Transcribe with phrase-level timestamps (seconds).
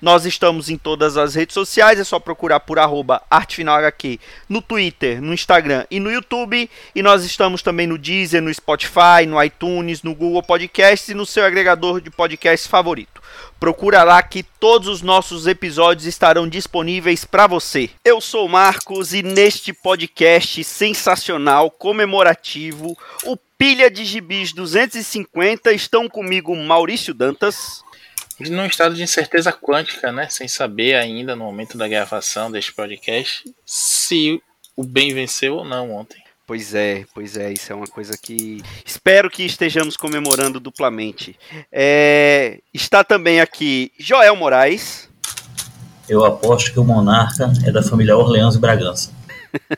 [0.00, 4.18] Nós estamos em todas as redes sociais, é só procurar por arroba ArtefinalHQ
[4.48, 6.70] no Twitter, no Instagram e no YouTube.
[6.94, 11.26] E nós estamos também no Deezer, no Spotify, no iTunes, no Google Podcasts e no
[11.26, 13.20] seu agregador de podcast favorito.
[13.58, 17.90] Procura lá que todos os nossos episódios estarão disponíveis para você.
[18.02, 26.08] Eu sou o Marcos e neste podcast sensacional, comemorativo, o Pilha de Gibis 250 estão
[26.08, 27.82] comigo Maurício Dantas
[28.48, 30.28] num estado de incerteza quântica, né?
[30.30, 34.40] Sem saber ainda no momento da gravação deste podcast se
[34.76, 36.22] o bem venceu ou não ontem.
[36.46, 41.38] Pois é, pois é, isso é uma coisa que espero que estejamos comemorando duplamente.
[41.70, 45.08] É, está também aqui Joel Moraes.
[46.08, 49.12] Eu aposto que o monarca é da família Orleans e Bragança.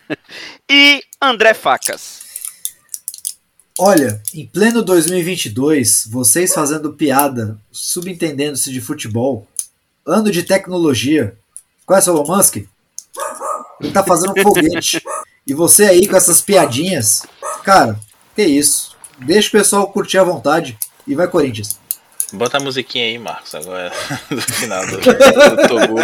[0.70, 2.21] e André Facas.
[3.78, 9.46] Olha, em pleno 2022, vocês fazendo piada, subentendendo-se de futebol,
[10.06, 11.36] ano de tecnologia.
[11.86, 12.56] Conhece o Elon Musk?
[13.80, 15.02] Ele tá fazendo um foguete.
[15.46, 17.22] e você aí com essas piadinhas,
[17.64, 17.98] cara,
[18.36, 18.94] que isso.
[19.18, 21.80] Deixa o pessoal curtir à vontade e vai Corinthians.
[22.32, 23.92] Bota a musiquinha aí, Marcos, agora
[24.30, 25.00] no final do, do
[25.68, 25.96] Tobu.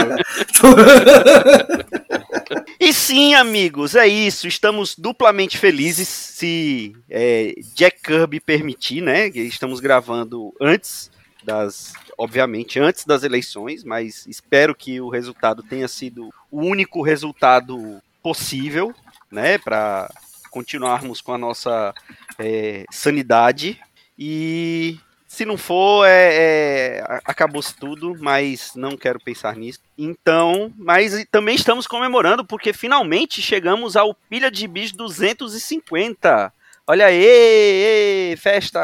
[2.89, 4.49] E sim, amigos, é isso.
[4.49, 9.29] Estamos duplamente felizes, se é, Jack Kirby permitir, né?
[9.29, 11.11] Estamos gravando antes
[11.45, 18.01] das, obviamente, antes das eleições, mas espero que o resultado tenha sido o único resultado
[18.23, 18.95] possível,
[19.31, 19.59] né?
[19.59, 20.11] Para
[20.51, 21.93] continuarmos com a nossa
[22.39, 23.79] é, sanidade
[24.19, 29.79] e se não for, é, é acabou-se tudo, mas não quero pensar nisso.
[29.97, 36.51] Então, mas também estamos comemorando porque finalmente chegamos ao Pilha de Bis 250.
[36.87, 38.81] Olha aí, festa,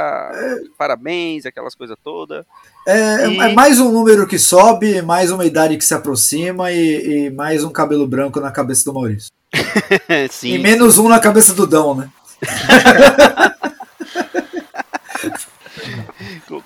[0.77, 2.45] parabéns, aquelas coisas todas.
[2.87, 3.39] É, e...
[3.39, 7.65] é, mais um número que sobe, mais uma idade que se aproxima e, e mais
[7.65, 9.31] um cabelo branco na cabeça do Maurício.
[10.31, 11.01] sim, e menos sim.
[11.01, 12.11] um na cabeça do Dão, né?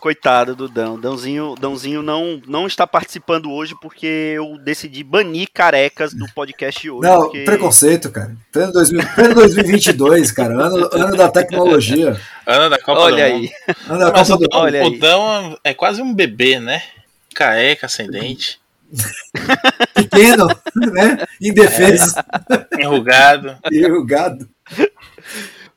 [0.00, 0.98] Coitado do Dão.
[0.98, 7.08] Dãozinho, Dãozinho não, não está participando hoje porque eu decidi banir carecas do podcast hoje.
[7.08, 7.44] Não, porque...
[7.44, 8.36] preconceito, cara.
[8.52, 10.54] Pleno, 2000, pleno 2022, cara.
[10.54, 12.20] Ano, ano da tecnologia.
[12.46, 13.50] Ano da Copa Olha do aí.
[13.88, 16.82] Ano da Copa do Olha o Dão é quase um bebê, né?
[17.34, 18.60] Careca, ascendente.
[19.94, 20.48] Pequeno,
[20.92, 21.24] né?
[21.40, 22.14] Indefeso.
[22.18, 23.56] É, enrugado.
[23.70, 24.48] Enrugado.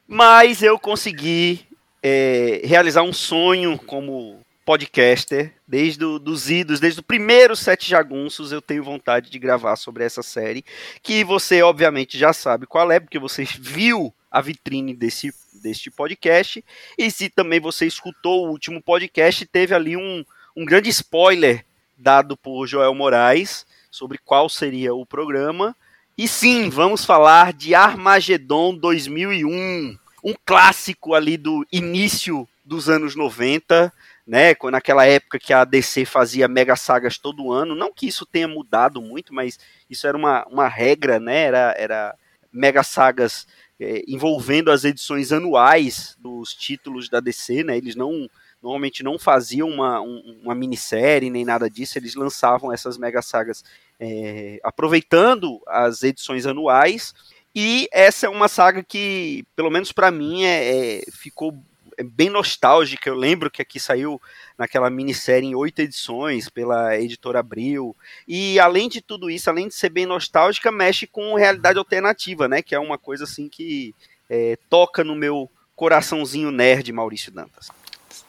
[0.08, 1.66] Mas eu consegui
[2.02, 8.62] é, realizar um sonho como podcaster, desde os idos, desde o primeiro Sete Jagunços, eu
[8.62, 10.64] tenho vontade de gravar sobre essa série,
[11.02, 16.64] que você obviamente já sabe qual é, porque você viu a vitrine desse, deste podcast,
[16.98, 20.24] e se também você escutou o último podcast, teve ali um,
[20.56, 21.66] um grande spoiler
[21.98, 25.76] dado por Joel Moraes sobre qual seria o programa.
[26.18, 33.92] E sim, vamos falar de Armagedon 2001, um clássico ali do início dos anos 90,
[34.26, 34.56] né?
[34.72, 37.76] Naquela época que a DC fazia mega sagas todo ano.
[37.76, 41.44] Não que isso tenha mudado muito, mas isso era uma, uma regra, né?
[41.44, 42.16] Era, era
[42.52, 43.48] mega sagas
[43.80, 47.78] é, envolvendo as edições anuais dos títulos da DC, né?
[47.78, 48.30] Eles não
[48.62, 53.64] normalmente não faziam uma, um, uma minissérie nem nada disso, eles lançavam essas mega sagas
[54.00, 57.12] é, aproveitando as edições anuais
[57.56, 61.58] e essa é uma saga que, pelo menos para mim, é, é, ficou
[62.04, 63.10] bem nostálgica.
[63.10, 64.22] Eu lembro que aqui saiu
[64.58, 67.96] naquela minissérie em oito edições pela editora Abril.
[68.28, 72.62] E além de tudo isso, além de ser bem nostálgica, mexe com realidade alternativa, né?
[72.62, 73.94] Que é uma coisa assim que
[74.30, 77.70] é, toca no meu coraçãozinho nerd, Maurício Dantas.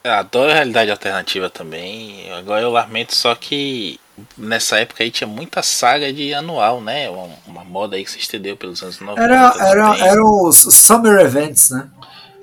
[0.04, 2.31] Eu adoro a realidade alternativa também.
[2.32, 4.00] Agora eu lamento só que
[4.37, 7.08] nessa época aí tinha muita saga de anual, né?
[7.08, 9.22] Uma, uma moda aí que se estendeu pelos anos 90.
[9.22, 11.88] Era, era, eram os Summer Events, né?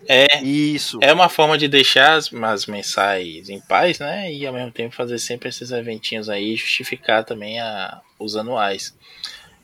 [0.07, 0.97] É, isso.
[1.03, 4.33] É uma forma de deixar as, as mensais em paz, né?
[4.33, 8.95] E ao mesmo tempo fazer sempre esses eventinhos aí e justificar também a, os anuais.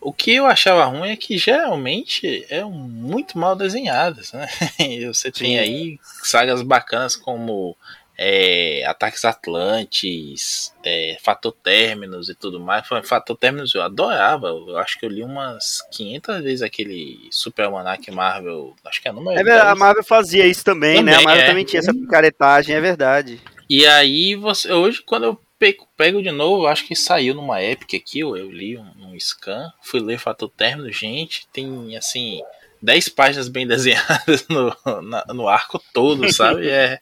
[0.06, 4.48] O que eu achava ruim é que geralmente é muito mal desenhadas, né?
[5.12, 5.57] Você tem Sim.
[5.57, 7.75] aí sagas bacanas como
[8.16, 12.88] é, Ataques Atlantes, é, Fator Terminus e tudo mais.
[13.04, 14.50] Fator Terminus eu adorava.
[14.50, 18.75] Eu acho que eu li umas 500 vezes aquele Super Almanac Marvel.
[18.86, 19.80] Acho que é número É verdade, a 10.
[19.80, 21.13] Marvel fazia isso também, né?
[21.13, 21.48] A Também, Marvel é.
[21.48, 23.42] também tinha essa picaretagem, é verdade.
[23.68, 27.94] E aí, você, hoje, quando eu pego, pego de novo, acho que saiu numa Epic
[27.95, 32.41] aqui, eu, eu li um, um scan, fui ler Fator Término, gente, tem assim.
[32.81, 36.69] 10 páginas bem desenhadas no, na- no arco todo, sabe?
[36.69, 37.00] É,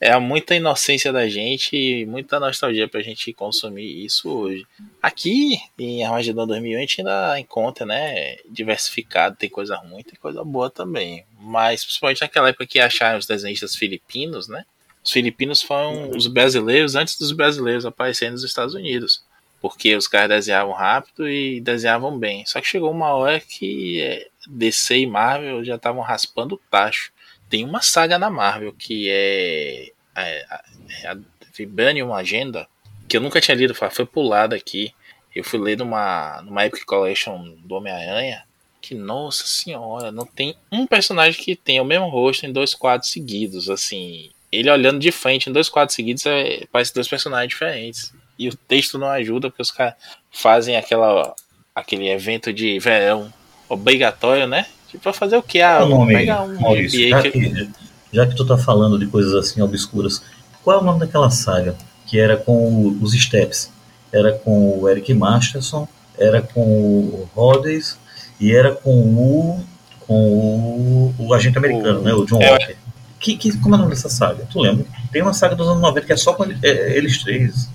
[0.00, 4.64] é muita inocência da gente e muita nostalgia pra gente consumir isso hoje.
[5.02, 8.36] Aqui em Armagedon 2001 a gente ainda encontra, né?
[8.48, 11.24] Diversificado, tem coisa ruim, tem coisa boa também.
[11.40, 14.64] Mas principalmente naquela época que acharam os desenhistas filipinos, né?
[15.06, 19.22] Os filipinos foram os brasileiros antes dos brasileiros aparecerem nos Estados Unidos.
[19.60, 22.44] Porque os caras desenhavam rápido e desenhavam bem.
[22.44, 27.12] Só que chegou uma hora que é, DC e Marvel já estavam raspando o tacho.
[27.48, 30.64] Tem uma saga na Marvel que é, é, a-
[31.02, 31.16] é a
[31.56, 32.66] Vibranium Agenda,
[33.08, 34.92] que eu nunca tinha lido, foi foi pulada aqui.
[35.32, 38.44] Eu fui ler numa, numa Epic Collection do Homem-Aranha.
[38.80, 43.10] Que, nossa senhora, não tem um personagem que tenha o mesmo rosto em dois quadros
[43.10, 43.68] seguidos.
[43.70, 48.12] Assim, ele olhando de frente em dois quadros seguidos é, parece dois personagens diferentes.
[48.38, 49.94] E o texto não ajuda, porque os caras
[50.30, 51.34] fazem aquela,
[51.74, 53.32] aquele evento de verão
[53.68, 54.66] obrigatório, né?
[54.90, 55.60] Tipo, pra fazer o que?
[55.60, 57.08] Ah, o nome, pegar um Maurício?
[57.08, 57.68] Já que- que,
[58.12, 60.22] já que tu tá falando de coisas assim obscuras,
[60.62, 61.76] qual é o nome daquela saga
[62.06, 63.70] que era com os Steps?
[64.12, 65.88] Era com o Eric Masterson,
[66.18, 67.98] era com o Rhodes
[68.40, 69.64] e era com o
[70.06, 72.14] com o, o agente americano, O- né?
[72.14, 72.76] O John é, Walker.
[73.18, 74.46] Que, que, como é o nome dessa saga?
[74.50, 74.84] Tu lembra?
[75.10, 77.68] Tem uma saga dos anos 90 que é só com ele- é, eles três.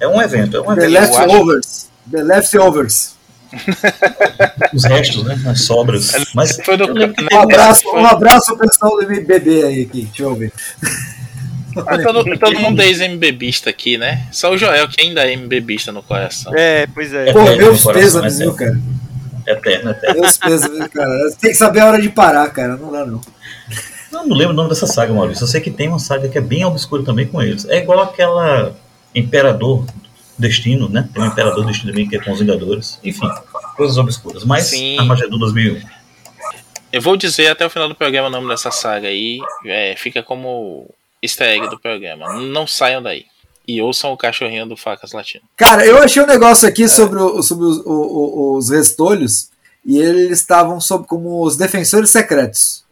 [0.00, 0.92] É um evento, é um The evento.
[0.92, 1.88] Leftovers.
[2.10, 3.18] The Leftovers.
[4.74, 5.38] Os restos, né?
[5.46, 6.12] As sobras.
[6.34, 6.70] Mas que
[7.32, 10.02] Um abraço, um abraço ao pessoal do MBB aí, aqui.
[10.04, 10.52] Deixa eu ver.
[11.86, 14.26] Ah, todo, todo mundo é ex-MBBista aqui, né?
[14.32, 16.52] Só o Joel que ainda é MBBista no coração.
[16.56, 17.32] É, pois é.
[17.32, 18.80] Pô, É, meus meu pêsames, é viu, cara?
[19.46, 20.20] Eterno, eterno.
[20.20, 21.18] Meus pêsames, cara.
[21.30, 22.76] Você tem que saber a hora de parar, cara.
[22.76, 23.20] Não dá, não.
[24.18, 25.44] Não, não lembro o nome dessa saga, Maurício.
[25.44, 27.64] Eu sei que tem uma saga que é bem obscura também com eles.
[27.66, 28.74] É igual aquela
[29.14, 29.84] Imperador
[30.38, 31.08] Destino, né?
[31.12, 32.98] Tem um Imperador Destino também que é com os Vingadores.
[33.04, 33.28] Enfim,
[33.76, 34.44] coisas obscuras.
[34.44, 34.98] Mas Sim.
[34.98, 35.80] Armagedon 2001.
[36.92, 39.40] Eu vou dizer até o final do programa o nome dessa saga aí.
[39.66, 40.88] é, fica como
[41.22, 42.34] easter egg do programa.
[42.40, 43.26] Não saiam daí.
[43.66, 45.44] E ouçam o cachorrinho do Facas Latino.
[45.56, 49.50] Cara, eu achei um negócio aqui sobre, o- sobre os, o- o- os restolhos
[49.84, 52.84] e eles estavam sob como os defensores secretos.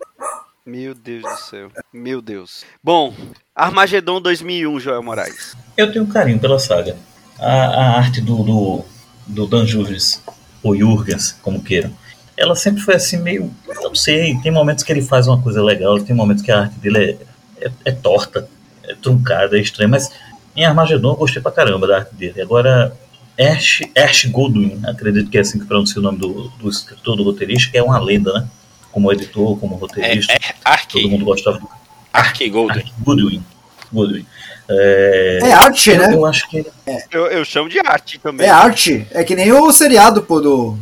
[0.66, 1.70] Meu Deus do céu.
[1.92, 2.64] Meu Deus.
[2.82, 3.14] Bom,
[3.54, 5.56] Armagedon 2001, Joel Moraes.
[5.76, 6.96] Eu tenho carinho pela saga.
[7.38, 8.84] A, a arte do, do,
[9.28, 10.20] do Dan Jurgens,
[10.64, 11.92] ou Jurgens, como queiram,
[12.36, 13.54] ela sempre foi assim meio.
[13.80, 16.76] Não sei, tem momentos que ele faz uma coisa legal, tem momentos que a arte
[16.80, 17.16] dele
[17.60, 18.48] é, é, é torta,
[18.82, 20.10] é truncada, é estranha, mas
[20.56, 22.42] em Armagedon eu gostei pra caramba da arte dele.
[22.42, 22.92] Agora,
[23.38, 27.22] Ash, Ash Goldwyn, acredito que é assim que pronuncia o nome do, do escritor, do
[27.22, 28.48] roteirista, que é uma lenda, né?
[28.96, 31.68] Como editor, como É, roteirista, é Ark, todo mundo gostava do
[32.10, 32.82] Ark Golden.
[33.00, 33.44] Goodwin.
[33.92, 34.24] Goodwin.
[34.70, 36.14] É, É arte, né?
[36.14, 36.70] eu acho que ele
[37.12, 38.46] Eu, eu chamo de arte também.
[38.46, 39.06] É arte.
[39.10, 40.78] É que nem o seriado, pô, do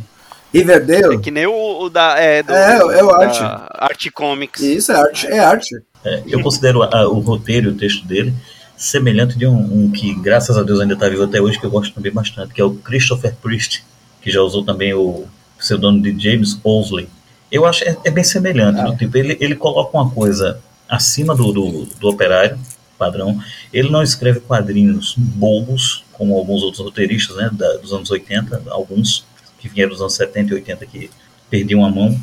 [0.53, 1.15] Riverdale.
[1.15, 2.17] É que nem o, o da.
[2.17, 3.39] É, do, É, é o da arte.
[3.43, 4.61] Arte Comics.
[4.61, 5.27] Isso é arte.
[5.27, 5.75] É arte.
[6.05, 8.33] É, eu considero a- o roteiro e o texto dele
[8.77, 11.69] semelhante de um, um que, graças a Deus, ainda está vivo até hoje, que eu
[11.69, 13.83] gosto também bastante, que é o Christopher Priest,
[14.21, 15.25] que já usou também o
[15.59, 17.09] pseudônimo de James Owsley.
[17.55, 20.59] Eu acho é, é bem semelhante, do tipo, ele, ele coloca uma coisa
[20.89, 22.59] acima do, do, do operário
[22.99, 23.39] padrão.
[23.71, 29.25] Ele não escreve quadrinhos bobos, como alguns outros roteiristas né, da- dos anos 80, alguns
[29.59, 31.09] que vieram dos anos 70 e 80 que
[31.49, 32.17] perdiam a mão.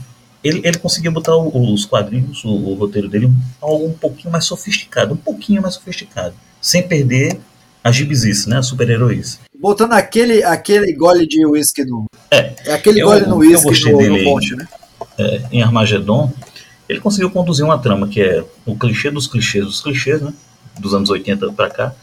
[0.44, 4.44] Ele, ele conseguiu botar o- os quadrinhos, o, o roteiro dele, algo um pouquinho mais
[4.44, 7.38] sofisticado, um pouquinho mais sofisticado, sem perder
[7.82, 9.38] a gibizice, né, a super-heroíce.
[9.58, 12.04] Botando aquele, aquele gole de uísque no.
[12.30, 12.54] É.
[12.72, 14.24] aquele Eu- gole no uísque no dele.
[14.24, 14.66] ponte, né?
[15.18, 16.32] É, em Armagedon,
[16.88, 20.32] ele conseguiu conduzir uma trama que é o clichê dos clichês dos clichês, né,
[20.78, 21.94] dos anos 80 para cá,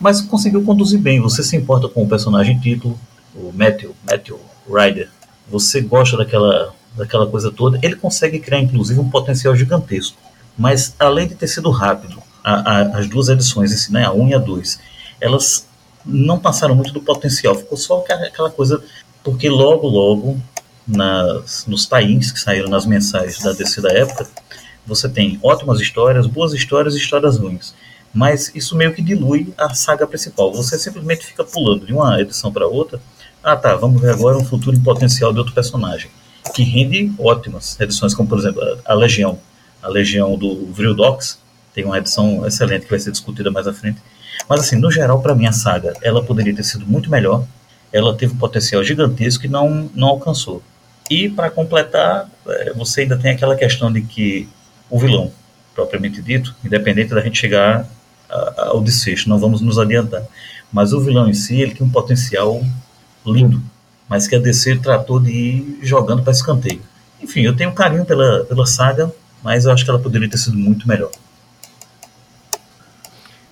[0.00, 1.20] mas conseguiu conduzir bem.
[1.20, 2.98] Você se importa com o personagem título,
[3.34, 5.08] o Matthew, Matthew Ryder.
[5.48, 7.78] Você gosta daquela, daquela coisa toda.
[7.82, 10.16] Ele consegue criar, inclusive, um potencial gigantesco.
[10.58, 14.34] Mas, além de ter sido rápido, a- a- as duas edições, né, a 1 e
[14.34, 14.78] a 2,
[15.20, 15.66] elas
[16.04, 17.54] não passaram muito do potencial.
[17.54, 18.82] Ficou só aquela coisa.
[19.22, 20.38] Porque logo, logo,
[20.86, 24.26] nas, nos tains que saíram nas mensais da DC da época,
[24.86, 27.74] você tem ótimas histórias, boas histórias e histórias ruins.
[28.14, 30.52] Mas isso meio que dilui a saga principal.
[30.52, 33.00] Você simplesmente fica pulando de uma edição para outra.
[33.42, 36.10] ah tá, vamos ver agora um futuro em potencial de outro personagem,
[36.54, 39.38] que rende ótimas edições, como por exemplo a Legião,
[39.82, 41.38] a Legião do Vrildox,
[41.74, 44.00] tem uma edição excelente que vai ser discutida mais à frente.
[44.48, 47.44] Mas assim, no geral, para mim a saga, ela poderia ter sido muito melhor,
[47.92, 50.62] ela teve um potencial gigantesco e não, não alcançou.
[51.10, 54.48] E para completar, é, você ainda tem aquela questão de que
[54.90, 55.32] o vilão,
[55.74, 57.88] propriamente dito, independente da gente chegar
[58.56, 60.24] ao desfecho, não vamos nos adiantar.
[60.72, 62.62] Mas o vilão em si, ele tem um potencial
[63.24, 63.62] lindo,
[64.08, 66.82] mas que a DC tratou de ir jogando para escanteio.
[67.20, 70.56] Enfim, eu tenho carinho pela, pela saga, mas eu acho que ela poderia ter sido
[70.56, 71.10] muito melhor.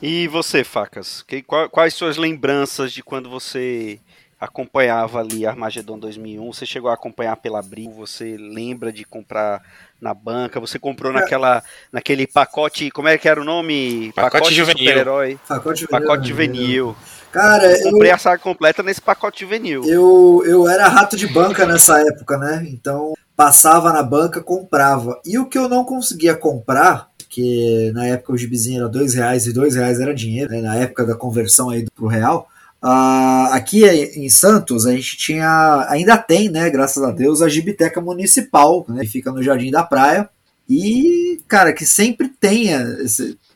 [0.02, 1.22] E você, Facas?
[1.22, 3.98] Que, quais suas lembranças de quando você
[4.44, 6.52] acompanhava ali Armagedon 2001?
[6.52, 7.90] Você chegou a acompanhar pela Abril?
[7.92, 9.62] Você lembra de comprar
[10.00, 10.60] na banca?
[10.60, 11.14] Você comprou é.
[11.16, 14.12] naquela, naquele pacote, como é que era o nome?
[14.12, 14.84] Pacote, pacote juvenil.
[14.86, 15.38] super-herói.
[15.48, 16.00] Pacote juvenil.
[16.00, 16.96] Pacote juvenil.
[17.32, 19.82] Cara, eu comprei eu, a saga completa nesse pacote juvenil.
[19.84, 22.64] Eu, eu era rato de banca nessa época, né?
[22.68, 25.20] Então passava na banca, comprava.
[25.24, 29.48] E o que eu não conseguia comprar, que na época o gibizinho era dois reais
[29.48, 30.60] e dois reais era dinheiro, né?
[30.60, 32.48] na época da conversão aí pro real,
[32.84, 37.98] Uh, aqui em Santos a gente tinha, ainda tem, né, graças a Deus, a Gibiteca
[37.98, 40.28] Municipal, né, que fica no Jardim da Praia,
[40.68, 42.84] e, cara, que sempre tenha,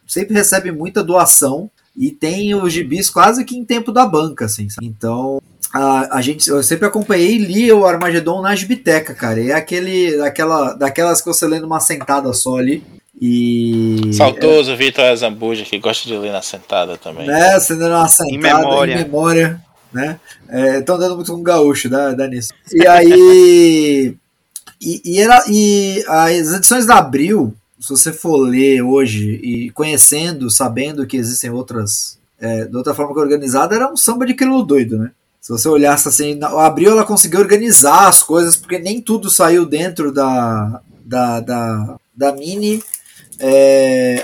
[0.06, 4.70] sempre recebe muita doação, e tem os gibis quase que em tempo da banca, assim,
[4.70, 4.86] sabe?
[4.86, 5.42] Então,
[5.74, 9.54] a, a gente, eu sempre acompanhei e li o Armagedon na Gibiteca, cara, e é
[9.54, 12.82] aquele, daquela, daquelas que você lê numa sentada só ali,
[13.20, 14.12] e.
[14.12, 17.26] Saudoso é, Vitor Azambuja, que gosta de ler na sentada também.
[17.26, 18.94] Né, acendendo uma sentada em memória.
[18.94, 20.20] Em memória né?
[20.78, 22.52] Estão é, dando muito com gaúcho, dá, dá nisso.
[22.72, 24.16] E aí.
[24.80, 30.50] e, e, era, e as edições da Abril, se você for ler hoje e conhecendo,
[30.50, 32.18] sabendo que existem outras.
[32.40, 35.10] É, de outra forma que organizada, era um samba de quilo doido, né?
[35.40, 39.66] Se você olhasse assim, a Abril ela conseguiu organizar as coisas, porque nem tudo saiu
[39.66, 42.80] dentro da, da, da, da mini
[43.40, 44.22] é,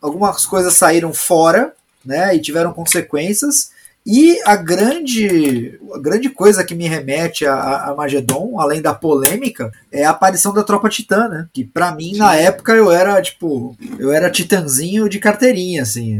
[0.00, 1.72] algumas coisas saíram fora,
[2.04, 3.70] né, e tiveram consequências.
[4.06, 9.70] E a grande, a grande coisa que me remete a, a Magedon, além da polêmica,
[9.92, 11.48] é a aparição da Tropa Titã, né?
[11.52, 12.18] Que para mim, Sim.
[12.18, 16.18] na época, eu era, tipo, eu era titãzinho de carteirinha, assim.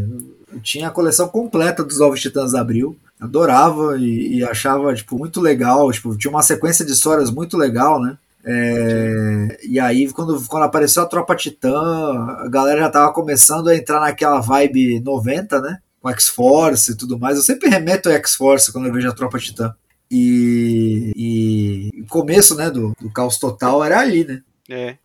[0.52, 2.96] Eu tinha a coleção completa dos Novos Titãs da Abril.
[3.18, 5.90] Adorava e, e achava, tipo, muito legal.
[5.90, 8.18] Tipo, tinha uma sequência de histórias muito legal, né?
[8.44, 11.78] É, e aí, quando, quando apareceu a Tropa Titã,
[12.38, 15.78] a galera já tava começando a entrar naquela vibe 90, né?
[16.00, 17.37] Com X-Force e tudo mais.
[17.37, 19.75] Eu sempre remeto a X-Force quando eu vejo a Tropa Titã.
[20.11, 24.42] E, e o começo né, do, do caos total era ali, né?
[24.68, 24.97] É.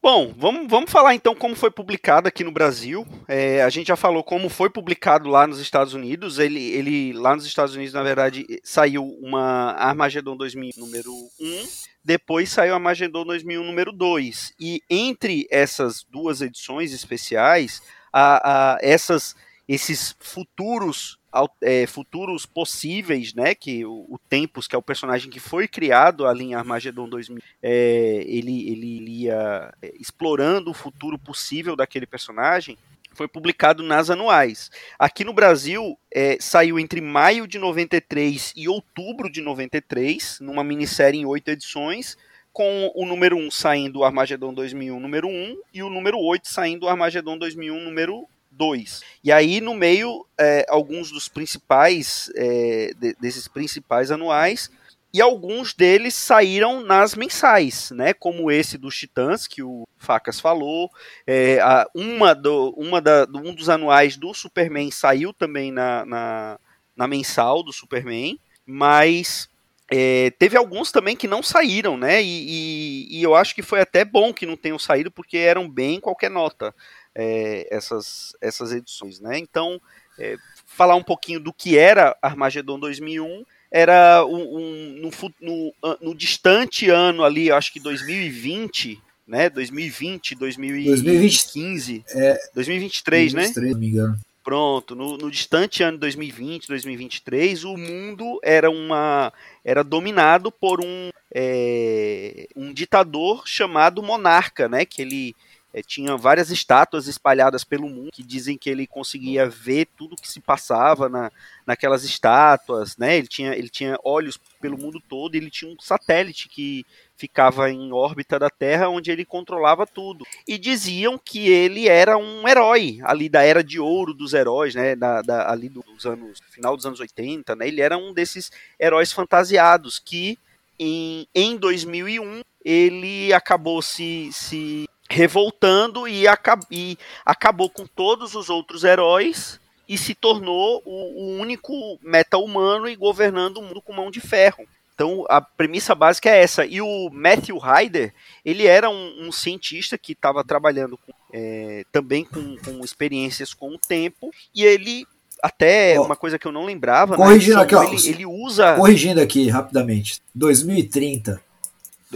[0.00, 3.04] Bom, vamos, vamos falar então como foi publicado aqui no Brasil.
[3.26, 6.38] É, a gente já falou como foi publicado lá nos Estados Unidos.
[6.38, 11.66] Ele, ele lá nos Estados Unidos, na verdade, saiu uma Armageddon 2000 número 1
[12.06, 14.54] depois saiu a Magedon 2001 número 2.
[14.60, 17.82] E entre essas duas edições especiais,
[18.12, 19.34] a, a essas,
[19.66, 21.18] esses futuros
[21.60, 23.56] é, futuros possíveis, né?
[23.56, 27.42] Que o, o, Tempus, que é o personagem que foi criado ali em Armageddon 2000,
[27.60, 32.78] é, ele, ele ia é, explorando o futuro possível daquele personagem
[33.16, 34.70] foi publicado nas anuais.
[34.98, 41.18] Aqui no Brasil, é, saiu entre maio de 93 e outubro de 93, numa minissérie
[41.18, 42.16] em oito edições,
[42.52, 46.86] com o número 1 saindo o Armagedon 2001 número 1 e o número 8 saindo
[46.86, 49.02] o Armagedon 2001 número 2.
[49.22, 54.70] E aí, no meio, é, alguns dos principais, é, de, desses principais anuais,
[55.16, 58.12] e alguns deles saíram nas mensais, né?
[58.12, 60.90] Como esse dos Titãs, que o Facas falou.
[61.26, 66.60] É, a, uma do, uma da, um dos anuais do Superman saiu também na, na,
[66.94, 69.48] na mensal do Superman, mas
[69.90, 72.22] é, teve alguns também que não saíram, né?
[72.22, 75.66] E, e, e, eu acho que foi até bom que não tenham saído, porque eram
[75.66, 76.74] bem qualquer nota
[77.14, 79.38] é, essas, essas edições, né?
[79.38, 79.80] Então,
[80.18, 83.46] é, falar um pouquinho do que era Armagedon 2001
[83.76, 89.50] era um, um no, no, no, distante ano ali, acho que 2020, né?
[89.50, 93.44] 2020, 2015, é, 2023, 2023, né?
[93.48, 94.18] Se não me engano.
[94.42, 99.30] Pronto, no, no, distante ano 2020, 2023, o mundo era uma
[99.62, 104.86] era dominado por um é, um ditador chamado monarca, né?
[104.86, 105.34] Que ele
[105.76, 110.26] é, tinha várias estátuas espalhadas pelo mundo que dizem que ele conseguia ver tudo que
[110.26, 111.30] se passava na,
[111.66, 113.18] naquelas estátuas, né?
[113.18, 117.70] Ele tinha, ele tinha olhos pelo mundo todo e ele tinha um satélite que ficava
[117.70, 120.24] em órbita da Terra onde ele controlava tudo.
[120.48, 124.96] E diziam que ele era um herói ali da era de ouro dos heróis, né?
[124.96, 127.68] Da, da, ali dos anos final dos anos 80, né?
[127.68, 130.38] Ele era um desses heróis fantasiados que
[130.78, 138.50] em, em 2001 ele acabou se, se revoltando e, acab e acabou com todos os
[138.50, 144.10] outros heróis e se tornou o, o único meta-humano e governando o mundo com mão
[144.10, 144.66] de ferro.
[144.94, 146.64] Então a premissa básica é essa.
[146.64, 148.12] E o Matthew Ryder,
[148.44, 153.68] ele era um, um cientista que estava trabalhando com, é, também com, com, experiências com
[153.68, 155.06] o tempo, e ele
[155.42, 157.14] até oh, uma coisa que eu não lembrava.
[157.14, 158.74] Corrigindo né, aqui, ó, ele, ele usa.
[158.74, 160.20] Corrigindo aqui rapidamente.
[160.34, 161.45] 2030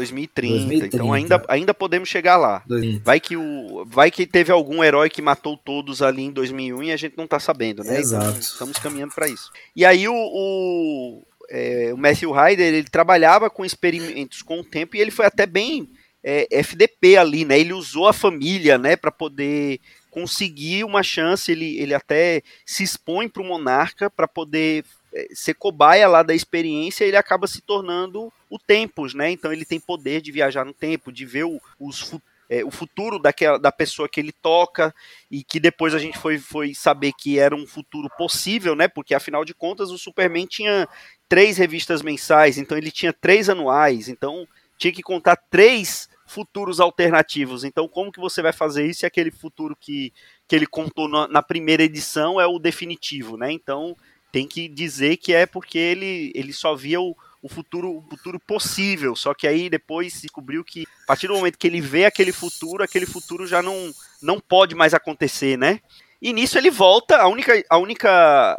[0.00, 2.62] 2030, 2030, então ainda, ainda podemos chegar lá.
[2.66, 3.04] 2030.
[3.04, 6.92] Vai que o vai que teve algum herói que matou todos ali em 2001 e
[6.92, 7.98] a gente não tá sabendo, né?
[7.98, 8.28] Exato.
[8.28, 9.50] Então, estamos caminhando para isso.
[9.76, 14.96] E aí o, o, é, o Matthew Ryder, ele trabalhava com experimentos com o tempo
[14.96, 15.88] e ele foi até bem
[16.24, 17.58] é, FDP ali, né?
[17.58, 19.80] Ele usou a família, né, para poder
[20.10, 24.84] conseguir uma chance, ele, ele até se expõe para o monarca para poder
[25.32, 29.30] ser cobaia lá da experiência, ele acaba se tornando o Tempos, né?
[29.30, 32.14] Então ele tem poder de viajar no tempo, de ver o, os,
[32.48, 34.94] é, o futuro daquela, da pessoa que ele toca,
[35.30, 38.88] e que depois a gente foi, foi saber que era um futuro possível, né?
[38.88, 40.88] Porque afinal de contas o Superman tinha
[41.28, 47.64] três revistas mensais, então ele tinha três anuais, então tinha que contar três futuros alternativos.
[47.64, 50.12] Então, como que você vai fazer isso se aquele futuro que,
[50.46, 53.50] que ele contou na, na primeira edição é o definitivo, né?
[53.52, 53.96] Então,
[54.32, 58.38] tem que dizer que é porque ele, ele só via o, o futuro, o futuro
[58.38, 59.16] possível.
[59.16, 62.82] Só que aí depois descobriu que a partir do momento que ele vê aquele futuro,
[62.82, 65.80] aquele futuro já não, não pode mais acontecer, né?
[66.22, 68.58] E nisso ele volta, a única, a única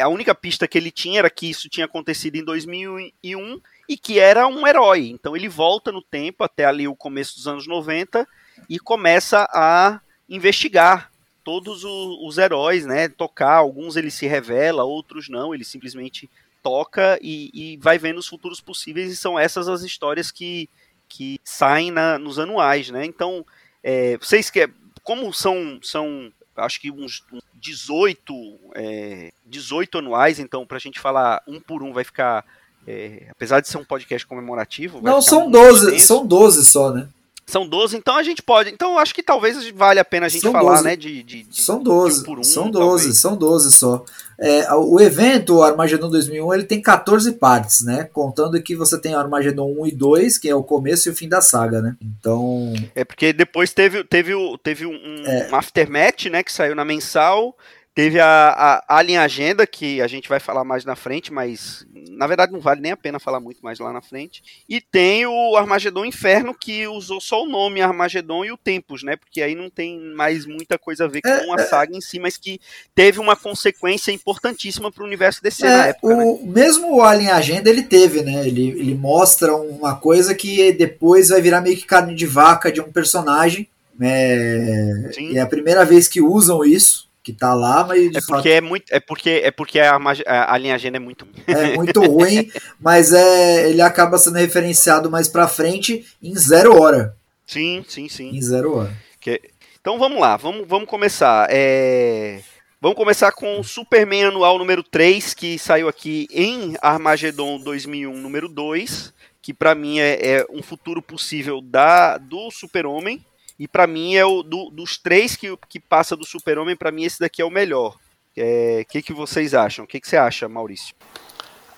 [0.00, 4.18] a única pista que ele tinha era que isso tinha acontecido em 2001 e que
[4.18, 5.10] era um herói.
[5.10, 8.26] Então ele volta no tempo até ali o começo dos anos 90
[8.66, 11.11] e começa a investigar
[11.44, 13.08] todos os, os, heróis, né?
[13.08, 16.30] Tocar, alguns ele se revela, outros não, ele simplesmente
[16.62, 20.68] toca e, e vai vendo os futuros possíveis, e são essas as histórias que,
[21.08, 23.04] que saem na, nos anuais, né?
[23.04, 23.44] Então,
[23.82, 24.68] é, vocês que
[25.02, 27.24] como são, são acho que uns
[27.54, 32.44] 18, é, 18 anuais, então para a gente falar um por um vai ficar,
[32.86, 35.00] é, apesar de ser um podcast comemorativo...
[35.02, 37.08] Não, são 12, são 12 só, né?
[37.46, 38.70] São 12, então a gente pode.
[38.70, 40.84] Então acho que talvez vale a pena a gente são falar, 12.
[40.84, 40.96] né?
[40.96, 42.28] De, de, de, são 12.
[42.28, 43.18] Um um, são 12, talvez.
[43.18, 44.04] são 12 só.
[44.38, 48.08] É, o evento, o Armageddon 2001, ele tem 14 partes, né?
[48.12, 51.14] Contando que você tem o Armageddon 1 e 2, que é o começo e o
[51.14, 51.96] fim da saga, né?
[52.00, 52.72] Então.
[52.94, 55.48] É porque depois teve, teve, teve um, é.
[55.52, 56.42] um aftermath, né?
[56.42, 57.56] Que saiu na mensal.
[57.94, 62.26] Teve a, a Alien Agenda, que a gente vai falar mais na frente, mas na
[62.26, 64.42] verdade não vale nem a pena falar muito mais lá na frente.
[64.66, 69.16] E tem o Armagedon Inferno, que usou só o nome Armagedon e o Tempos, né?
[69.16, 71.66] Porque aí não tem mais muita coisa a ver com é, a é.
[71.66, 72.58] saga em si, mas que
[72.94, 76.14] teve uma consequência importantíssima para o universo DC é, na época.
[76.14, 76.52] O, né?
[76.62, 78.46] Mesmo o Alien Agenda ele teve, né?
[78.46, 82.80] Ele, ele mostra uma coisa que depois vai virar meio que carne de vaca de
[82.80, 83.68] um personagem.
[84.00, 88.46] É, é a primeira vez que usam isso que tá lá, mas é porque fato...
[88.48, 92.00] é muito é porque é porque a, a, a linha agenda é muito é muito
[92.00, 97.16] ruim, mas é ele acaba sendo referenciado mais para frente em zero hora.
[97.46, 98.30] Sim, sim, sim.
[98.36, 98.92] Em zero hora.
[99.20, 99.40] Que...
[99.80, 101.46] Então vamos lá, vamos, vamos começar.
[101.50, 102.40] É...
[102.80, 108.48] Vamos começar com o Superman anual número 3, que saiu aqui em Armageddon 2001 número
[108.48, 113.24] 2, que para mim é, é, um futuro possível da do Super-Homem.
[113.58, 117.04] E para mim é o do, dos três que, que passa do Super-Homem, para mim
[117.04, 117.94] esse daqui é o melhor.
[117.94, 117.98] O
[118.36, 119.84] é, que, que vocês acham?
[119.84, 120.94] O que, que você acha, Maurício?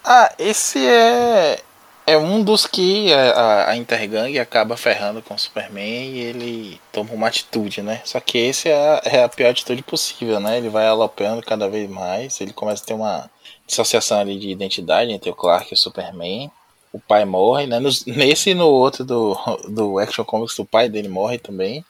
[0.05, 1.61] Ah, esse é
[2.07, 7.13] é um dos que a, a Intergang acaba ferrando com o Superman e ele toma
[7.13, 8.03] uma atitude, né?
[8.05, 10.59] Só que esse é a, é a pior atitude possível, né?
[10.59, 13.31] Ele vai alopando cada vez mais, ele começa a ter uma
[13.67, 16.51] dissociação ali de identidade entre o Clark e o Superman
[16.95, 17.81] o pai morre, né?
[17.81, 19.37] Nos, nesse e no outro do,
[19.69, 21.85] do Action Comics, o pai dele morre também.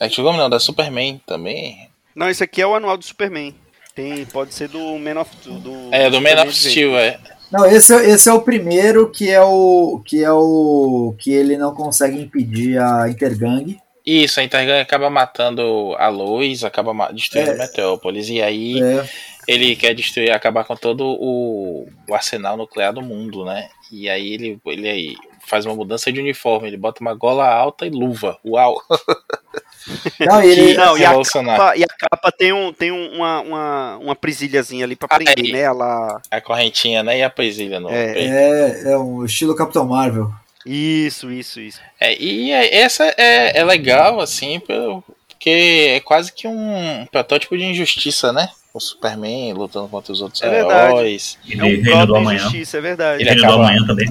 [0.00, 1.90] Action Comics não, da Superman também.
[2.14, 3.54] Não, esse aqui é o anual do Superman.
[3.94, 7.18] Tem, pode ser do Man of do É, do Man of Steel, é.
[7.52, 11.58] Não, esse, é, esse é o primeiro que é o que é o que ele
[11.58, 13.78] não consegue impedir a Intergang.
[14.04, 17.58] Isso, a Intergang acaba matando a luz, acaba destruindo é.
[17.58, 19.08] Metrópolis e aí é.
[19.46, 23.68] Ele quer destruir, acabar com todo o, o arsenal nuclear do mundo, né?
[23.90, 27.86] E aí ele, ele aí faz uma mudança de uniforme, ele bota uma gola alta
[27.86, 28.38] e luva.
[28.44, 28.80] Uau!
[30.18, 33.96] Não, ele, Não, e a, capa, e a capa tem, um, tem um- uma, uma,
[33.98, 35.52] uma presilhazinha ali pra prender, é.
[35.52, 35.60] né?
[35.60, 36.20] Ela...
[36.30, 37.18] A correntinha, né?
[37.18, 38.18] E a poesia no É.
[38.18, 40.32] é, é um estilo Capitão Marvel.
[40.64, 41.80] Isso, isso, isso.
[42.00, 45.50] É, e é- essa é, é legal, assim, porque
[45.96, 48.48] é quase que um protótipo de injustiça, né?
[48.76, 50.92] O Superman lutando contra os outros É verdade.
[50.92, 51.38] heróis.
[51.46, 52.38] E É de um Reino do Amanhã.
[52.40, 53.22] injustiça, é verdade.
[53.22, 54.06] Ele Reino do Amanhã também.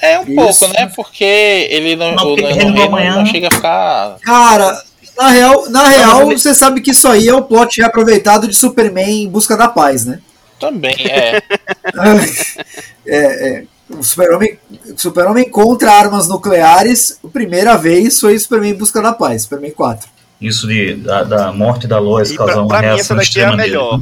[0.00, 0.34] É um Isso.
[0.60, 0.92] pouco, né?
[0.94, 4.16] Porque ele não, Não, o- porque no Reino do Amanhã- não chega a ficar.
[4.20, 4.80] Cara,
[5.18, 9.24] na real, na real você sabe que isso aí é o plot reaproveitado de Superman
[9.24, 10.20] em busca da paz, né?
[10.60, 11.42] Também, é.
[13.06, 18.74] É, é, o Super-Homem o Super-Homem contra armas nucleares, a primeira vez foi Superman em
[18.74, 20.13] busca da paz, Superman 4.
[20.40, 23.16] Isso de, da, da morte da Lois E causar pra, uma pra mim essa reação
[23.16, 23.68] daqui é a extrema dele.
[23.70, 24.00] melhor.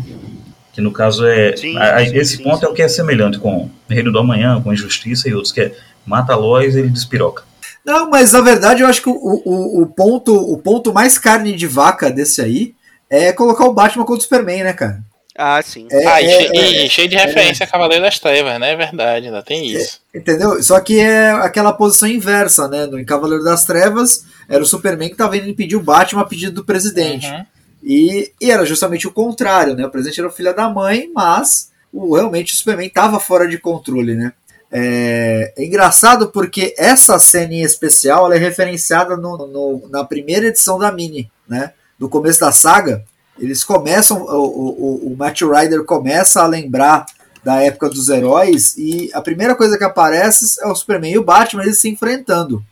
[0.72, 1.54] Que no caso é.
[1.56, 2.66] Sim, a- a- sim, esse sim, ponto sim.
[2.66, 5.74] é o que é semelhante com Reino do Amanhã, com Injustiça e outros, que é
[6.06, 7.42] mata a Lois e ele despiroca.
[7.84, 11.54] Não, mas na verdade eu acho que o, o, o, ponto, o ponto mais carne
[11.54, 12.74] de vaca desse aí
[13.10, 15.02] é colocar o Batman contra o Superman, né, cara?
[15.36, 15.86] Ah, sim.
[15.90, 18.72] É, Ah, e, é, che- é, cheio de referência a Cavaleiro das Trevas, né?
[18.72, 20.00] É verdade, ainda tem isso.
[20.14, 20.62] Entendeu?
[20.62, 22.86] Só que é aquela posição inversa, né?
[22.86, 26.26] No em Cavaleiro das Trevas, era o Superman que tava indo impedir o Batman a
[26.26, 27.26] pedido do presidente.
[27.26, 27.44] Uhum.
[27.82, 29.86] E, e era justamente o contrário, né?
[29.86, 33.58] O presidente era o filho da mãe, mas o, realmente o Superman estava fora de
[33.58, 34.32] controle, né?
[34.70, 40.46] É, é engraçado porque essa cena em especial ela é referenciada no, no- na primeira
[40.46, 41.72] edição da Mini, né?
[41.98, 43.04] Do começo da saga.
[43.42, 47.04] Eles começam, o, o, o Matt Ryder começa a lembrar
[47.44, 51.24] da época dos heróis e a primeira coisa que aparece é o Superman e o
[51.24, 52.62] Batman eles se enfrentando.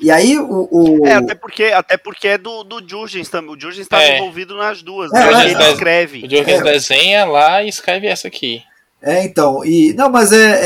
[0.00, 3.50] E aí o, o- É, até porque, até porque é do, do Jurgens também.
[3.54, 4.16] O Jurgens estava É.
[4.18, 5.42] envolvido nas duas, É, né?
[5.46, 5.72] é, ele é.
[5.72, 6.18] escreve.
[6.24, 8.62] O Jurgens desenha lá e escreve essa aqui.
[9.02, 10.60] É, então, e não, mas é,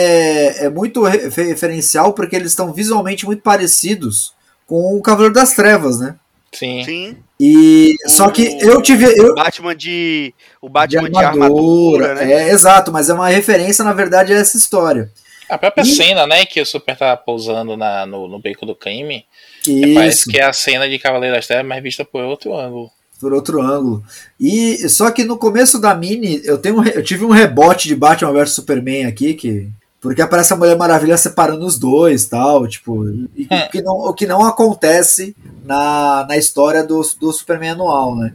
[0.61, 4.35] é, é muito re- referencial porque eles estão visualmente muito parecidos
[4.67, 6.17] com o Cavaleiro das Trevas, né?
[6.55, 6.85] Sim.
[6.85, 7.17] Sim.
[7.39, 10.33] E só que eu tive eu O Batman de.
[10.63, 12.49] O de Batman de armadura, armadura, né?
[12.49, 15.11] é exato, mas é uma referência na verdade a essa história.
[15.49, 18.75] A própria E- cena, né, que o Super tá pousando na, no, no beco do
[18.75, 19.27] crime,
[19.69, 22.91] é, parece que é a cena de Cavaleiro das Trevas, mas vista por outro ângulo.
[23.21, 24.03] por outro ângulo.
[24.41, 28.33] E só que no começo da mini, eu tenho eu tive um rebote de Batman
[28.33, 29.69] vs Superman aqui que
[30.05, 33.59] porque aparece a Mulher Maravilha separando os dois, tal, tipo, e, Hum.
[33.65, 38.35] o, que não, o que não acontece na, na história do, do Superman anual, né?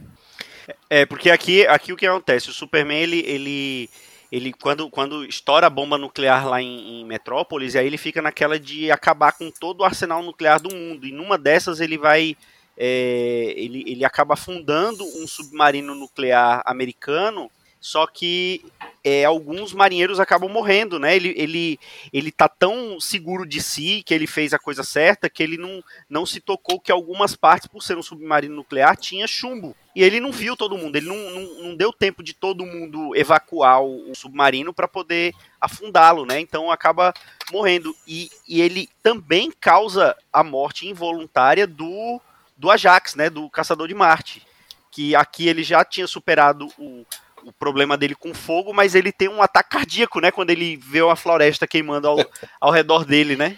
[0.90, 2.50] É, porque aqui, aqui o que acontece?
[2.50, 3.20] O Superman, ele.
[3.20, 3.90] ele
[4.32, 8.60] ele quando, quando estoura a bomba nuclear lá em, em Metrópolis, aí ele fica naquela
[8.60, 11.04] de acabar com todo o arsenal nuclear do mundo.
[11.04, 12.36] E numa dessas ele vai.
[12.76, 18.62] é, ele, ele acaba fundando um submarino nuclear americano, só que
[19.02, 21.16] é, alguns marinheiros acabam morrendo, né?
[21.16, 21.80] Ele, ele,
[22.12, 25.82] ele tá tão seguro de si que ele fez a coisa certa que ele não,
[26.08, 29.74] não se tocou que algumas partes, por ser um submarino nuclear, tinha chumbo.
[29.96, 33.16] E ele não viu todo mundo, ele não, não, não deu tempo de todo mundo
[33.16, 36.38] evacuar o, o submarino para poder afundá-lo, né?
[36.38, 37.14] Então acaba
[37.50, 37.96] morrendo.
[38.06, 42.20] E, e ele também causa a morte involuntária do,
[42.56, 43.30] do Ajax, né?
[43.30, 44.46] Do Caçador de Marte.
[44.92, 47.06] Que aqui ele já tinha superado o,
[47.44, 50.30] o problema dele com fogo, mas ele tem um ataque cardíaco, né?
[50.30, 52.18] Quando ele vê a floresta queimando ao,
[52.60, 53.56] ao redor dele, né?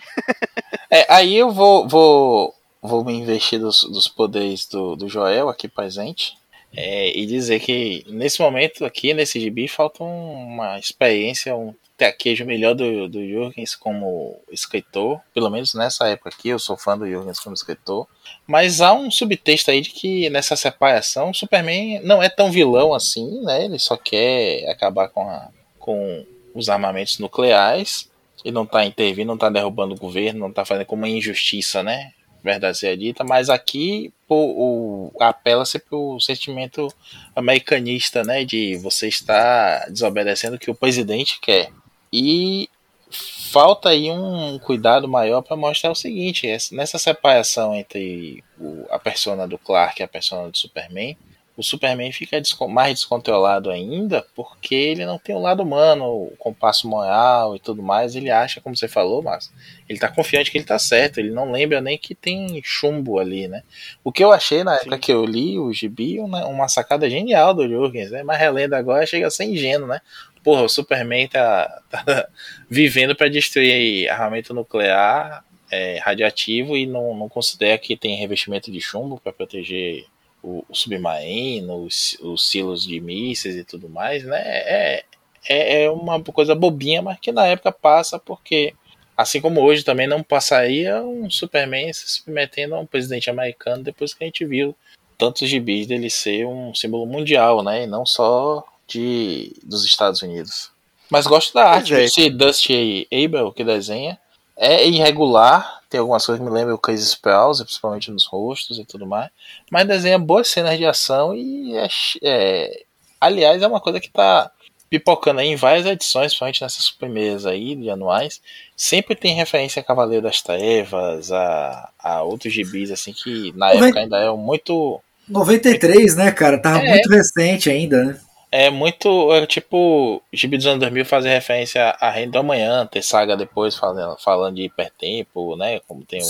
[0.90, 5.68] É, aí eu vou, vou, vou me investir dos, dos poderes do, do Joel aqui
[5.68, 6.36] presente.
[6.74, 12.74] é, e dizer que nesse momento aqui, nesse gibi, falta uma experiência, um traquejo melhor
[12.74, 15.20] do, do Jürgens como escritor.
[15.34, 18.06] Pelo menos nessa época aqui, eu sou fã do Jürgens como escritor.
[18.46, 22.92] Mas há um subtexto aí de que nessa separação o Superman não é tão vilão
[22.92, 23.64] assim, né?
[23.64, 26.24] Ele só quer acabar com, a, com
[26.54, 28.10] os armamentos nucleares
[28.44, 31.82] e não tá intervindo, não tá derrubando o governo, não tá fazendo como uma injustiça,
[31.82, 32.12] né?
[32.42, 36.88] Verdade dita, mas aqui pô, o, apela-se pro sentimento
[37.36, 38.44] americanista, né?
[38.44, 41.70] De você estar desobedecendo o que o presidente quer.
[42.12, 42.68] E
[43.10, 48.42] falta aí um cuidado maior para mostrar o seguinte: essa- nessa separação entre
[48.90, 51.16] a persona do Clark e a persona do Superman,
[51.54, 56.88] o Superman fica mais descontrolado ainda porque ele não tem o lado humano, o compasso
[56.88, 58.16] moral e tudo mais.
[58.16, 59.52] Ele acha, como você falou, mas
[59.86, 61.18] ele tá confiante que ele tá certo.
[61.18, 63.62] Ele não lembra nem que tem chumbo ali, né?
[64.02, 65.00] O que eu achei na época Sim.
[65.02, 68.22] que eu li o gibi, uma, uma sacada genial do Jurgens, né?
[68.22, 70.00] Mas relendo agora chega a ser ingênuo, né?
[70.42, 72.28] Porra, o Superman tá, tá
[72.68, 78.80] vivendo para destruir armamento nuclear é, radioativo e não, não considera que tem revestimento de
[78.80, 80.04] chumbo para proteger
[80.42, 84.40] o, o submarino, os, os silos de mísseis e tudo mais, né?
[84.44, 85.04] É,
[85.48, 88.74] é, é uma coisa bobinha, mas que na época passa porque
[89.16, 94.14] Assim como hoje também não passaria um Superman se submetendo a um presidente americano depois
[94.14, 94.74] que a gente viu
[95.18, 97.84] tantos gibis dele ser um símbolo mundial, né?
[97.84, 100.70] E não só de, dos Estados Unidos.
[101.10, 101.98] Mas gosto da arte é.
[101.98, 104.18] desse Dusty Abel que desenha.
[104.56, 108.84] É irregular, tem algumas coisas que me lembram o Case Spells, principalmente nos rostos e
[108.84, 109.30] tudo mais.
[109.70, 111.88] Mas desenha boas cenas de ação e é,
[112.22, 112.82] é
[113.20, 114.50] aliás, é uma coisa que tá
[114.92, 118.42] pipocando aí em várias edições, principalmente nessas primeiras aí, de anuais,
[118.76, 124.00] sempre tem referência a Cavaleiro das Trevas, a, a outros gibis, assim, que na época
[124.00, 125.00] ainda eram muito.
[125.26, 126.58] 93, né, cara?
[126.58, 128.20] Tava é, muito recente ainda, né?
[128.54, 129.32] É muito.
[129.32, 133.74] É, tipo, Gibi dos anos 2000 fazer referência a Reino do Amanhã, ter saga depois
[133.74, 135.80] falando, falando de hipertempo, né?
[135.88, 136.20] Como tem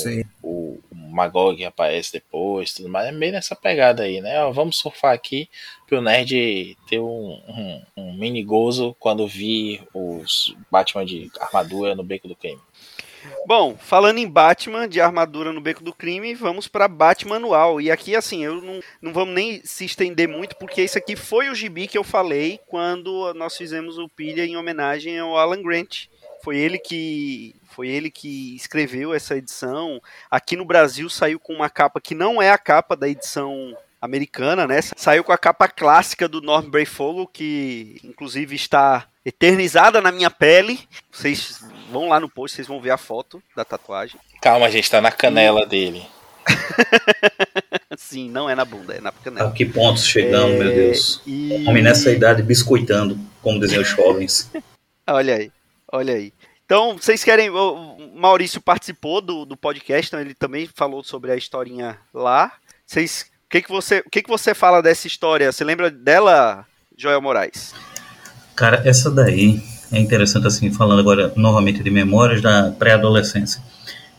[0.41, 0.81] o, o,
[1.11, 3.09] Magog que aparece depois tudo mais.
[3.09, 4.41] É meio nessa pegada aí, né?
[4.45, 5.51] Ó, vamos surfar aqui
[5.89, 12.05] pro Nerd ter um, um, um mini gozo quando vi os Batman de armadura no
[12.05, 12.61] beco do crime.
[13.47, 17.81] Bom, falando em Batman de armadura no beco do crime, vamos para Batman anual.
[17.81, 21.49] E aqui, assim, eu não, não vamos nem se estender muito, porque esse aqui foi
[21.49, 26.07] o gibi que eu falei quando nós fizemos o pilha em homenagem ao Alan Grant.
[26.43, 30.01] Foi ele que foi ele que escreveu essa edição.
[30.31, 34.67] Aqui no Brasil saiu com uma capa que não é a capa da edição americana,
[34.67, 34.81] né?
[34.83, 40.81] Saiu com a capa clássica do Norm Brayfogle, que inclusive está eternizada na minha pele.
[41.11, 44.21] Vocês vão lá no post, vocês vão ver a foto da tatuagem.
[44.41, 45.67] Calma, a gente tá na canela e...
[45.67, 46.07] dele.
[47.97, 49.49] Sim, não é na bunda, é na canela.
[49.49, 50.59] A que pontos chegamos, é...
[50.59, 51.23] meu Deus.
[51.27, 51.65] E...
[51.67, 54.51] Homem nessa idade biscoitando, como desenham os jovens.
[55.07, 55.53] olha aí,
[55.93, 56.33] olha aí.
[56.65, 57.51] Então, vocês querem.
[57.51, 62.53] O Maurício participou do, do podcast, então ele também falou sobre a historinha lá.
[62.87, 63.31] Vocês.
[63.45, 65.53] O que, que, você, o que, que você fala dessa história?
[65.53, 67.75] Você lembra dela, Joel Moraes?
[68.55, 73.63] Cara, essa daí é interessante, assim, falando agora novamente de memórias da pré-adolescência.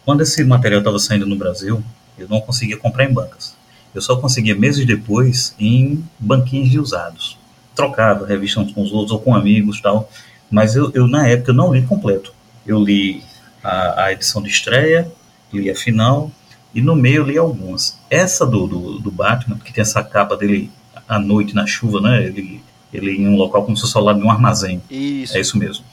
[0.05, 1.83] Quando esse material estava saindo no Brasil,
[2.17, 3.55] eu não conseguia comprar em bancas.
[3.93, 7.37] Eu só conseguia meses depois em banquinhos de usados.
[7.75, 10.09] Trocava revista uns com os outros ou com amigos tal.
[10.49, 12.33] Mas eu, eu na época, eu não li completo.
[12.65, 13.23] Eu li
[13.63, 15.11] a, a edição de estreia,
[15.51, 16.31] li a final,
[16.73, 17.97] e no meio eu li algumas.
[18.09, 20.71] Essa do, do, do, Batman, que tem essa capa dele
[21.07, 22.25] à noite na chuva, né?
[22.25, 22.61] Ele,
[22.93, 24.81] ele em um local como se fosse ao lado de um armazém.
[24.89, 25.35] Isso.
[25.35, 25.83] É isso mesmo.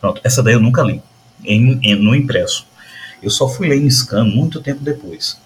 [0.00, 1.02] Pronto, essa daí eu nunca li,
[1.44, 2.66] em, em, no impresso.
[3.22, 5.38] Eu só fui ler em scan muito tempo depois.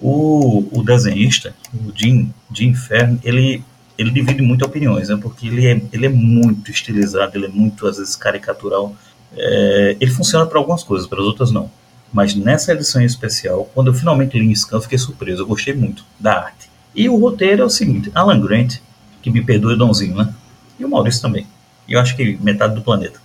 [0.00, 3.62] O, o desenhista, o Jim, Jim Fern, ele,
[3.96, 5.18] ele divide muito opiniões, né?
[5.20, 8.96] Porque ele é, ele é muito estilizado, ele é muito, às vezes, caricatural.
[9.36, 11.70] É, ele funciona para algumas coisas, para as outras não.
[12.12, 15.42] Mas nessa edição em especial, quando eu finalmente li em scan, eu fiquei surpreso.
[15.42, 16.70] Eu gostei muito da arte.
[16.94, 18.78] E o roteiro é o seguinte: Alan Grant,
[19.22, 20.34] que me perdoe, Donzinho, né?
[20.82, 21.46] E o Maurício também.
[21.88, 23.20] Eu acho que metade do planeta.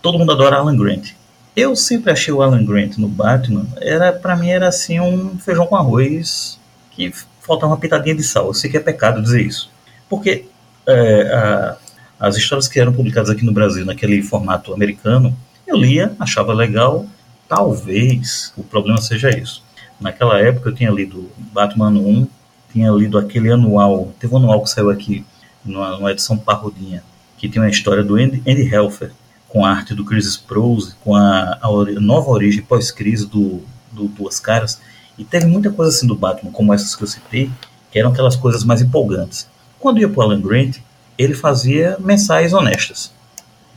[0.00, 1.10] Todo mundo adora Alan Grant.
[1.54, 5.66] Eu sempre achei o Alan Grant no Batman, era para mim era assim um feijão
[5.66, 6.58] com arroz
[6.90, 8.46] que faltava uma pitadinha de sal.
[8.46, 9.70] Eu sei que é pecado dizer isso.
[10.08, 10.46] Porque
[10.86, 11.76] é, a,
[12.18, 17.06] as histórias que eram publicadas aqui no Brasil, naquele formato americano, eu lia, achava legal,
[17.54, 19.62] Talvez o problema seja isso.
[20.00, 22.26] Naquela época eu tinha lido Batman 1,
[22.72, 25.22] tinha lido aquele anual, teve um anual que saiu aqui,
[25.64, 27.02] numa, numa edição parrudinha,
[27.38, 29.12] que tem uma história do Andy, Andy Helfer,
[29.48, 31.68] com a arte do Chris Sprouse, com a, a
[32.00, 34.80] nova origem pós-crise do, do Duas Caras,
[35.18, 37.50] e teve muita coisa assim do Batman, como essas que eu citei,
[37.90, 39.46] que eram aquelas coisas mais empolgantes.
[39.78, 40.78] Quando ia para Alan Grant,
[41.18, 43.12] ele fazia mensais honestas.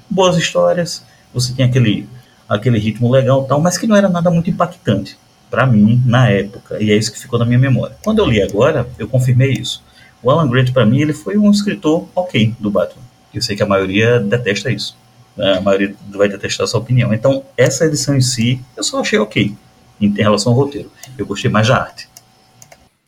[0.09, 2.07] Boas histórias, você tem aquele
[2.47, 5.17] aquele ritmo legal tal, mas que não era nada muito impactante
[5.49, 7.95] para mim na época, e é isso que ficou na minha memória.
[8.03, 9.83] Quando eu li agora, eu confirmei isso.
[10.25, 13.03] O Alan Grant para mim ele foi um escritor ok do Batman.
[13.31, 14.97] Eu sei que a maioria detesta isso.
[15.37, 15.59] Né?
[15.59, 17.13] A maioria vai detestar essa opinião.
[17.13, 19.55] Então, essa edição em si, eu só achei ok
[20.01, 20.91] em relação ao roteiro.
[21.15, 22.09] Eu gostei mais da arte.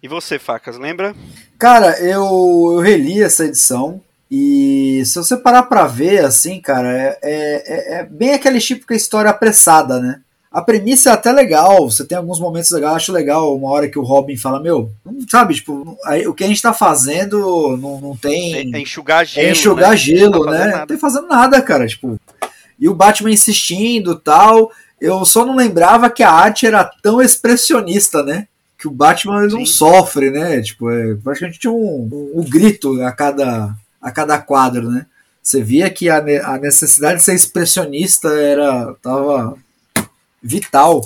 [0.03, 1.15] E você, Facas, lembra?
[1.57, 2.23] Cara, eu,
[2.73, 3.99] eu reli essa edição.
[4.29, 8.95] E se você parar pra ver, assim, cara, é, é, é bem aquele tipo de
[8.95, 10.21] história apressada, né?
[10.57, 13.99] A premissa é até legal, você tem alguns momentos legais, acho legal uma hora que
[13.99, 14.91] o Robin fala, meu,
[15.29, 18.55] sabe, tipo, aí, o que a gente tá fazendo não, não tem.
[18.55, 19.47] É, é enxugar gelo.
[19.47, 19.97] É enxugar né?
[19.97, 20.77] gelo, não né?
[20.77, 22.19] Não tem fazendo nada, cara, tipo.
[22.79, 24.71] E o Batman insistindo tal.
[24.99, 28.47] Eu só não lembrava que a arte era tão expressionista, né?
[28.79, 30.59] Que o Batman não sofre, né?
[30.59, 35.05] Tipo, é, praticamente tinha um, um, um grito a cada a cada quadro, né?
[35.39, 39.55] Você via que a, a necessidade de ser expressionista era tava
[40.41, 41.03] vital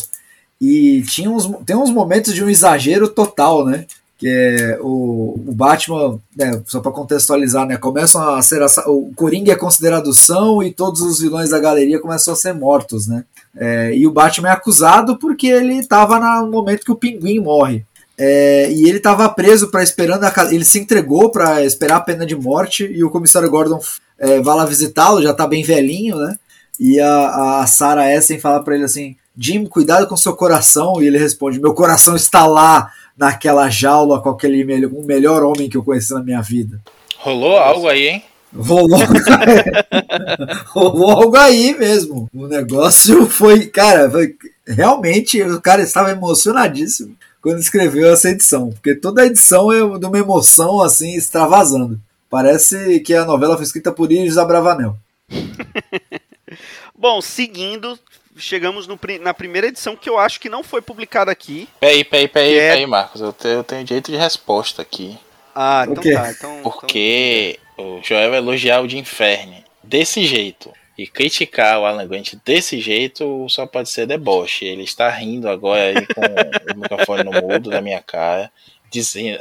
[0.59, 3.85] e tinha uns, tem uns momentos de um exagero total, né?
[4.21, 9.51] que é o, o Batman, né, só para contextualizar, né, começam a ser o Coringa
[9.51, 13.25] é considerado são e todos os vilões da galeria começam a ser mortos, né?
[13.57, 17.83] É, e o Batman é acusado porque ele estava no momento que o Pinguim morre.
[18.15, 22.23] É, e ele estava preso para esperando a, ele se entregou para esperar a pena
[22.23, 23.79] de morte e o comissário Gordon
[24.19, 26.37] é, vai lá visitá-lo, já está bem velhinho, né?
[26.79, 31.01] E a, a Sarah Essen fala para ele assim: Jim, cuidado com seu coração.
[31.01, 35.69] E ele responde: Meu coração está lá naquela jaula com aquele melhor, o melhor homem
[35.69, 36.81] que eu conheci na minha vida.
[37.17, 38.23] Rolou algo aí, hein?
[38.53, 38.99] Rolou,
[40.67, 42.29] rolou algo aí mesmo.
[42.33, 44.35] O negócio foi, cara, foi,
[44.67, 50.19] realmente o cara estava emocionadíssimo quando escreveu essa edição, porque toda edição é de uma
[50.19, 51.99] emoção assim extravasando.
[52.29, 54.95] Parece que a novela foi escrita por Iris Abravanel.
[56.97, 57.97] Bom, seguindo,
[58.41, 61.69] chegamos no, na primeira edição que eu acho que não foi publicada aqui.
[61.79, 62.69] Peraí, peraí, peraí, é...
[62.69, 63.21] peraí, Marcos.
[63.21, 65.17] Eu tenho, eu tenho direito de resposta aqui.
[65.55, 66.31] Ah, então tá.
[66.31, 67.99] Então, Porque então...
[67.99, 73.45] o Joel elogiar o de Inferno desse jeito e criticar o Alan Grant desse jeito
[73.49, 74.65] só pode ser deboche.
[74.65, 78.51] Ele está rindo agora aí com o microfone no mudo da minha cara.
[78.91, 79.39] Dizendo,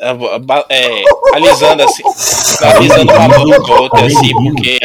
[0.69, 2.05] é, alisando assim,
[2.63, 4.79] alisando uma boca assim, porque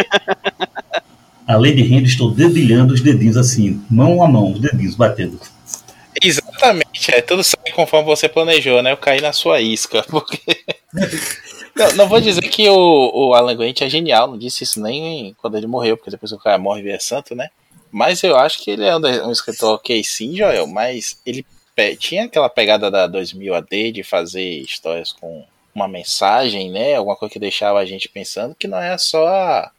[1.47, 5.39] Além de rindo, estou dedilhando os dedinhos assim, mão a mão, os dedinhos batendo.
[6.21, 8.91] Exatamente, é tudo sai conforme você planejou, né?
[8.91, 10.39] Eu caí na sua isca, porque.
[11.75, 15.36] não, não, vou dizer que o, o Alan Grant é genial, não disse isso nem
[15.41, 17.49] quando ele morreu, porque depois o cara morre e vira santo, né?
[17.91, 21.45] Mas eu acho que ele é um, um escritor ok, sim, Joel, mas ele
[21.99, 26.95] tinha aquela pegada da 2000 AD de fazer histórias com uma mensagem, né?
[26.95, 29.69] Alguma coisa que deixava a gente pensando que não é só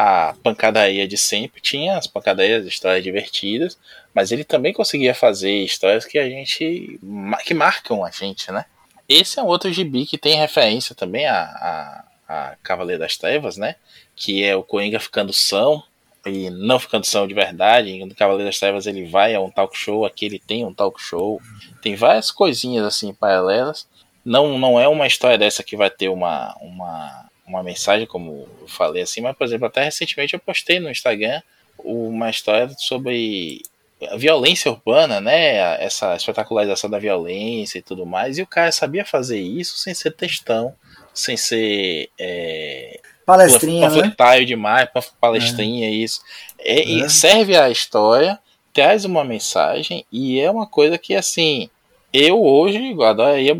[0.00, 3.76] a pancadaria de sempre tinha as pancadarias, histórias divertidas,
[4.14, 7.00] mas ele também conseguia fazer histórias que a gente
[7.44, 8.64] que marcam a gente, né?
[9.08, 13.56] Esse é um outro gibi que tem referência também a, a, a Cavaleiro das Trevas,
[13.56, 13.74] né?
[14.14, 15.82] Que é o Coringa ficando são
[16.24, 18.04] e não ficando são de verdade.
[18.04, 21.02] No Cavaleiro das Trevas ele vai a um talk show, aqui ele tem um talk
[21.02, 21.42] show.
[21.82, 23.88] Tem várias coisinhas assim paralelas.
[24.24, 28.68] Não, não é uma história dessa que vai ter uma, uma uma mensagem, como eu
[28.68, 31.40] falei assim, mas, por exemplo, até recentemente eu postei no Instagram
[31.78, 33.62] uma história sobre
[34.10, 35.82] a violência urbana, né?
[35.82, 38.38] Essa espetacularização da violência e tudo mais.
[38.38, 40.74] E o cara sabia fazer isso sem ser textão,
[41.12, 42.10] sem ser.
[42.18, 44.44] É, palestrinha, né?
[44.44, 44.88] demais,
[45.20, 45.90] palestrinha, é.
[45.90, 46.20] isso.
[46.58, 47.08] É, é.
[47.08, 48.38] Serve a história,
[48.72, 51.68] traz uma mensagem e é uma coisa que, assim,
[52.12, 53.54] eu hoje adoraria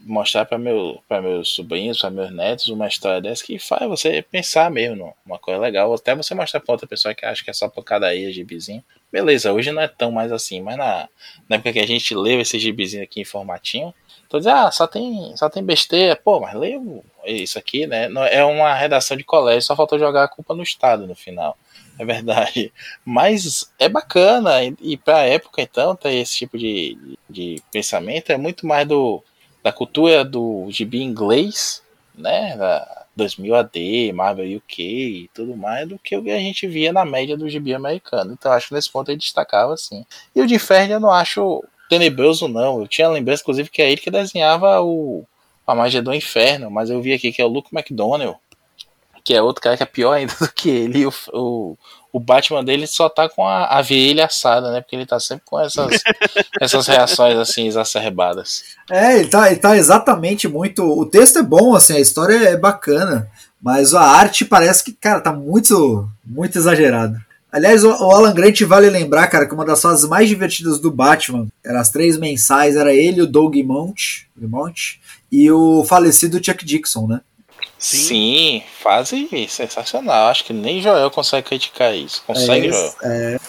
[0.00, 4.70] mostrar para meu, meus sobrinhos, para meus netos, uma história dessa que faz você pensar
[4.70, 5.92] mesmo numa coisa legal.
[5.94, 8.82] Até você mostrar para outra pessoa que acha que é só pancadaria, gibizinho.
[9.10, 11.08] Beleza, hoje não é tão mais assim, mas na,
[11.48, 13.94] na época que a gente leu esse gibizinho aqui em formatinho,
[14.28, 16.16] tô dizendo, ah, só tem, só tem besteira.
[16.16, 18.08] Pô, mas leio isso aqui, né?
[18.30, 21.56] É uma redação de colégio, só faltou jogar a culpa no Estado no final
[21.98, 22.72] é verdade.
[23.04, 28.36] Mas é bacana, e, para a época, então, ter esse tipo de, de pensamento é
[28.36, 29.22] muito mais do,
[29.62, 31.82] da cultura do gibi inglês,
[32.14, 32.56] né?
[32.56, 37.36] Da 2000 AD, Marvel UK e tudo mais, do que a gente via na média
[37.36, 38.32] do gibi americano.
[38.32, 40.04] Então, acho que nesse ponto ele destacava assim.
[40.34, 42.80] E o de Inferno eu não acho tenebroso, não.
[42.80, 45.26] Eu tinha lembrança, inclusive, que é ele que desenhava o
[45.66, 48.36] a magia do inferno, mas eu vi aqui que é o Luke McDonnell,
[49.24, 51.06] que é outro cara que é pior ainda do que ele.
[51.06, 51.78] O, o,
[52.12, 54.80] o Batman dele só tá com a, a virilha assada, né?
[54.80, 56.02] Porque ele tá sempre com essas,
[56.60, 58.64] essas reações assim exacerbadas.
[58.90, 60.82] É, ele tá, ele tá exatamente muito.
[60.82, 63.30] O texto é bom, assim, a história é bacana,
[63.60, 67.16] mas a arte parece que, cara, tá muito, muito exagerado.
[67.52, 71.48] Aliás, o Alan Grant vale lembrar, cara, que uma das fases mais divertidas do Batman,
[71.62, 74.96] eram as três mensais, era ele, o Doug Mount, Mount
[75.30, 77.20] e o falecido Chuck Dixon, né?
[77.82, 80.28] Sim, Sim fase sensacional.
[80.28, 82.22] Acho que nem Joel consegue criticar isso.
[82.24, 82.94] Consegue, é, Joel?
[83.02, 83.40] É...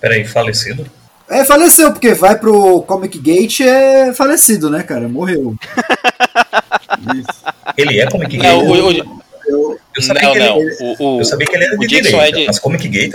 [0.00, 0.84] Peraí, falecido?
[1.30, 5.08] É, faleceu, porque vai pro Comic Gate é falecido, né, cara?
[5.08, 5.56] Morreu.
[7.78, 8.52] ele é Comic Gate?
[8.52, 8.90] Não, o, o,
[9.46, 10.58] eu, eu, sabia não, que não.
[10.58, 12.46] Ele, o, eu sabia que ele era de direita, é de...
[12.46, 13.14] mas Comic Gate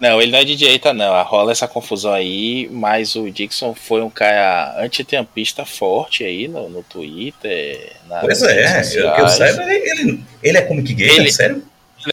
[0.00, 1.22] não, ele não é de direita, não.
[1.24, 6.82] Rola essa confusão aí, mas o Dixon foi um cara antitampista forte aí no, no
[6.82, 7.92] Twitter.
[8.20, 11.62] pois é, o que eu saiba, ele, ele é comic gator, ele, sério?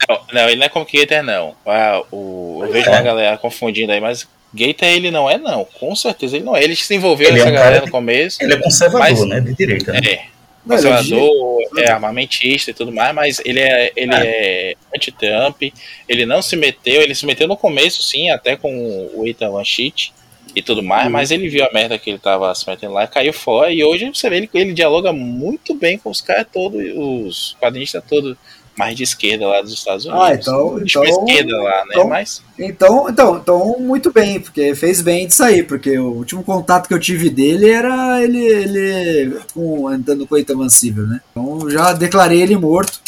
[0.08, 1.54] Não, não, ele não é comic gator, não.
[1.66, 2.92] Ah, o, eu vejo é.
[2.92, 5.64] uma galera confundindo aí, mas Gator ele não é, não.
[5.64, 6.64] Com certeza ele não é.
[6.64, 8.42] Ele se envolveu ele nessa é um galera no começo.
[8.42, 9.40] Ele é conservador, mas, né?
[9.40, 9.92] De direita.
[9.92, 10.00] Né?
[10.04, 14.70] É conservador, é armamentista e tudo mais, mas ele é, ele é.
[14.72, 15.62] é anti-Trump,
[16.08, 19.64] ele não se meteu, ele se meteu no começo, sim, até com o Ethan Van
[19.64, 20.12] Schiet,
[20.54, 21.12] e tudo mais, Uhum.
[21.12, 23.70] mas ele viu a merda que ele tava se metendo lá caiu fora.
[23.70, 28.02] E hoje você vê ele, ele dialoga muito bem com os caras todos, os quadrinistas
[28.08, 28.36] todos
[28.78, 30.22] mais de esquerda lá dos Estados Unidos.
[30.24, 31.86] Ah, então- Tipo, então- esquerda lá, né?
[31.90, 36.42] então- Mas Então, então, então, muito bem, porque fez bem de sair, porque o último
[36.42, 41.20] contato que eu tive dele era ele, ele com, andando com o Itaman-Silver, né?
[41.30, 43.00] Então já declarei ele morto.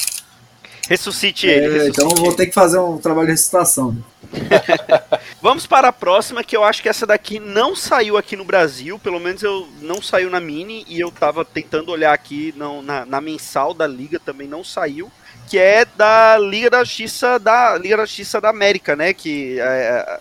[0.89, 1.69] Ressuscite É, ele.
[1.79, 3.97] ressuscite então vou ter que fazer um trabalho de ressuscitação.
[5.43, 8.99] Vamos para a próxima, que eu acho que essa daqui não saiu aqui no Brasil,
[8.99, 13.05] pelo menos eu não saiu na Mini, e eu tava tentando olhar aqui não, na,
[13.05, 15.11] na mensal da Liga também não saiu,
[15.51, 19.13] que é da Liga da Justiça da Liga da Justiça da América, né?
[19.13, 20.21] Que, é, a-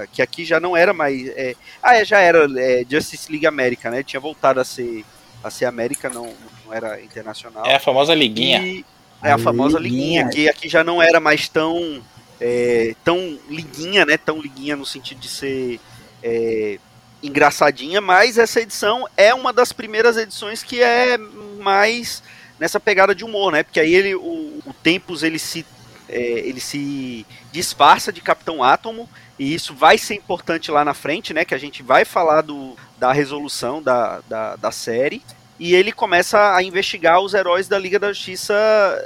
[0.00, 1.28] a- que aqui já não era mais.
[1.36, 4.02] é, ah, é, já era é, Justice League América, né?
[4.02, 5.04] Tinha voltado a ser,
[5.44, 6.32] a ser América, não,
[6.64, 7.66] não era internacional.
[7.66, 8.60] é a famosa liguinha.
[8.62, 8.84] E
[9.22, 10.22] é a famosa Liguinha.
[10.24, 12.02] liguinha, que aqui já não era mais tão,
[12.40, 14.16] é, tão liguinha, né?
[14.16, 15.78] Tão liguinha no sentido de ser
[16.22, 16.78] é,
[17.22, 21.18] engraçadinha, mas essa edição é uma das primeiras edições que é
[21.60, 22.22] mais
[22.60, 23.62] nessa pegada de humor, né?
[23.62, 25.64] Porque aí ele, o, o Tempus ele se,
[26.06, 29.08] é, ele se disfarça de Capitão Átomo
[29.38, 31.44] e isso vai ser importante lá na frente, né?
[31.44, 35.22] Que a gente vai falar do, da resolução da, da, da série
[35.58, 38.54] e ele começa a investigar os heróis da Liga da Justiça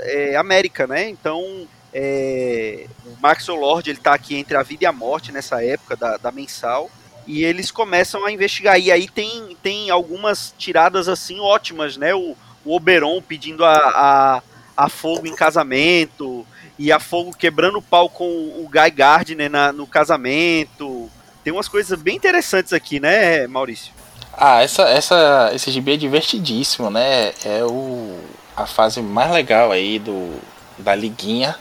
[0.02, 1.08] é, América, né?
[1.08, 5.64] Então, é, o Max Lord ele tá aqui entre a vida e a morte nessa
[5.64, 6.90] época da, da mensal.
[7.26, 8.78] E eles começam a investigar.
[8.78, 12.14] E aí tem, tem algumas tiradas assim ótimas, né?
[12.14, 14.42] O, o Oberon pedindo a, a,
[14.76, 16.46] a fogo em casamento.
[16.76, 21.08] E a fogo quebrando o pau com o Guy Gardner na, no casamento.
[21.44, 23.92] Tem umas coisas bem interessantes aqui, né, Maurício?
[24.32, 27.32] Ah, essa, essa, esse gibi é divertidíssimo, né?
[27.44, 28.18] É o,
[28.56, 30.40] a fase mais legal aí do,
[30.78, 31.54] da liguinha,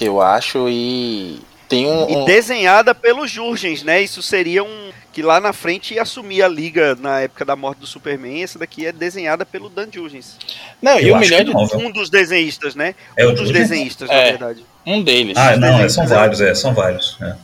[0.00, 2.22] eu acho, e tem um...
[2.22, 4.00] E desenhada pelos Jurgens, né?
[4.00, 4.90] Isso seria um.
[5.16, 8.42] Que lá na frente ia assumir a liga na época da morte do Superman.
[8.42, 10.36] Essa daqui é desenhada pelo Dan Jurgens.
[10.82, 11.78] Não, e Eu o acho melhor que de não, viu?
[11.78, 12.94] Um dos desenhistas, né?
[13.16, 13.70] É um o dos Jurgens?
[13.70, 14.30] desenhistas, na É.
[14.32, 14.62] verdade.
[14.84, 15.34] um deles.
[15.38, 17.16] Ah, não, é, são vários, é, são vários.
[17.22, 17.34] é.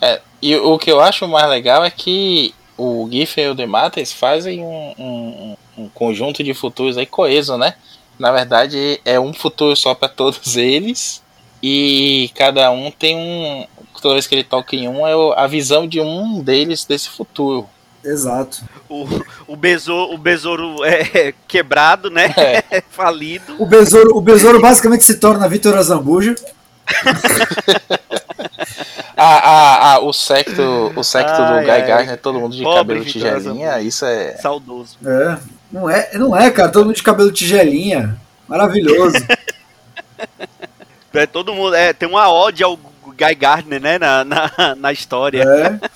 [0.00, 4.12] É, e o que eu acho mais legal é que o Giffen e o Demates
[4.12, 7.74] fazem um, um, um conjunto de futuros aí coeso, né?
[8.16, 11.20] Na verdade, é um futuro só para todos eles.
[11.60, 13.66] E cada um tem um.
[14.00, 17.68] Toda vez que ele toca em um, é a visão de um deles desse futuro.
[18.04, 18.62] Exato.
[18.88, 19.04] O,
[19.48, 22.32] o, besouro, o besouro é quebrado, né?
[22.36, 22.82] É.
[22.88, 23.56] Falido.
[23.58, 26.34] O besouro, o besouro basicamente se torna Vitor Azambuja.
[29.18, 31.86] Ah, ah, ah, o secto, o secto do Ai, Guy ai.
[31.86, 33.88] Gardner, todo mundo de Pobre cabelo Vitor tigelinha, Azambuja.
[33.88, 34.36] isso é.
[34.36, 34.98] Saudoso.
[35.02, 35.38] É.
[35.72, 36.68] Não é, não é, cara.
[36.70, 38.14] Todo mundo de cabelo tigelinha.
[38.46, 39.16] Maravilhoso.
[41.14, 41.74] É, todo mundo.
[41.74, 42.78] É, tem uma ode ao
[43.16, 43.98] Guy Gardner, né?
[43.98, 45.42] Na, na, na história.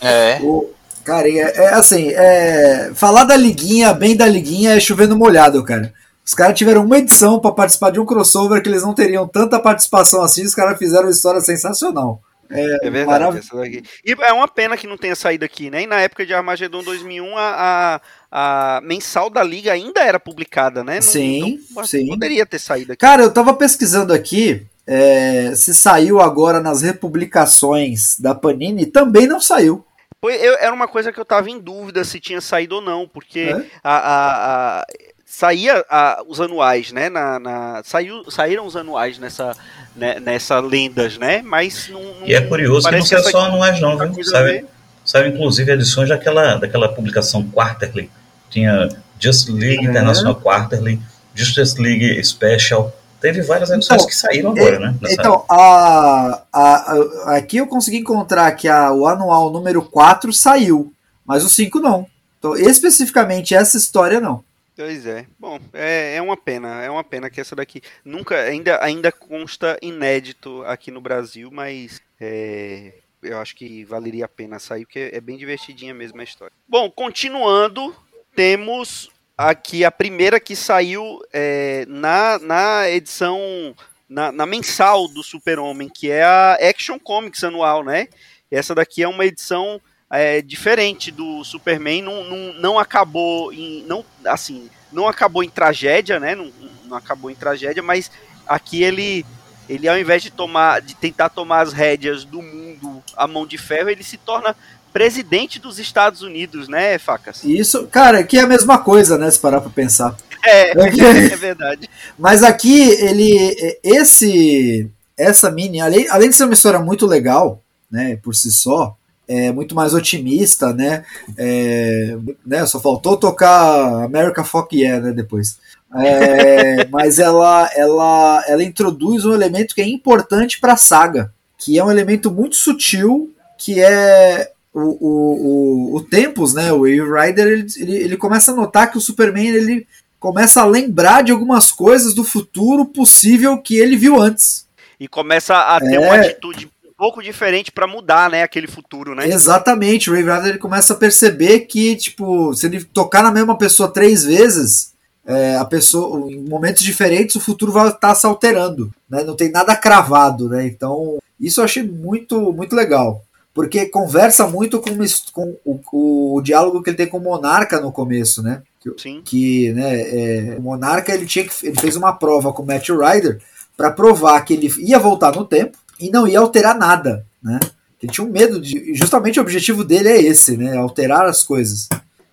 [0.01, 0.37] É.
[0.37, 0.39] É.
[0.43, 0.71] O,
[1.05, 5.93] cara, é, é assim, é, falar da liguinha, bem da liguinha, é chovendo molhado, cara.
[6.25, 9.59] Os caras tiveram uma edição pra participar de um crossover que eles não teriam tanta
[9.59, 12.23] participação assim, os caras fizeram uma história sensacional.
[12.53, 13.07] É verdade.
[13.07, 13.83] Marav- essa daqui.
[14.05, 15.83] E é uma pena que não tenha saído aqui, né?
[15.83, 18.01] E na época de Armagedon 2001, a,
[18.31, 20.97] a, a mensal da Liga ainda era publicada, né?
[20.97, 22.09] Não- Sim, não- sim.
[22.09, 23.01] Poderia ter saído aqui.
[23.01, 29.41] Cara, eu tava pesquisando aqui é, se saiu agora nas republicações da Panini, também não
[29.41, 29.85] saiu.
[30.21, 33.07] Foi- eu- era uma coisa que eu tava em dúvida se tinha saído ou não,
[33.09, 33.65] porque É?
[33.85, 34.87] a, a- a-
[35.25, 37.09] saía a- os anuais, né?
[37.09, 39.57] Na, na- saiu, saíram os anuais nessa,
[39.95, 41.41] né, nessa lendas, né?
[41.41, 44.25] Mas não, não- E é curioso que não essa só anuais, não, viu?
[44.25, 44.67] Sabe,
[45.05, 48.11] sabe, inclusive, edições daquela, daquela publicação Quarterly.
[48.51, 48.89] Tinha
[49.21, 49.89] Just League É.
[49.89, 51.01] International Quarterly,
[51.35, 52.93] Justice League Special.
[53.21, 54.97] Teve várias edições Então, que saíram agora, né?
[55.01, 60.33] nessa- Então, a, a- a- aqui eu consegui encontrar que a, o anual número 4
[60.33, 60.93] saiu,
[61.25, 62.07] mas o 5 não.
[62.39, 64.43] Então, especificamente essa história não.
[64.75, 65.27] Pois é.
[65.39, 66.83] Bom, é, é uma pena.
[66.83, 72.01] É uma pena que essa daqui nunca ainda, ainda consta inédito aqui no Brasil, mas
[72.19, 76.53] é, eu acho que valeria a pena sair, porque é bem divertidinha mesmo a história.
[76.67, 77.95] Bom, continuando,
[78.35, 79.11] temos
[79.49, 83.75] aqui a primeira que saiu é, na, na edição,
[84.07, 88.09] na, na mensal do Super-Homem, que é a Action Comics anual, né?
[88.51, 89.81] Essa daqui é uma edição
[90.11, 93.83] é, diferente do Superman, não, não, não acabou em.
[93.85, 96.35] Não, assim, não acabou em tragédia, né?
[96.35, 96.53] Não,
[96.85, 98.11] não acabou em tragédia, mas
[98.47, 99.25] aqui ele.
[99.69, 103.57] Ele, ao invés de tomar, de tentar tomar as rédeas do mundo à mão de
[103.57, 104.57] ferro, ele se torna
[104.93, 107.43] presidente dos Estados Unidos, né, Facas?
[107.45, 109.31] Isso, cara, que é a mesma coisa, né?
[109.31, 110.17] Se parar pra pensar.
[110.45, 111.89] É, é verdade.
[112.19, 113.79] Mas aqui, ele.
[113.83, 114.91] Esse.
[115.17, 118.17] Essa mini, além, além de ser uma história muito legal, né?
[118.23, 118.97] Por si só,
[119.29, 121.05] é muito mais otimista, né?
[121.37, 122.67] É, né?
[122.67, 125.13] Só faltou tocar America Fuck Yeah, né?
[125.13, 125.59] Depois.
[125.95, 131.79] É, mas ela, ela, ela introduz um elemento que é importante para a saga, que
[131.79, 136.73] é um elemento muito sutil, que é o, o, o, Tempos, né?
[136.73, 139.87] O Wave Rider, ele, ele, ele começa a notar que o Superman ele
[140.19, 144.67] começa a lembrar de algumas coisas do futuro possível que ele viu antes.
[144.99, 145.99] E começa a ter É.
[145.99, 149.27] uma atitude um pouco diferente pra mudar, né, aquele futuro, né?
[149.27, 153.57] Exatamente, o Wave Rider ele começa a perceber que, tipo, se ele tocar na mesma
[153.57, 154.93] pessoa três vezes,
[155.25, 159.25] é, a pessoa, em momentos diferentes, o futuro vai estar se alterando, né?
[159.25, 160.67] Não tem nada cravado, né?
[160.67, 163.25] Então, isso eu achei muito, muito legal.
[163.53, 164.97] Porque conversa muito com,
[165.33, 168.63] com o, o diálogo que ele tem com o Monarca no começo, né?
[168.81, 169.23] Que, Sim.
[169.25, 172.89] que né, é, o Monarca ele, tinha que, ele fez uma prova com o Matt
[172.89, 173.41] Ryder
[173.77, 177.59] para provar que ele ia voltar no tempo e não ia alterar nada, né?
[178.03, 178.95] Ele tinha um medo de.
[178.95, 180.77] Justamente o objetivo dele é esse, né?
[180.77, 181.89] Alterar as coisas.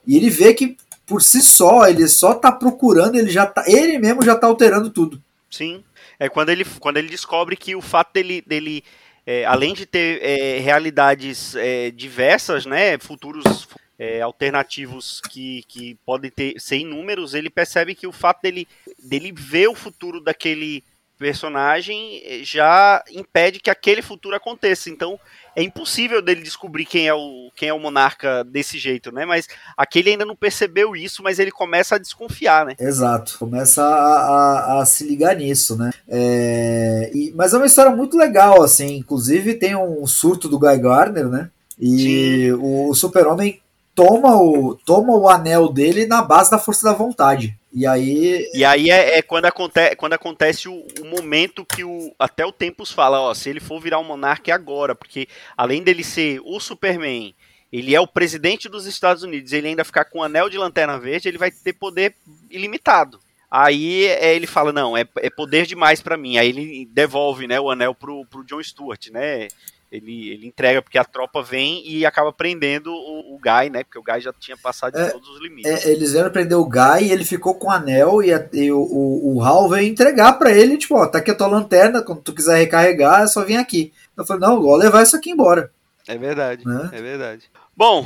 [0.05, 3.63] E ele vê que por si só, ele só tá procurando, ele já tá.
[3.67, 5.21] Ele mesmo já tá alterando tudo.
[5.49, 5.83] Sim.
[6.19, 8.83] É quando ele, quando ele descobre que o fato dele, dele
[9.27, 13.67] é, além de ter é, realidades é, diversas, né, futuros
[13.99, 18.65] é, alternativos que, que podem ter, ser inúmeros, ele percebe que o fato dele,
[18.97, 20.81] dele ver o futuro daquele
[21.17, 24.89] personagem eh, já impede que aquele futuro aconteça.
[24.89, 25.19] Então
[25.57, 29.25] é impossível dele descobrir quem é o, quem é o monarca desse jeito, né?
[29.25, 32.75] Mas aquele ainda não percebeu isso, mas ele começa a desconfiar, né?
[32.79, 33.35] Exato.
[33.39, 35.89] Começa a, a- a se ligar nisso, né?
[36.07, 38.97] É, e- mas é uma história muito legal, assim.
[38.97, 41.49] Inclusive tem um surto do Guy Gardner, né?
[41.79, 43.59] E o, o Super-Homem
[43.97, 47.57] toma o, toma o anel dele na base da força da vontade.
[47.73, 48.47] E aí.
[48.53, 52.51] E aí é, é quando, aconte quando acontece o, o momento que o, até o
[52.51, 55.27] Tempos fala, ó, se ele for virar um monarca é agora, porque
[55.57, 57.33] além dele ser o Superman,
[57.73, 60.99] ele é o presidente dos Estados Unidos, ele ainda ficar com o anel de lanterna
[60.99, 62.13] verde, ele vai ter poder
[62.51, 63.19] ilimitado.
[63.49, 66.37] Aí é, ele fala, não, é, é poder demais pra mim.
[66.37, 69.47] Aí ele devolve né, o anel pro, pro John Stewart, né?
[69.89, 73.83] Ele, ele entrega porque a tropa vem e acaba prendendo o, o Guy, né?
[73.85, 75.85] Porque o Guy já tinha passado de É, todos os limites.
[75.85, 78.69] é, eles vieram prender o Guy e ele ficou com o anel e, a- e
[78.69, 82.01] o, o, o Hal veio entregar pra ele, tipo, ó, tá aqui a tua lanterna,
[82.01, 83.93] quando tu quiser recarregar, é só vir aqui.
[84.17, 85.71] Eu falei, não, vou levar isso aqui embora.
[86.05, 86.89] É verdade, Né?
[86.91, 87.49] é verdade.
[87.75, 88.05] Bom,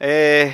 [0.00, 0.52] é,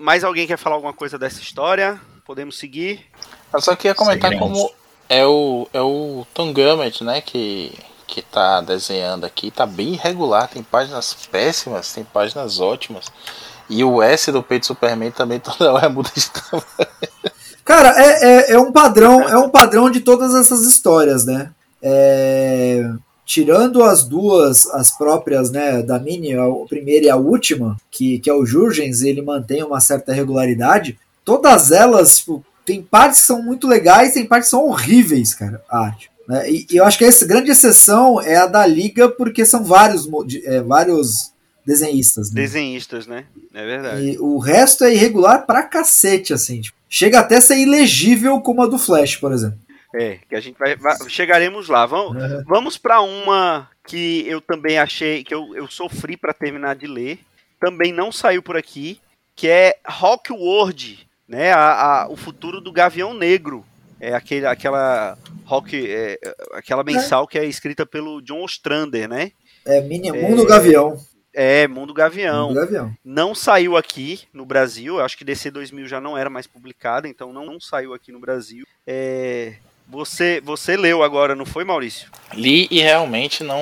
[0.00, 2.00] mais alguém quer falar alguma coisa dessa história?
[2.24, 3.06] Podemos seguir?
[3.52, 4.58] Eu só queria comentar Seguiremos.
[4.62, 4.74] como
[5.08, 7.72] é o, é o Tom Gummett, né, que,
[8.06, 13.06] que tá desenhando aqui, tá bem irregular, tem páginas péssimas, tem páginas ótimas.
[13.68, 16.66] E o S do peito Superman também toda hora muda de tamanho.
[17.64, 21.50] Cara, é, é, é um padrão, é um padrão de todas essas histórias, né?
[21.80, 22.84] É,
[23.24, 28.28] tirando as duas, as próprias, né, da Mini, a primeira e a última, que, que
[28.28, 33.42] é o Jurgens, ele mantém uma certa regularidade, todas elas, tipo, tem partes que são
[33.42, 36.11] muito legais, tem partes que são horríveis, cara, a arte.
[36.28, 36.50] Né?
[36.50, 40.08] E, eu acho que essa grande exceção é a da Liga, porque são vários,
[40.44, 41.32] é, vários
[41.66, 42.42] desenhistas, né?
[42.42, 43.24] Desenhistas, né?
[43.54, 44.02] É verdade.
[44.10, 46.60] E o resto é irregular pra cacete, assim.
[46.60, 49.58] tipo, chega até a ser ilegível como a do Flash, por exemplo.
[49.94, 51.84] É, que a gente vai, vai- chegaremos lá.
[51.86, 52.16] Vamos,
[52.46, 57.18] vamos para uma que eu também achei que eu, eu sofri para terminar de ler.
[57.60, 58.98] Também não saiu por aqui,
[59.36, 61.52] que é Rockworld, né?
[61.52, 63.64] A, a- o futuro do Gavião Negro.
[64.02, 66.18] É aquele, aquela rock, é,
[66.54, 69.30] aquela mensal que é escrita pelo John Ostrander, né?
[69.64, 70.98] É Mini Mundo Gavião.
[71.32, 72.48] É Mundo Gavião.
[72.48, 72.92] Mundo Gavião.
[73.04, 75.00] Não saiu aqui no Brasil.
[75.00, 78.18] Acho que DC 2000 já não era mais publicada, então não, não saiu aqui no
[78.18, 78.66] Brasil.
[78.84, 79.54] É,
[79.88, 82.10] você, você leu agora, não foi, Maurício?
[82.34, 83.60] Li e realmente não.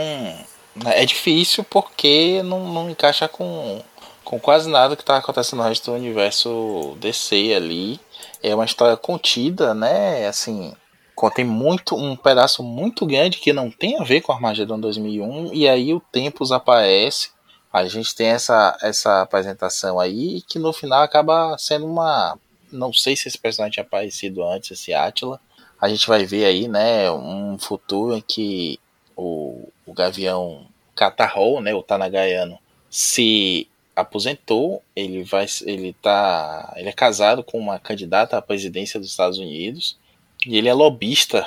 [0.87, 3.83] É difícil porque não, não encaixa com,
[4.25, 8.01] com quase nada que tá acontecendo no resto do universo DC ali.
[8.43, 10.27] É uma história contida, né?
[10.27, 10.75] Assim,
[11.15, 15.69] contém muito um pedaço muito grande que não tem a ver com Armageddon 2001 e
[15.69, 17.31] aí o Tempos aparece.
[17.73, 22.39] A gente tem essa essa apresentação aí que no final acaba sendo uma
[22.73, 25.41] não sei se esse personagem tinha aparecido antes, esse Atila.
[25.81, 28.79] A gente vai ver aí, né, um futuro em que
[29.17, 36.93] o, o Gavião Catarrol, né, o Tanagayano, se aposentou, ele vai ele tá, ele é
[36.93, 39.99] casado com uma candidata à presidência dos Estados Unidos
[40.47, 41.47] e ele é lobista.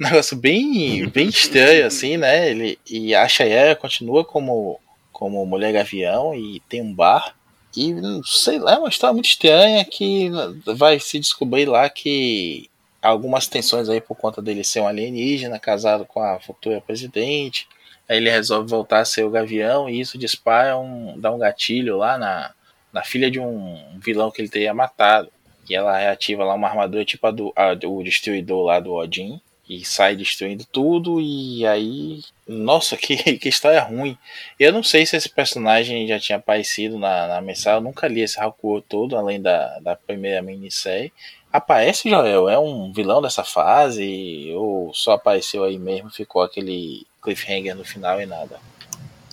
[0.00, 2.50] um negócio bem bem estranho assim, né?
[2.50, 4.80] Ele e a Shayera continua como
[5.12, 7.34] como mulher gavião e tem um bar
[7.76, 7.94] e
[8.24, 10.30] sei lá, é uma história muito estranha que
[10.64, 12.70] vai se descobrir lá que
[13.00, 17.68] algumas tensões aí por conta dele ser um alienígena casado com a futura presidente.
[18.08, 21.98] Aí ele resolve voltar a ser o Gavião e isso dispara um, dá um gatilho
[21.98, 22.52] lá na,
[22.92, 25.30] na filha de um vilão que ele teria matado.
[25.68, 29.40] E ela reativa lá uma armadura tipo a do a, o destruidor lá do Odin
[29.68, 34.16] e sai destruindo tudo e aí nossa que, que história ruim.
[34.58, 38.22] Eu não sei se esse personagem já tinha aparecido na, na mensagem eu nunca li
[38.22, 41.12] esse Hakuo todo além da, da primeira minissérie.
[41.52, 42.48] Aparece Joel?
[42.48, 44.50] É um vilão dessa fase?
[44.54, 48.56] Ou só apareceu aí mesmo ficou aquele cliffhanger no final e nada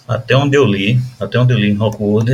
[0.07, 2.31] até onde eu li até onde eu li em Rockwood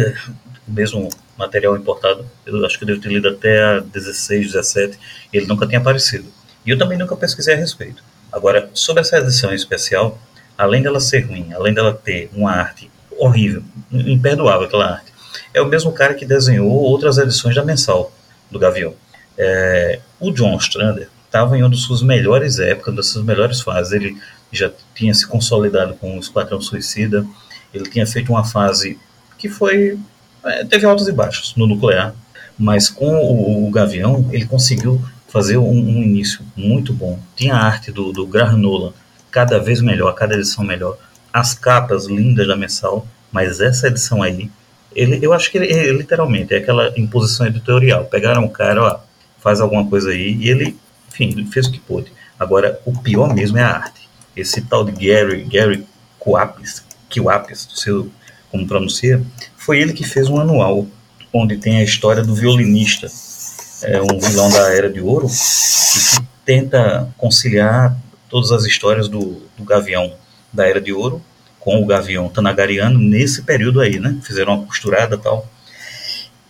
[0.68, 4.99] mesmo material importado eu acho que eu devo ter lido até a 16, 17
[5.32, 8.03] ele nunca tinha aparecido e eu também nunca pesquisei a respeito.
[8.32, 10.20] Agora, sobre essa edição especial,
[10.57, 15.12] além dela ser ruim, além dela ter uma arte horrível, imperdoável aquela arte,
[15.53, 18.12] é o mesmo cara que desenhou outras edições da mensal
[18.49, 18.93] do Gavião.
[19.38, 23.91] É, o John Ostrander estava em uma das suas melhores épocas, das suas melhores fases.
[23.91, 24.18] Ele
[24.52, 27.26] já tinha se consolidado com o Esquadrão Suicida,
[27.74, 28.99] ele tinha feito uma fase
[29.38, 29.97] que foi.
[30.43, 32.14] É, teve altos e baixos no nuclear,
[32.58, 37.20] mas com o, o Gavião ele conseguiu fazer um, um, início muito bom.
[37.36, 38.93] Tinha a arte do, do Granola
[39.32, 40.97] cada vez melhor, cada edição melhor.
[41.32, 44.52] As capas lindas da mensal, mas essa edição aí,
[44.93, 48.06] ele, eu acho que ele, ele, literalmente é aquela imposição editorial.
[48.06, 48.99] Pegaram o cara, ó,
[49.39, 50.78] faz alguma coisa aí, e ele,
[51.08, 52.12] enfim, fez o que pôde.
[52.38, 54.01] Agora, o pior mesmo é a arte.
[54.36, 55.86] Esse tal de Gary, Gary
[56.20, 58.12] Coapis, Kiwapis, não sei
[58.50, 59.22] como pronuncia,
[59.58, 60.86] foi ele que fez um anual
[61.34, 63.08] onde tem a história do violinista
[63.84, 67.96] é um vilão da Era de Ouro que tenta conciliar
[68.30, 70.14] todas as histórias do, do Gavião
[70.54, 71.22] da Era de Ouro
[71.60, 74.18] com o Gavião Tanagariano nesse período aí, né?
[74.24, 75.48] Fizeram uma costurada tal.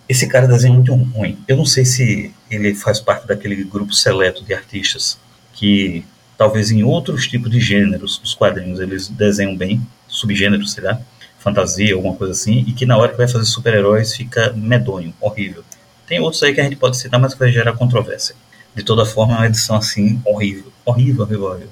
[0.07, 1.37] Esse cara desenha muito ruim.
[1.47, 5.17] Eu não sei se ele faz parte daquele grupo seleto de artistas
[5.53, 6.05] que
[6.41, 10.99] talvez em outros tipos de gêneros dos quadrinhos eles desenham bem, subgêneros, sei lá,
[11.37, 15.63] fantasia, alguma coisa assim, e que na hora que vai fazer super-heróis fica medonho, horrível.
[16.07, 18.33] Tem outros aí que a gente pode citar, mas que vai gerar controvérsia.
[18.73, 20.73] De toda forma, é uma edição assim horrível.
[20.83, 21.69] Horrível, horrível, horrível.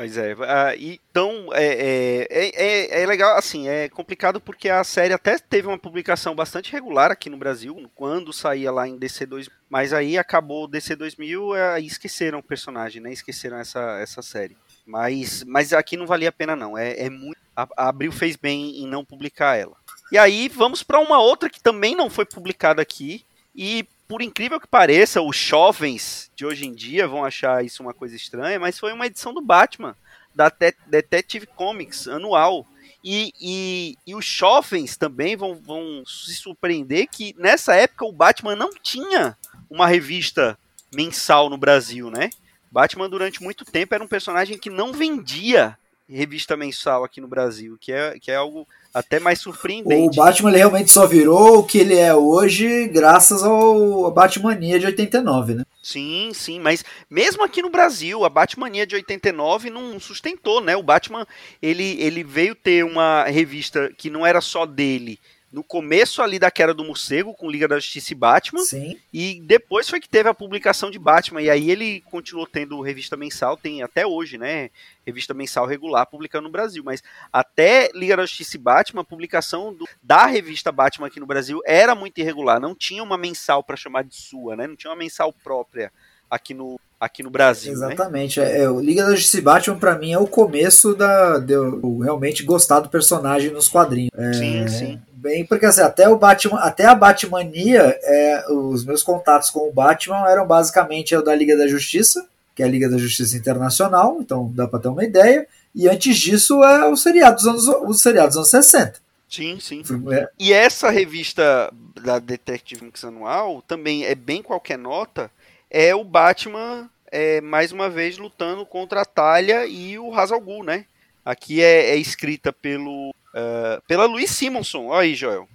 [0.00, 0.36] Pois é, uh,
[0.78, 5.76] então é, é, é, é, legal, assim, é complicado porque a série até teve uma
[5.76, 10.96] publicação bastante regular aqui no Brasil, quando saía lá em DC2, mas aí acabou DC
[10.96, 14.56] 2000 e esqueceram o personagem, né, esqueceram essa, essa série.
[14.86, 18.82] Mas, mas aqui não valia a pena não, é, é muito, a Abril fez bem
[18.82, 19.76] em não publicar ela.
[20.10, 23.22] E aí vamos para uma outra que também não foi publicada aqui.
[23.54, 27.94] E por incrível que pareça, os jovens de hoje em dia vão achar isso uma
[27.94, 29.96] coisa estranha, mas foi uma edição do Batman,
[30.34, 30.50] da
[30.88, 32.66] Detective Comics anual.
[33.04, 38.56] E, e, e, os jovens também vão, vão se surpreender que nessa época o Batman
[38.56, 39.38] não tinha
[39.70, 40.58] uma revista
[40.92, 42.30] mensal no Brasil, né?
[42.68, 47.78] Batman durante muito tempo era um personagem que não vendia revista mensal aqui no Brasil,
[47.80, 50.18] que é, que é algo até mais surpreendente.
[50.18, 55.54] O Batman realmente só virou o que ele é hoje graças ao Batmania de 89,
[55.54, 55.64] né?
[55.82, 60.76] Sim, sim, mas mesmo aqui no Brasil, a Batmania de 89 não sustentou, né?
[60.76, 61.26] O Batman,
[61.62, 65.18] ele, ele veio ter uma revista que não era só dele,
[65.52, 68.60] no começo ali da queda do morcego com Liga da Justiça e Batman.
[68.60, 68.96] Sim.
[69.12, 71.42] E depois foi que teve a publicação de Batman.
[71.42, 74.70] E aí ele continuou tendo revista mensal, tem até hoje, né?
[75.04, 76.84] Revista mensal regular publicando no Brasil.
[76.84, 81.26] Mas até Liga da Justiça e Batman, a publicação do, da revista Batman aqui no
[81.26, 82.60] Brasil era muito irregular.
[82.60, 84.68] Não tinha uma mensal para chamar de sua, né?
[84.68, 85.92] Não tinha uma mensal própria
[86.30, 87.72] aqui no, aqui no Brasil.
[87.72, 87.86] Né?
[87.86, 88.38] Exatamente.
[88.38, 88.58] Né?
[88.60, 92.42] É, o Liga da Justiça Batman, para mim, é o começo da, de eu realmente
[92.44, 94.10] gostar do personagem nos quadrinhos.
[94.14, 95.00] É, sim, sim.
[95.12, 99.72] Bem, porque assim, até o Batman, até a Batmania, é, os meus contatos com o
[99.72, 104.18] Batman eram basicamente o da Liga da Justiça, que é a Liga da Justiça Internacional,
[104.20, 105.46] então dá para ter uma ideia.
[105.74, 108.98] E antes disso é o seriado dos anos, os seriados dos anos 60.
[109.28, 109.82] Sim, sim.
[110.10, 110.28] É.
[110.38, 111.72] E essa revista
[112.02, 115.30] da Detective Mix anual também é bem qualquer nota,
[115.70, 120.64] é o Batman é, mais uma vez lutando contra a Talha e o Hazal Ghul,
[120.64, 120.84] né?
[121.24, 124.86] Aqui é, é escrita pelo uh, pela Louise Simonson.
[124.86, 125.46] Olha aí, Joel.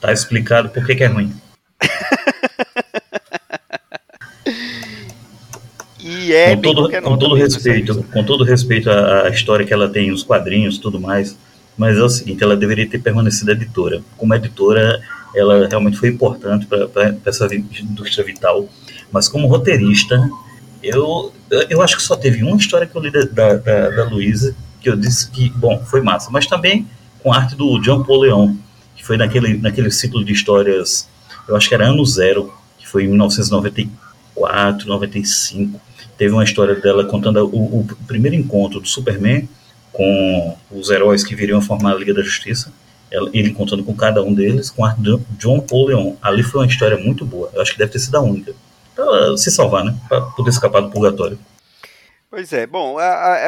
[0.00, 1.34] Tá explicado por que, que é ruim.
[5.98, 9.88] e é com todo, com todo respeito, com todo respeito à, à história que ela
[9.88, 11.36] tem, os quadrinhos, tudo mais.
[11.76, 14.02] Mas é o seguinte, ela deveria ter permanecido editora.
[14.16, 15.00] Como editora,
[15.34, 18.68] ela realmente foi importante para essa indústria vital.
[19.10, 20.30] Mas como roteirista,
[20.82, 21.32] eu,
[21.68, 24.88] eu acho que só teve uma história que eu li da, da, da Luísa que
[24.88, 26.30] eu disse que, bom, foi massa.
[26.30, 26.86] Mas também
[27.22, 28.54] com arte do John Paul Leon,
[28.96, 31.08] que foi naquele, naquele ciclo de histórias,
[31.46, 35.80] eu acho que era ano zero, que foi em 1994, 95.
[36.16, 39.48] Teve uma história dela contando o, o primeiro encontro do Superman
[39.92, 42.72] com os heróis que viriam formar a Liga da Justiça.
[43.32, 44.94] Ele contando com cada um deles, com a
[45.36, 46.14] John Paul Leon.
[46.22, 47.50] Ali foi uma história muito boa.
[47.52, 48.54] Eu acho que deve ter sido a única.
[48.94, 49.96] Pra se salvar, né?
[50.08, 51.38] Pra poder escapar do purgatório.
[52.30, 52.96] Pois é, bom,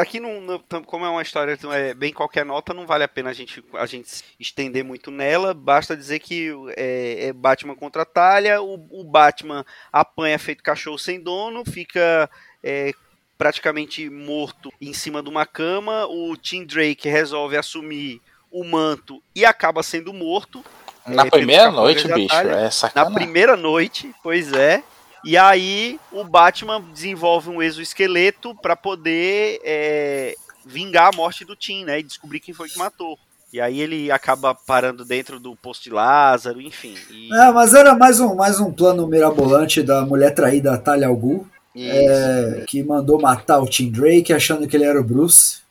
[0.00, 3.32] aqui não, como é uma história é bem qualquer nota, não vale a pena a
[3.32, 5.54] gente, a gente estender muito nela.
[5.54, 10.98] Basta dizer que é, é Batman contra a Talha, o, o, Batman apanha feito cachorro
[10.98, 12.28] sem dono, fica
[12.60, 12.92] é,
[13.42, 16.06] praticamente morto em cima de uma cama.
[16.06, 18.20] O Tim Drake resolve assumir
[18.52, 20.64] o manto e acaba sendo morto.
[21.04, 23.12] Na é, primeira noite, bicho, é sacanagem.
[23.12, 24.84] Na primeira noite, pois é.
[25.24, 31.84] E aí o Batman desenvolve um exoesqueleto para poder é, vingar a morte do Tim,
[31.84, 31.98] né?
[31.98, 33.18] E descobrir quem foi que matou.
[33.52, 36.94] E aí ele acaba parando dentro do posto de Lázaro, enfim.
[37.10, 37.28] E...
[37.34, 41.44] É, mas era mais um, mais um plano mirabolante da mulher traída Talia al Ghul,
[41.76, 45.62] é, que mandou matar o Tim Drake achando que ele era o Bruce.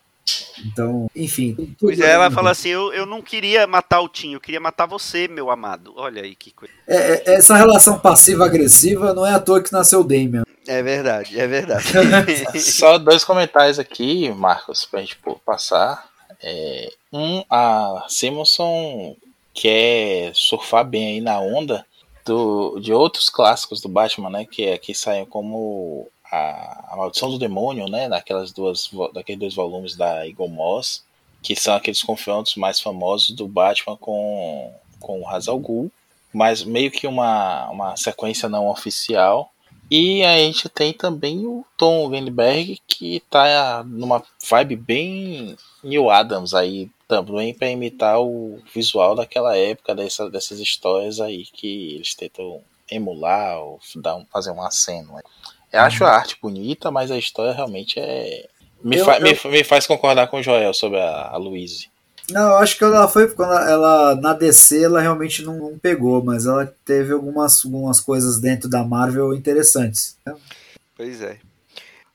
[0.66, 1.76] Então, enfim.
[1.80, 4.86] Pois é, ela fala assim: eu, eu não queria matar o Tim, eu queria matar
[4.86, 5.93] você, meu amado.
[5.95, 6.74] Olha aí que coisa.
[6.88, 10.43] É, é essa relação passiva-agressiva não é à toa que nasceu o Damian.
[10.68, 11.86] É verdade, é verdade.
[12.62, 16.08] Só dois comentários aqui, Marcos, pra gente passar.
[16.43, 19.16] É, um, a Simonson
[19.54, 21.86] quer surfar bem aí na onda
[22.26, 24.45] do, de outros clássicos do Batman, né?
[24.45, 28.07] Que aqui saem como a, a Maldição do Demônio, né?
[28.07, 31.03] Naquelas duas, daqueles dois volumes da Eagle Moss,
[31.41, 35.91] que são aqueles confrontos mais famosos do Batman com, com o Hazal Ghul,
[36.34, 39.51] mas meio que uma, uma sequência não oficial.
[39.89, 46.53] E a gente tem também o Tom Weinberg, que tá numa vibe bem New Adams
[46.53, 52.62] aí, também para imitar o visual daquela época, dessa, dessas histórias aí que eles tentam
[52.89, 55.16] emular ou dar um, fazer um aceno.
[55.16, 55.22] Né?
[55.74, 58.47] Eu acho a arte bonita, mas a história realmente é.
[58.82, 59.24] Me, eu, fa eu...
[59.24, 61.89] Me, me, faz concordar com o Joel sobre a, a Louise.
[62.30, 66.24] Não, eu acho que ela foi quando ela na DC ela realmente não, não, pegou,
[66.24, 70.18] mas ela teve algumas, algumas coisas dentro da Marvel interessantes.
[70.95, 71.39] Pois é.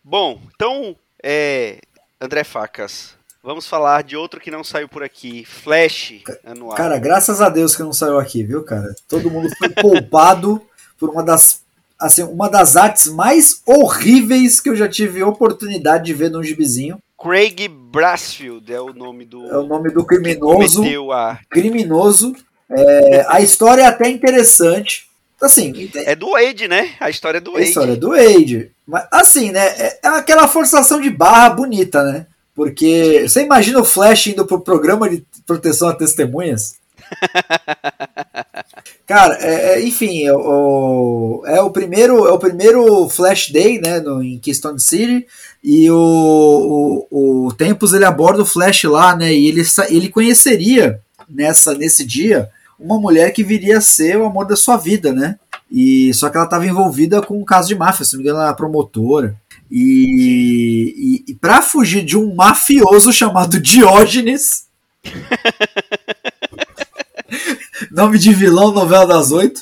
[0.03, 1.81] Bom, então, é,
[2.19, 3.16] André Facas,
[3.47, 6.77] vamos falar de outro que não saiu por aqui, Flash anual.
[6.77, 8.93] Cara, graças a Deus que não saiu aqui, viu, cara?
[9.09, 10.61] Todo mundo foi poupado
[10.99, 11.65] por uma das
[11.97, 16.99] assim, uma das artes mais horríveis que eu já tive oportunidade de ver num gibizinho.
[17.17, 19.47] Craig Brassfield é o nome do.
[19.47, 20.83] É o nome do criminoso.
[21.13, 21.39] A...
[21.49, 22.35] Criminoso.
[22.69, 25.07] É, a história é até interessante.
[25.41, 26.95] Assim, é do Wade, né?
[26.99, 27.65] A história é do Wade.
[27.65, 28.73] A história é do Wade.
[28.87, 29.67] Mas, assim, né?
[29.67, 32.27] É, é aquela forçação de barra bonita, né?
[32.57, 36.77] Porque você imagina o Flash indo pro programa de proteção a testemunhas?
[39.07, 44.01] Cara, é, é, enfim, é o, é o primeiro é o primeiro Flash Day, né,
[44.01, 45.27] no, em Keystone City,
[45.63, 51.01] e o, o, o Tempos ele aborda o Flash lá, né, e ele, ele conheceria
[51.29, 52.49] nessa nesse dia
[52.81, 55.39] uma mulher que viria a ser o amor da sua vida, né?
[55.71, 58.39] E só que ela estava envolvida com um caso de máfia, se não me engano,
[58.39, 59.37] ela era promotora.
[59.71, 64.67] E, e, e para fugir de um mafioso chamado Diógenes,
[67.91, 69.61] Nome de vilão, novela das oito.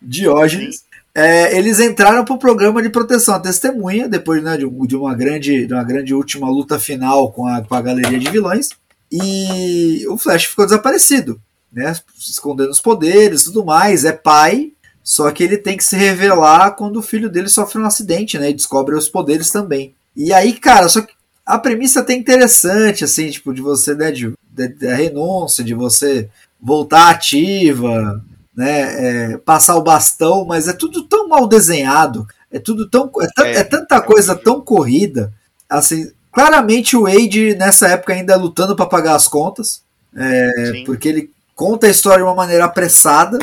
[0.00, 0.84] Diógenes.
[1.14, 5.14] É, eles entraram para o programa de proteção à testemunha, depois né, de, de, uma
[5.14, 8.70] grande, de uma grande última luta final com a, com a galeria de vilões.
[9.10, 11.40] E o Flash ficou desaparecido,
[11.72, 11.92] né?
[12.16, 14.04] Escondendo os poderes tudo mais.
[14.04, 14.72] É pai,
[15.02, 18.50] só que ele tem que se revelar quando o filho dele sofre um acidente, né?
[18.50, 19.94] E descobre os poderes também.
[20.14, 21.12] E aí, cara, só que
[21.44, 26.28] a premissa até interessante, assim, tipo, de você, né, de, de, de renúncia, de você
[26.60, 28.22] voltar ativa,
[28.54, 33.42] né, é, passar o bastão, mas é tudo tão mal desenhado, é tudo tão é,
[33.42, 35.32] é, é tanta é coisa tão corrida,
[35.68, 39.82] assim, claramente o Wade nessa época ainda lutando para pagar as contas,
[40.14, 43.38] é, porque ele conta a história de uma maneira apressada.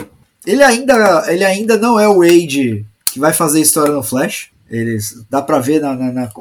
[0.48, 4.50] Ele ainda, ele ainda não é o Wade que vai fazer história no Flash.
[4.72, 4.98] Ele,
[5.30, 6.32] dá para ver na na, na,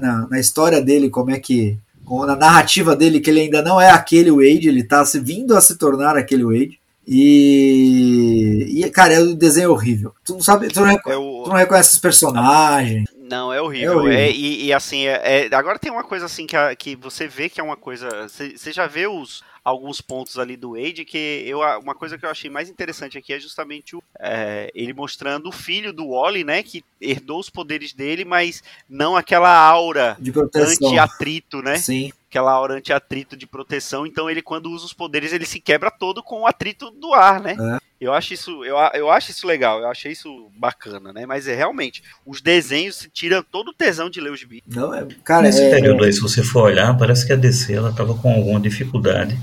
[0.00, 1.78] na, na, história dele como é que
[2.26, 5.60] na narrativa dele que ele ainda não é aquele Wade, ele tá se vindo a
[5.60, 6.80] se tornar aquele Wade.
[7.06, 10.12] E, e cara, é um desenho horrível.
[10.24, 11.42] Tu não sabe, tu não, reco é o...
[11.44, 13.04] tu não reconhece os personagens.
[13.16, 13.92] Não, é horrível.
[13.92, 14.18] É horrível.
[14.18, 17.28] É, e, e, assim, é, é, agora tem uma coisa assim que, a, que você
[17.28, 18.08] vê que é uma coisa.
[18.28, 22.30] Você já vê os, alguns pontos ali do Wade, que eu, uma coisa que eu
[22.30, 26.62] achei mais interessante aqui é justamente o, é, ele mostrando o filho do Wally, né,
[26.62, 30.16] que herdou os poderes dele, mas não aquela aura
[30.54, 31.78] anti-atrito, né?
[31.78, 32.12] Sim.
[32.30, 36.22] Aquela aura anti-atrito de proteção, então ele quando usa os poderes ele se quebra todo
[36.22, 37.56] com o atrito do ar, né?
[37.58, 37.86] É.
[38.00, 41.26] Eu acho isso, eu, eu acho isso legal, eu achei isso bacana, né?
[41.26, 44.62] Mas é realmente, os desenhos tiram todo o tesão de ler os gibi.
[44.66, 47.72] Não, é, cara, Nesse é, período aí, se você for olhar, parece que a DC
[47.72, 49.36] ela estava com alguma dificuldade,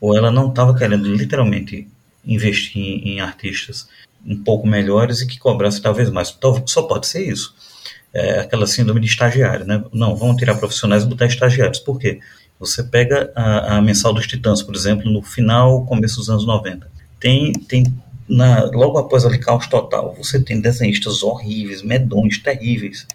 [0.00, 1.88] ou ela não estava querendo literalmente
[2.24, 3.88] investir em, em artistas
[4.24, 6.30] um pouco melhores e que cobrasse talvez mais.
[6.30, 7.54] Talvez, só pode ser isso.
[8.12, 9.84] É aquela síndrome de estagiário, né?
[9.92, 11.78] Não, vamos tirar profissionais e botar estagiários.
[11.78, 12.20] Por quê?
[12.58, 16.90] Você pega a, a mensal dos Titãs, por exemplo, no final, começo dos anos 90.
[17.18, 17.84] Tem, tem
[18.28, 23.06] na, logo após ali Caos Total, você tem desenhistas horríveis, medonhos, terríveis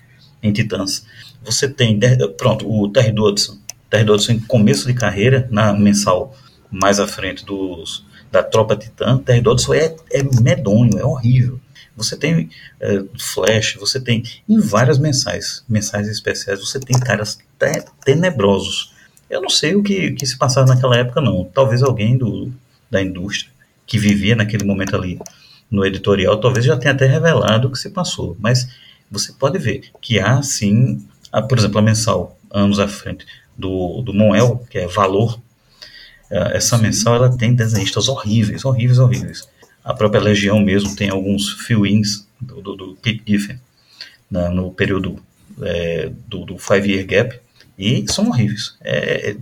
[0.42, 1.06] em Titãs.
[1.44, 2.00] Você tem,
[2.38, 3.58] pronto, o Terry Dodson.
[3.90, 6.36] Terry Dodson começo de carreira, na mensal
[6.76, 11.60] mais à frente dos, da Tropa Titã, Terry Dodson é, é medonho, é horrível.
[11.96, 12.50] Você tem
[12.82, 18.94] é, Flash, você tem em várias mensais, mensais especiais, você tem caras te, tenebrosos.
[19.30, 21.46] Eu não sei o que, que se passava naquela época, não.
[21.46, 22.52] Talvez alguém do,
[22.92, 23.52] da indústria
[23.88, 25.18] que vivia naquele momento ali
[25.72, 28.36] no editorial, talvez já tenha até revelado o que se passou.
[28.38, 28.68] Mas
[29.10, 33.26] você pode ver que há sim, a, por exemplo, a mensal, anos à frente,
[33.58, 35.40] do, do Moel, que é Valor,
[36.54, 39.48] essa mensal ela tem desenhistas horríveis, horríveis, horríveis.
[39.84, 43.60] A própria Legião mesmo tem alguns fill-ins do, do, do Pete Giffen
[44.30, 45.22] na, no período
[45.62, 47.40] é, do, do Five Year Gap
[47.78, 48.78] e são horríveis.
[48.82, 49.36] É,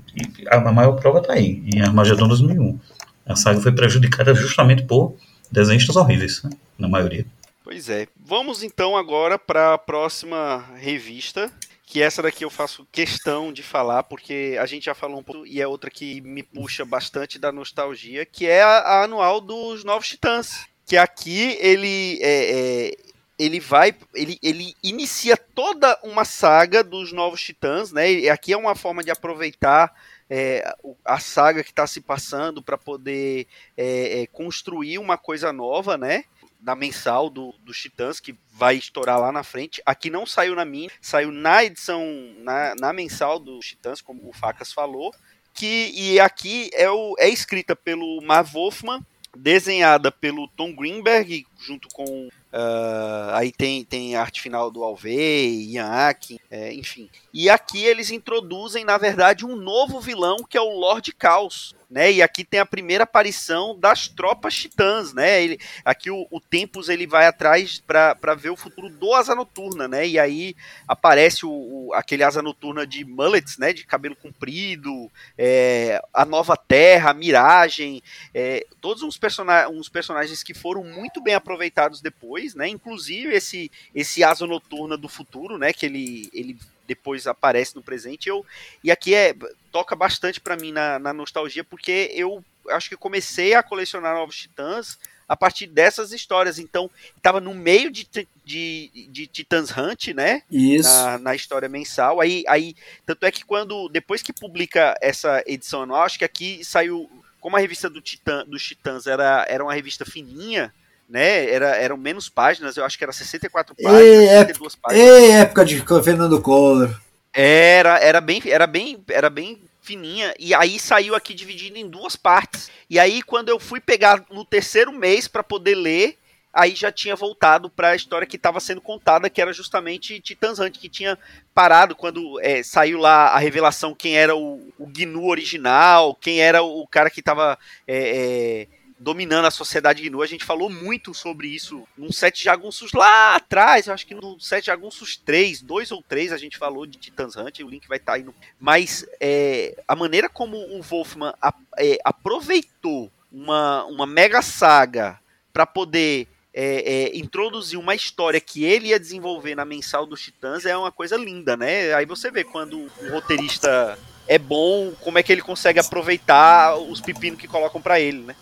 [0.48, 2.80] a maior prova está aí, em Armagedon 2001.
[3.26, 5.16] A saga foi prejudicada justamente por
[5.52, 7.26] desenhistas horríveis, né, na maioria.
[7.64, 8.08] Pois é.
[8.26, 11.52] Vamos então agora para a próxima revista,
[11.86, 15.46] que essa daqui eu faço questão de falar, porque a gente já falou um pouco,
[15.46, 19.84] e é outra que me puxa bastante da nostalgia, que é a, a anual dos
[19.84, 20.66] Novos Titãs.
[20.86, 22.92] Que aqui ele é, é,
[23.40, 28.12] ele vai, ele, ele inicia toda uma saga dos Novos Titãs, né?
[28.12, 29.94] E aqui é uma forma de aproveitar
[30.30, 30.64] é,
[31.04, 36.26] a saga que está se passando para poder é, é, construir uma coisa nova, né?
[36.64, 39.82] Na mensal do, dos Titãs, que vai estourar lá na frente.
[39.86, 42.04] Aqui não saiu na minha, saiu na edição,
[42.38, 45.14] na, na mensal dos Titãs, como o Facas falou.
[45.54, 49.06] Que, e aqui é, o, é escrita pelo Marv Wolfman,
[49.36, 52.28] desenhada pelo Tom Greenberg, junto com.
[52.28, 57.10] Uh, aí tem, tem a arte final do Alvey, Ian Akin, é, enfim.
[57.34, 61.76] E aqui eles introduzem, na verdade, um novo vilão que é o Lord Caos.
[61.94, 65.44] Né, e aqui tem a primeira aparição das tropas titãs, né?
[65.44, 69.88] Ele, aqui o, o Tempus ele vai atrás para ver o futuro do Asa Noturna,
[69.88, 70.08] né?
[70.08, 70.56] E aí
[70.88, 73.72] aparece o, o, aquele Asa Noturna de mullets, né?
[73.72, 78.02] De cabelo comprido, é, a Nova Terra, a Miragem,
[78.34, 82.68] é, todos uns, persona uns personagens que foram muito bem aproveitados depois, né?
[82.68, 85.72] Inclusive esse esse Asa Noturna do futuro, né?
[85.72, 86.58] Que ele, ele
[86.88, 88.30] depois aparece no presente.
[88.30, 88.46] Eu,
[88.84, 89.36] e aqui é
[89.72, 94.38] toca bastante para mim na, na, nostalgia, porque eu acho que comecei a colecionar Novos
[94.38, 96.60] Titãs a partir dessas histórias.
[96.60, 98.08] Então, estava no meio de,
[98.46, 100.44] de, de Titãs Hunt, né?
[100.52, 100.88] Isso.
[100.88, 102.22] Na, na, história mensal.
[102.22, 102.76] Aí, aí,
[103.06, 107.10] tanto é que quando, depois que publica essa edição anual, acho que aqui saiu,
[107.42, 110.74] como a revista do Titã, dos Titãs era, era uma revista fininha,
[111.10, 111.50] né?
[111.50, 115.08] Era, eram menos páginas, eu acho que era 64 páginas, Ei, 62 páginas.
[115.08, 116.90] Ei, época de Fernando Collor.
[117.34, 122.16] Era, era bem, era bem, era bem fininha e aí saiu aqui dividido em duas
[122.16, 122.72] partes.
[122.90, 126.18] E aí quando eu fui pegar no terceiro mês para poder ler,
[126.54, 130.60] aí já tinha voltado para a história que estava sendo contada, que era justamente Titãs
[130.60, 131.18] Hunt, que tinha
[131.54, 136.62] parado quando é, saiu lá a revelação quem era o, o GNU original, quem era
[136.62, 138.68] o cara que estava é, é,
[139.04, 140.22] dominando a sociedade GNU.
[140.22, 143.88] A gente falou muito sobre isso num set jagunços lá atrás.
[143.88, 147.36] Eu acho que no set jagunços 3, 2 ou 3, a gente falou de Titans
[147.36, 147.60] Hunt.
[147.60, 148.34] O link vai estar tá aí no.
[148.60, 155.20] Mas é, a maneira como o Wolfman a, é, aproveitou uma, uma mega saga
[155.52, 160.66] para poder é, é, introduzir uma história que ele ia desenvolver na mensal dos Titãs
[160.66, 161.94] é uma coisa linda, né?
[161.94, 167.02] Aí você vê quando o roteirista é bom, como é que ele consegue aproveitar os
[167.02, 168.36] pepinos que colocam para ele, né?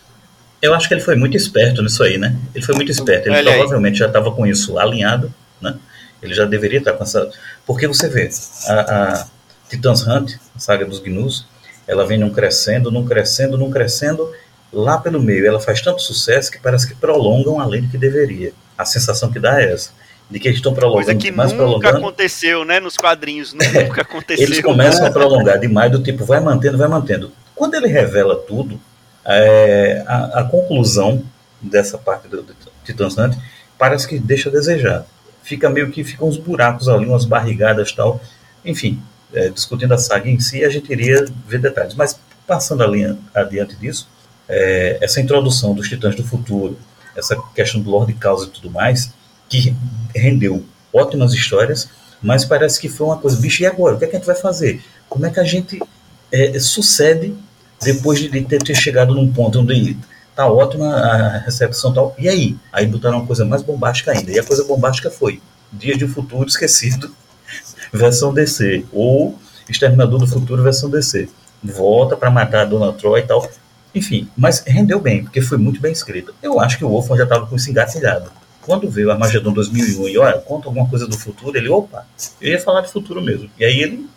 [0.62, 2.36] Eu acho que ele foi muito esperto nisso aí, né?
[2.54, 3.28] Ele foi muito esperto.
[3.28, 3.98] Ele Olha provavelmente aí.
[3.98, 5.74] já estava com isso alinhado, né?
[6.22, 7.28] Ele já deveria estar com essa.
[7.66, 8.30] Porque você vê,
[8.68, 9.26] a, a
[9.68, 11.46] Titans Hunt, a saga dos Gnus,
[11.84, 14.32] ela vem num crescendo, num crescendo, num crescendo.
[14.72, 18.52] Lá pelo meio, ela faz tanto sucesso que parece que prolongam além do que deveria.
[18.78, 19.90] A sensação que dá é essa.
[20.30, 21.98] De que eles estão prolongando Coisa que mais nunca prolongando.
[21.98, 22.78] aconteceu, né?
[22.78, 23.52] Nos quadrinhos.
[23.52, 24.46] Nunca aconteceu.
[24.46, 27.32] Eles começam a prolongar demais, do tipo, vai mantendo, vai mantendo.
[27.54, 28.80] Quando ele revela tudo,
[29.24, 31.22] é, a, a, conclusão
[31.60, 32.54] dessa parte do, do
[32.84, 33.36] Titãs Hunt
[33.78, 35.06] parece que deixa a desejar.
[35.42, 38.20] Fica meio que ficam uns buracos ali, umas barrigadas tal.
[38.64, 39.02] Enfim,
[39.32, 41.94] é, discutindo a saga em si, a gente iria ver detalhes.
[41.94, 44.08] Mas passando ali adiante disso,
[44.48, 46.78] é, essa introdução dos Titãs do Futuro,
[47.16, 49.12] essa questão do Lord Causa e tudo mais,
[49.48, 49.74] que
[50.14, 51.88] rendeu ótimas histórias,
[52.22, 53.96] mas parece que foi uma coisa, bicho, e agora?
[53.96, 54.82] O que, é que a gente vai fazer?
[55.08, 55.80] Como é que a gente
[56.30, 57.34] é, sucede
[57.82, 59.96] depois de ter, ter chegado num ponto onde
[60.34, 62.56] tá ótima a recepção tal, e aí?
[62.72, 65.40] Aí botaram uma coisa mais bombástica ainda, e a coisa bombástica foi
[65.72, 67.10] Dia de Futuro Esquecido,
[67.92, 71.28] versão DC, ou Exterminador do Futuro versão DC.
[71.62, 73.48] Volta para matar a Dona Troy e tal.
[73.94, 76.34] Enfim, mas rendeu bem, porque foi muito bem escrito.
[76.42, 78.32] Eu acho que o Wolfman já estava com isso engatilhado.
[78.62, 82.06] Quando veio Armagedon 2001 e olha, conta alguma coisa do futuro, ele, opa,
[82.40, 83.50] eu ia falar de futuro mesmo.
[83.58, 84.08] E aí ele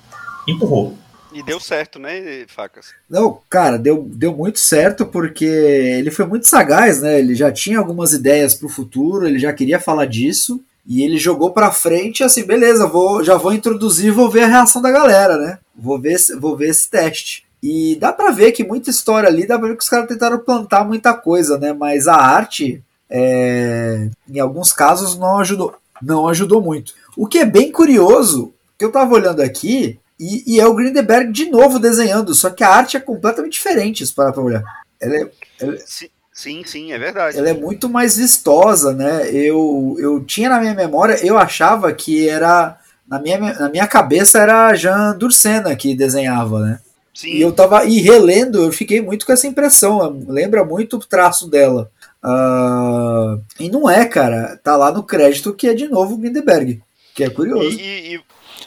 [0.47, 0.95] empurrou.
[1.35, 2.93] E deu certo, né, Facas?
[3.09, 7.19] Não, cara, deu, deu muito certo porque ele foi muito sagaz, né?
[7.19, 10.63] Ele já tinha algumas ideias pro futuro, ele já queria falar disso.
[10.87, 14.81] E ele jogou pra frente assim, beleza, vou, já vou introduzir vou ver a reação
[14.81, 15.59] da galera, né?
[15.75, 17.43] Vou ver, vou ver esse teste.
[17.61, 20.39] E dá pra ver que muita história ali, dá pra ver que os caras tentaram
[20.39, 21.73] plantar muita coisa, né?
[21.73, 26.93] Mas a arte, é, em alguns casos, não ajudou, não ajudou muito.
[27.17, 31.31] O que é bem curioso, que eu tava olhando aqui, e, e, é o Grindelberg
[31.31, 34.63] de novo desenhando, só que a arte é completamente diferente, se parar pra olhar.
[35.01, 35.77] Ela é, ela...
[35.85, 37.37] Sim, sim, sim, é verdade.
[37.37, 39.29] Ela é muito mais vistosa, né?
[39.29, 42.77] Eu, eu tinha na minha memória, eu achava que era.
[43.07, 46.79] Na minha, na minha cabeça era Jean Dursena que desenhava, né?
[47.13, 47.29] Sim.
[47.29, 47.85] E eu tava.
[47.85, 50.23] E relendo, eu fiquei muito com essa impressão.
[50.27, 51.91] Lembra muito o traço dela.
[52.23, 54.59] Uh, e não é, cara.
[54.63, 56.81] Tá lá no crédito que é de novo o Grindelberg.
[57.13, 57.79] Que é curioso.
[57.79, 58.21] E, e,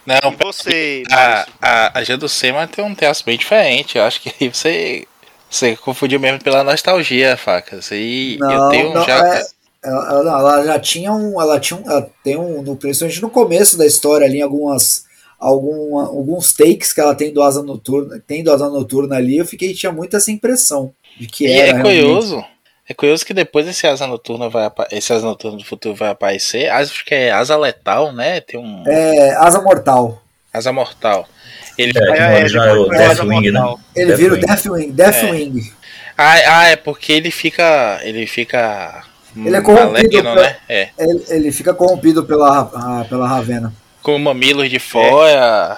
[0.09, 1.03] não, e você.
[1.11, 3.99] A, a, a Gedusema tem um traço bem diferente.
[3.99, 5.07] Eu acho que você,
[5.51, 7.91] você confundiu mesmo pela nostalgia, facas.
[7.93, 9.37] E não, eu tenho não, já.
[9.37, 9.47] É,
[9.85, 11.41] ela, ela, ela, já tinha um.
[11.41, 11.91] Ela tinha um.
[11.91, 12.63] Ela tem um.
[12.63, 15.07] No, principalmente no começo da história ali, algumas.
[15.39, 19.45] Algum, alguns takes que ela tem do Asa Noturna, tem do Asa Noturna ali, eu
[19.45, 21.79] fiquei, tinha muito essa impressão de que e era.
[21.79, 22.31] é curioso.
[22.31, 22.58] Realmente.
[22.89, 26.70] É curioso que depois esse asa noturna vai esse asa noturna do futuro vai aparecer.
[26.70, 28.41] Acho que é asa letal, né?
[28.41, 30.22] Tem um É, asa mortal.
[30.53, 31.28] Asa mortal.
[31.76, 33.74] Ele é, é, já é o Deathwing, né?
[33.95, 35.61] Ele vira o Deathwing, Deathwing.
[35.61, 35.78] É.
[36.16, 39.05] Ah, ah, é porque ele fica ele fica
[39.36, 40.57] ele é corrompido, maligno, né?
[40.68, 40.89] É.
[40.99, 43.72] Ele, ele, fica corrompido pela, a, pela Ravena.
[44.03, 45.76] Com mamilos de fora.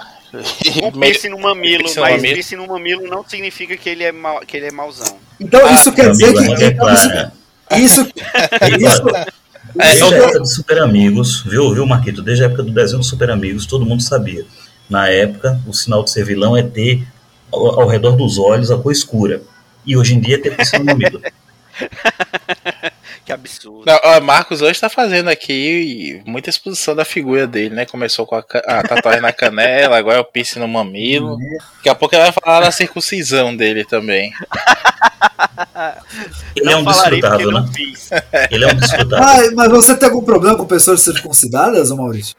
[0.81, 2.33] Um piercing no mamilo, mas mamilo.
[2.33, 5.19] piercing no mamilo não significa que ele é, mal, que ele é mauzão.
[5.41, 6.53] Então ah, isso quer dizer que.
[6.63, 7.31] É claro.
[7.77, 8.01] Isso.
[8.01, 9.03] isso
[9.75, 12.21] Desde a época dos Super Amigos, viu, viu, Marquito?
[12.21, 14.45] Desde a época do desenho dos Super Amigos, todo mundo sabia.
[14.89, 17.07] Na época, o sinal de ser vilão é ter
[17.51, 19.41] ao, ao redor dos olhos a cor escura.
[19.85, 21.21] E hoje em dia é ter piercing no.
[23.23, 23.83] Que absurdo.
[23.85, 27.85] Não, ó, Marcos hoje tá fazendo aqui muita exposição da figura dele, né?
[27.85, 31.37] Começou com a, a tatuagem na canela, agora é o piercing no mamilo.
[31.77, 34.33] Daqui a pouco ele vai falar da circuncisão dele também.
[36.55, 37.65] Ele não é um desfrutado, né?
[38.51, 39.23] Ele é um desfrutado.
[39.23, 42.35] Ah, mas você tem algum problema com pessoas circuncidadas, Maurício?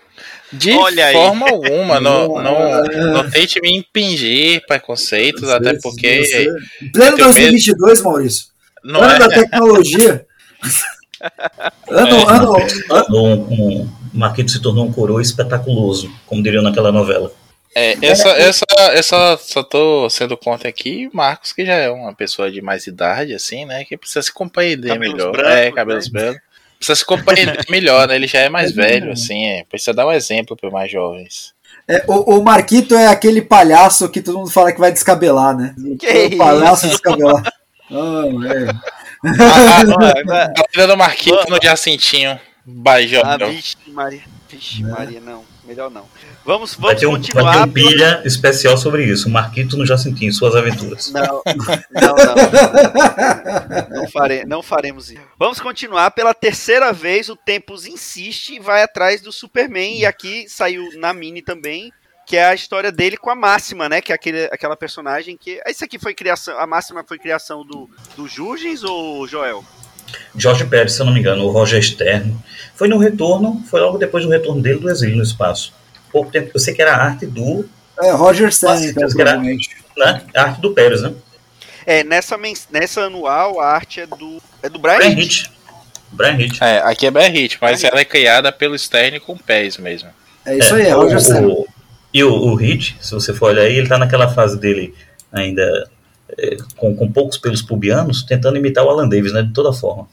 [0.52, 1.52] De Olha forma aí.
[1.52, 6.48] alguma, não, não, não tente me impingir preconceitos, até porque.
[6.82, 8.04] Em pleno 2022, medo.
[8.04, 8.51] Maurício.
[8.84, 9.18] Não ano é.
[9.18, 10.26] da tecnologia.
[11.88, 12.56] ano, é, ano,
[12.90, 13.16] ano.
[13.16, 17.32] Um, um, Marquito se tornou um coroa espetaculoso, como diriam naquela novela.
[17.74, 22.50] É, essa, essa, essa só tô sendo contra aqui, Marcos, que já é uma pessoa
[22.50, 23.84] de mais idade, assim, né?
[23.84, 25.32] Que precisa se compreender cabelos melhor.
[25.32, 26.20] Brancos, é, cabelos né?
[26.20, 26.42] brancos.
[26.76, 28.16] Precisa se compreender melhor, né?
[28.16, 31.54] Ele já é mais velho, assim, é, precisa dar um exemplo para mais jovens.
[31.88, 35.74] É, o, o, Marquito é aquele palhaço que todo mundo fala que vai descabelar, né?
[35.98, 37.42] Que o palhaço descabelar.
[37.92, 38.68] Oh, é.
[40.82, 42.40] A do Marquinhos no Jacintinho.
[42.64, 43.22] Bajão.
[43.24, 44.22] Ah, vixe, Maria.
[44.48, 45.44] Vixe, Maria, não.
[45.64, 46.08] Melhor não.
[46.44, 47.42] Vamos, vamos vai um, continuar.
[47.44, 48.26] Vai ter um pilha pela...
[48.26, 49.30] especial sobre isso.
[49.30, 51.12] Marquito no Jacintinho, suas aventuras.
[51.12, 52.14] Não, não,
[53.90, 54.00] não.
[54.00, 55.20] Não, fare, não faremos isso.
[55.38, 57.28] Vamos continuar pela terceira vez.
[57.28, 59.98] O Tempos insiste e vai atrás do Superman.
[59.98, 61.92] E aqui saiu na mini também
[62.26, 64.00] que é a história dele com a Máxima, né?
[64.00, 65.60] Que é aquele, aquela personagem que.
[65.66, 66.58] Isso aqui foi criação.
[66.58, 69.64] A Máxima foi criação do, do Jurgens ou Joel?
[70.36, 72.36] Jorge Pérez, se eu não me engano, o Roger Stern.
[72.74, 75.72] Foi no retorno, foi logo depois do retorno dele do exílio no espaço.
[76.10, 77.68] Pouco tempo, eu sei que era a arte do.
[78.00, 79.70] É, Roger Stern, então, provavelmente.
[79.96, 80.22] Né?
[80.34, 81.14] A arte do Pérez, né?
[81.84, 82.38] É, nessa,
[82.70, 84.40] nessa anual, a arte é do.
[84.62, 85.46] É do Brian, Brian Hitch.
[86.10, 86.60] Brian Hitch.
[86.60, 90.10] É, aqui é Brian Hitch, mas Brian ela é criada pelo Stern com pés mesmo.
[90.44, 91.64] É isso é, aí, é Roger Stern.
[92.12, 94.94] E o, o Hit, se você for olhar aí, ele está naquela fase dele
[95.32, 95.90] ainda
[96.38, 99.42] é, com, com poucos pelos pubianos, tentando imitar o Alan Davis, né?
[99.42, 100.08] De toda forma.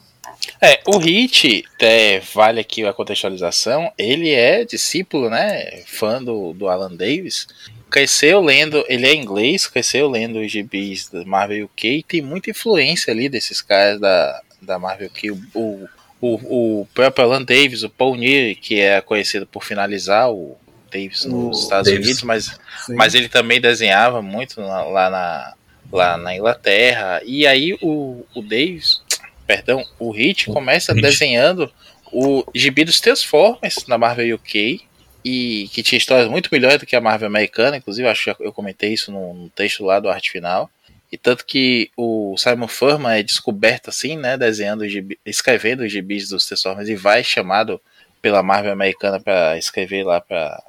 [0.61, 5.83] É, o Hit, é, vale aqui a contextualização, ele é discípulo, né?
[5.85, 7.47] Fã do, do Alan Davis.
[7.89, 12.51] Cresceu lendo, ele é inglês, cresceu lendo os gibis da Marvel UK e tem muita
[12.51, 15.09] influência ali desses caras da, da Marvel
[15.55, 15.89] o, o,
[16.21, 20.55] o, o próprio Alan Davis, o Paul Neary, que é conhecido por finalizar o
[20.89, 22.05] Davis nos O Estados Davis.
[22.05, 22.95] Unidos, mas, Sim.
[22.95, 25.53] mas ele também desenhava muito na- lá, na,
[25.91, 27.21] lá na Inglaterra.
[27.25, 29.01] E aí o, o Davis,
[29.47, 31.01] perdão, o Hit começa Hit.
[31.01, 31.71] desenhando
[32.11, 34.81] o gibi dos Transformers na Marvel UK.
[35.23, 38.53] E que tinha histórias muito melhores do que a Marvel americana, inclusive acho que eu
[38.53, 40.71] comentei isso no, no texto lá do arte final.
[41.11, 44.85] E tanto que o Simon Furman é descoberto assim, né, desenhando,
[45.25, 47.81] escrevendo os gibis dos Transformers e vai chamado
[48.21, 50.63] pela Marvel americana para escrever lá para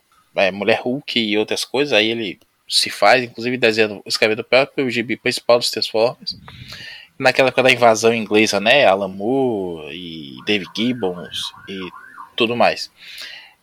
[0.52, 1.92] Mulher Hulk e outras coisas.
[1.92, 6.38] Aí ele se faz, inclusive desenhando, escrevendo o próprio gibi principal dos Transformers.
[7.18, 11.80] Naquela época da invasão inglesa, né, Alan Moore e Dave Gibbons e
[12.36, 12.90] tudo mais.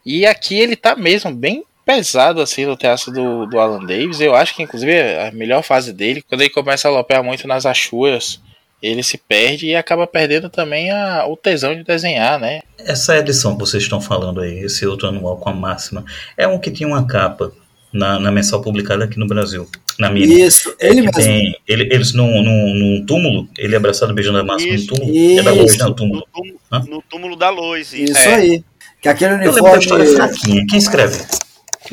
[0.05, 4.19] E aqui ele tá mesmo bem pesado assim no traço do, do Alan Davis.
[4.19, 7.47] Eu acho que inclusive é a melhor fase dele, quando ele começa a alopear muito
[7.47, 8.41] nas achuras,
[8.81, 12.61] ele se perde e acaba perdendo também a, o tesão de desenhar, né?
[12.77, 16.05] Essa edição que vocês estão falando aí, esse outro anual com a máxima,
[16.37, 17.51] é um que tinha uma capa
[17.91, 19.67] na, na mensal publicada aqui no Brasil.
[19.97, 20.27] Na minha.
[20.45, 21.11] Isso, ele mesmo.
[21.13, 25.17] tem ele- eles num, num, num túmulo, ele abraçado beijando a máxima Isso, no túmulo.
[25.39, 25.79] É da Lois, isso.
[25.79, 26.27] não, No túmulo.
[26.31, 26.79] túmulo, Hã?
[26.87, 27.93] no túmulo da Lois.
[27.93, 28.11] Isso.
[28.13, 28.35] Isso É.
[28.35, 28.63] aí.
[29.01, 30.33] Que aquele Eu lembro da história uniforme.
[30.33, 30.65] fraquinha.
[30.69, 31.17] Quem escreve?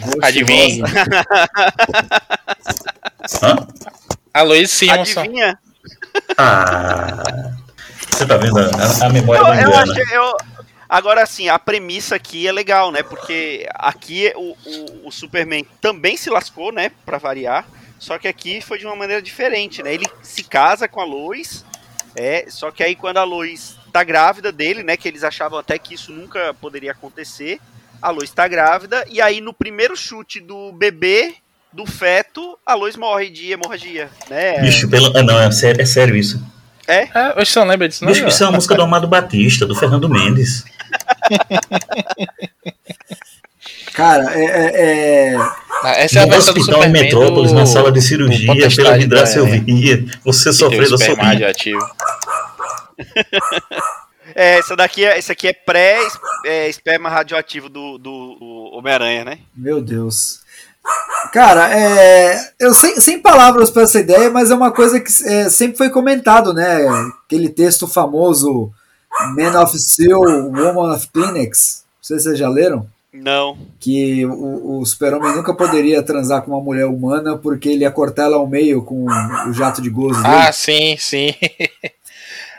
[0.00, 0.84] rosa.
[3.42, 3.66] Hã?
[4.32, 5.20] A Lois Simonson.
[5.20, 5.58] Adivinha?
[6.38, 7.22] Ah.
[8.10, 8.58] Você tá vendo?
[8.58, 9.94] A, a memória Eu, eu engana.
[10.12, 10.36] eu.
[10.88, 13.02] Agora, assim, a premissa aqui é legal, né?
[13.02, 16.92] Porque aqui o, o, o Superman também se lascou, né?
[17.04, 17.66] Pra variar.
[17.98, 19.94] Só que aqui foi de uma maneira diferente, né?
[19.94, 21.64] Ele se casa com a Lois.
[22.14, 24.96] É, só que aí quando a Lois tá grávida dele, né?
[24.96, 27.60] Que eles achavam até que isso nunca poderia acontecer.
[28.00, 29.04] A Lois tá grávida.
[29.10, 31.34] E aí no primeiro chute do bebê,
[31.74, 34.60] do feto, a Lois morre de hemorragia, né?
[34.60, 35.16] Bicho, pelo...
[35.16, 36.40] ah, não, é sério, é sério isso.
[37.14, 38.12] Ah, hoje você não lembra disso, não?
[38.12, 40.64] Bicho, isso é uma música do Amado Batista, do Fernando Mendes.
[43.92, 44.44] Cara, é.
[44.44, 45.36] é- é-
[45.82, 48.96] Ah, Essa é a no do hospital em Metrópolis, do- na sala de cirurgia, pela
[48.96, 51.78] vidraça eu da- via, você que tem o sofrendo a esperma sua radioativo.
[54.36, 59.38] É, essa daqui é, esse aqui é pré-esperma radioativo do, do, do Homem-Aranha, né?
[59.54, 60.40] Meu Deus.
[61.32, 65.48] Cara, é, eu sem, sem palavras para essa ideia, mas é uma coisa que é,
[65.48, 66.86] sempre foi comentado, né?
[67.24, 68.70] Aquele texto famoso
[69.36, 71.84] Man of Steel, Woman of Kleenex.
[71.96, 72.86] Não sei se vocês já leram.
[73.12, 73.56] Não.
[73.78, 78.24] Que o, o super-homem nunca poderia transar com uma mulher humana porque ele ia cortar
[78.24, 80.34] ela ao meio com o jato de gozo dele.
[80.34, 81.32] Ah, sim, sim.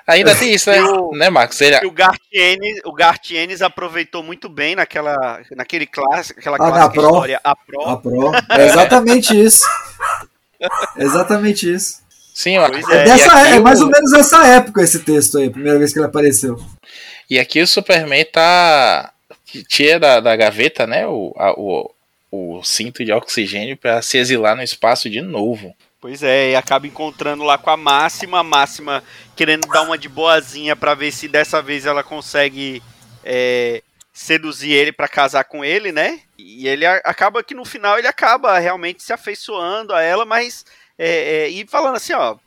[0.08, 0.78] Ainda tem isso, né?
[0.78, 1.60] E o- Né, Marcos?
[1.62, 6.68] Ele, E o Gartienes, o Gartienes aproveitou muito bem naquela, naquele clássico, aquela Ah, na
[6.72, 7.03] clássica Pro.
[7.06, 7.82] história A Pro.
[7.89, 8.32] A Pro.
[8.58, 9.64] É exatamente isso.
[10.97, 12.01] Exatamente isso.
[12.34, 12.56] sim.
[12.70, 15.51] Pois É, É, dessa, é mais o- ou menos essa época esse texto aí, a
[15.51, 16.60] primeira vez que ele apareceu.
[17.30, 19.12] E aqui o Superman tá.
[19.70, 21.08] Tira da, da gaveta, né?
[21.08, 21.89] O, a- o,
[22.32, 25.74] o cinto de oxigênio pra se exilar no espaço de novo.
[26.06, 29.03] Pois é, e acaba encontrando lá com a Máxima, a Máxima
[29.36, 32.80] querendo dar uma de boazinha pra ver se dessa vez ela consegue
[33.24, 33.82] é,
[34.14, 36.22] seduzir ele pra casar com ele, né?
[36.38, 40.64] E ele acaba que no final ele acaba realmente se afeiçoando a ela, mas
[40.95, 42.38] é, é, e falando assim, ó,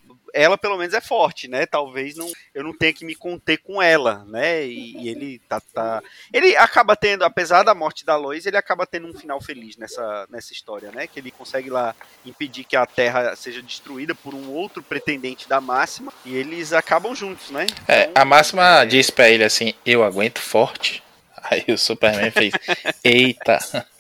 [0.41, 1.67] ela pelo menos é forte, né?
[1.67, 4.65] Talvez não, eu não tenha que me conter com ela, né?
[4.65, 8.87] E, e ele tá, tá, ele acaba tendo, apesar da morte da Lois, ele acaba
[8.87, 11.07] tendo um final feliz nessa, nessa história, né?
[11.07, 15.61] Que ele consegue lá impedir que a Terra seja destruída por um outro pretendente da
[15.61, 17.67] Máxima e eles acabam juntos, né?
[17.87, 21.03] É, Então, a máxima é, diz pra ele assim: Eu aguento forte.
[21.43, 22.53] Aí o Superman fez:
[23.03, 23.59] Eita.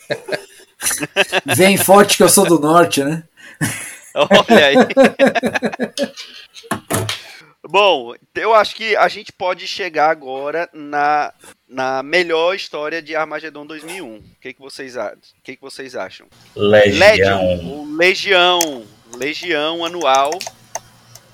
[1.45, 3.25] Vem forte que eu sou do norte, né?
[4.31, 4.77] Olha aí.
[7.71, 11.35] Bom, eu acho que a gente pode chegar agora na,
[11.69, 14.17] na melhor história de Armagedon 2001.
[14.17, 14.95] O que, que, vocês,
[15.45, 16.27] que, que vocês acham?
[16.57, 17.57] Legion, Legião.
[17.67, 20.31] o Legião, Legião anual.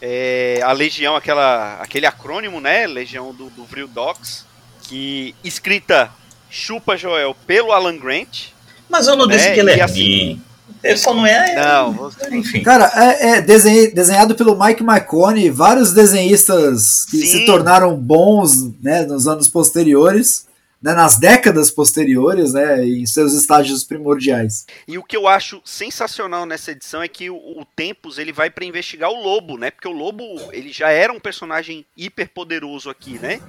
[0.03, 2.87] É, a Legião, aquela, aquele acrônimo, né?
[2.87, 4.45] Legião do, do Vril Docs,
[4.89, 6.11] que escrita
[6.51, 8.49] Chupa Joel pelo Alan Grant.
[8.89, 10.43] Mas eu não disse É, que ele é assim-.
[10.85, 11.55] Ele só não é.
[11.55, 12.63] Não, você- Enfim.
[12.63, 17.27] Cara, é, é desenhe- desenhado pelo Mike Marconi, vários desenhistas que Sim.
[17.27, 20.47] se tornaram bons né, nos anos posteriores,
[20.83, 24.67] né, nas décadas posteriores, né, em seus estágios primordiais.
[24.87, 28.51] E o que eu acho sensacional nessa edição é que o, o Tempos ele vai
[28.51, 29.71] pra investigar o Lobo, né?
[29.71, 33.41] Porque o Lobo ele já era um personagem hiper poderoso aqui, né?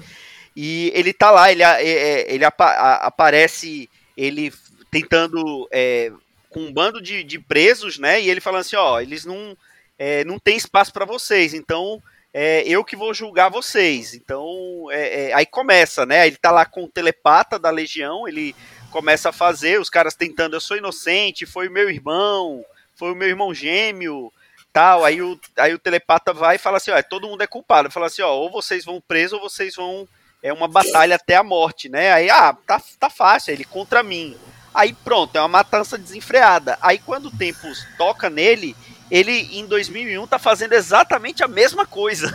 [0.55, 4.53] E ele tá lá, ele, a- é- é- ele apa- a- aparece ele
[4.89, 6.09] tentando é,
[6.55, 8.21] com um bando de, de presos, né?
[8.21, 9.57] E ele falando assim, ó, eles não
[9.99, 12.01] é, não tem espaço pra vocês, então
[12.33, 14.13] é, eu que vou julgar vocês.
[14.13, 16.25] Então, é, é, aí começa, né?
[16.25, 18.55] Ele tá lá com o telepata da Legião, ele
[18.89, 22.63] começa a fazer, os caras tentando, eu sou inocente, foi o meu irmão,
[22.95, 24.31] foi o meu irmão gêmeo,
[24.71, 25.03] tal.
[25.03, 27.91] Aí o, aí o telepata vai e fala assim: ó, todo mundo é culpado.
[27.91, 30.07] Fala assim: ó, ou vocês vão preso ou vocês vão.
[30.41, 32.13] É uma batalha até a morte, né?
[32.13, 34.37] Aí, ah, tá, tá fácil, ele contra mim.
[34.75, 36.77] Aí pronto, é uma matança desenfreada.
[36.81, 37.65] Aí quando o tempo
[37.97, 38.75] toca nele,
[39.09, 42.33] ele em 2001 tá fazendo exatamente a mesma coisa.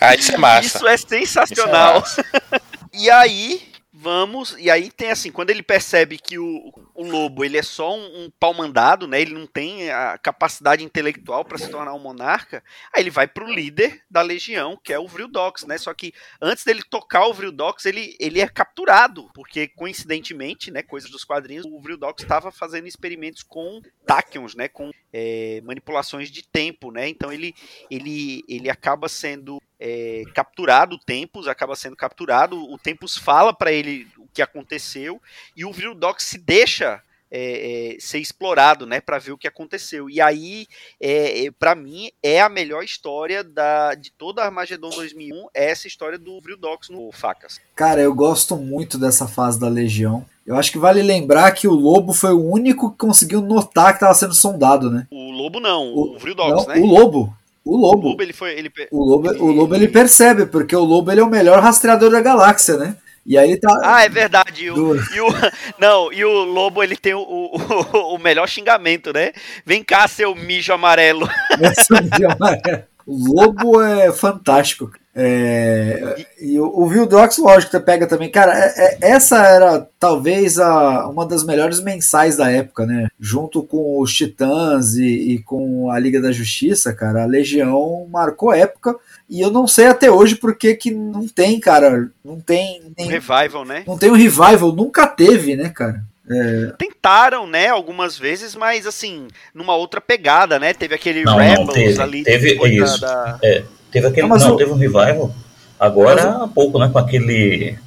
[0.00, 0.78] Ah, isso é massa.
[0.78, 2.02] Isso é sensacional.
[2.04, 2.60] Isso é
[2.92, 3.71] e aí,
[4.02, 4.56] vamos.
[4.58, 8.24] E aí tem assim, quando ele percebe que o, o lobo ele é só um,
[8.24, 9.20] um pau mandado, né?
[9.20, 12.62] Ele não tem a capacidade intelectual para se tornar um monarca.
[12.92, 15.78] Aí ele vai pro líder da legião, que é o Vrildox, né?
[15.78, 20.82] Só que antes dele tocar o Vrildox, ele, ele é capturado, porque coincidentemente, né?
[20.82, 24.66] Coisas dos quadrinhos, o Vrildox estava fazendo experimentos com tachyons, né?
[24.68, 27.08] Com é, manipulações de tempo, né?
[27.08, 27.54] Então ele
[27.90, 33.72] ele ele acaba sendo é, capturado o Tempus, acaba sendo capturado, o Tempus fala para
[33.72, 35.20] ele o que aconteceu
[35.56, 37.02] e o Vrildox se deixa
[37.34, 40.10] é, é, ser explorado, né, para ver o que aconteceu.
[40.10, 40.66] E aí,
[41.00, 45.70] é, é para mim, é a melhor história da, de toda a Armagedon 2001, é
[45.70, 47.58] essa história do Vrildox no Facas.
[47.74, 50.26] Cara, eu gosto muito dessa fase da Legião.
[50.46, 53.96] Eu acho que vale lembrar que o Lobo foi o único que conseguiu notar que
[53.96, 55.06] estava sendo sondado, né?
[55.10, 56.76] O Lobo não, o, o Vrildox, né?
[56.76, 57.34] O Lobo.
[57.64, 57.98] O lobo.
[58.00, 59.38] O lobo, ele foi, ele, o lobo, ele...
[59.38, 62.96] o lobo ele percebe, porque o lobo ele é o melhor rastreador da galáxia, né?
[63.24, 63.72] E aí ele tá.
[63.84, 64.68] Ah, é verdade.
[64.70, 64.96] O, do...
[64.96, 65.28] e o,
[65.78, 67.56] não, e o lobo ele tem o, o,
[68.16, 69.32] o melhor xingamento, né?
[69.64, 71.28] Vem cá, seu mijo amarelo.
[71.86, 72.84] Seu mijo amarelo.
[73.06, 74.90] O lobo é fantástico.
[75.14, 78.30] É, e o, o Vildox, lógico, você pega também.
[78.30, 83.08] Cara, é, é, essa era talvez a, uma das melhores mensais da época, né?
[83.20, 88.54] Junto com os Titãs e, e, com a Liga da Justiça, cara, a Legião marcou
[88.54, 88.96] época.
[89.28, 92.10] E eu não sei até hoje porque que não tem, cara.
[92.24, 92.80] Não tem.
[92.96, 93.84] Nem, revival, né?
[93.86, 96.02] Não tem um revival, nunca teve, né, cara?
[96.32, 96.72] É...
[96.78, 100.72] Tentaram, né, algumas vezes, mas assim, numa outra pegada, né?
[100.72, 102.24] Teve aquele não, Rebels não, teve, ali.
[102.24, 103.00] Teve isso.
[103.00, 103.38] Da.
[103.42, 104.26] É, teve aquele.
[104.26, 104.56] Não, não o...
[104.56, 105.34] teve um revival.
[105.78, 106.42] Agora mas...
[106.42, 106.88] há pouco, né?
[106.92, 107.78] Com aquele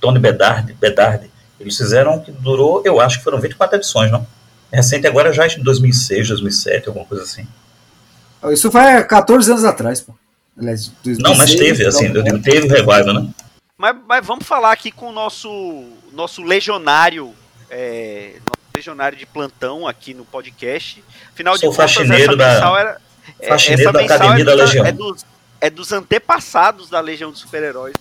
[0.00, 1.30] Tony Bedard, Bedard.
[1.58, 4.26] Eles fizeram que durou, eu acho que foram 24 edições, não?
[4.72, 7.46] Recente agora já em 2006, 2007, alguma coisa assim.
[8.50, 10.14] Isso foi 14 anos atrás, pô.
[10.58, 13.28] Aliás, 2006, não, mas teve, assim, eu digo, teve o revival, né?
[13.76, 17.34] Mas, mas vamos falar aqui com o nosso, nosso legionário
[17.70, 18.34] é,
[18.74, 21.02] legionário de plantão aqui no podcast.
[21.32, 23.00] Afinal Sou de contas, faxineiro da, era,
[23.38, 24.86] é, faxineiro da Academia é da Legião.
[24.86, 25.26] É dos,
[25.60, 27.94] é dos antepassados da Legião dos Super-Heróis.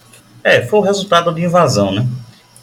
[0.44, 2.08] É, foi o resultado de invasão, né?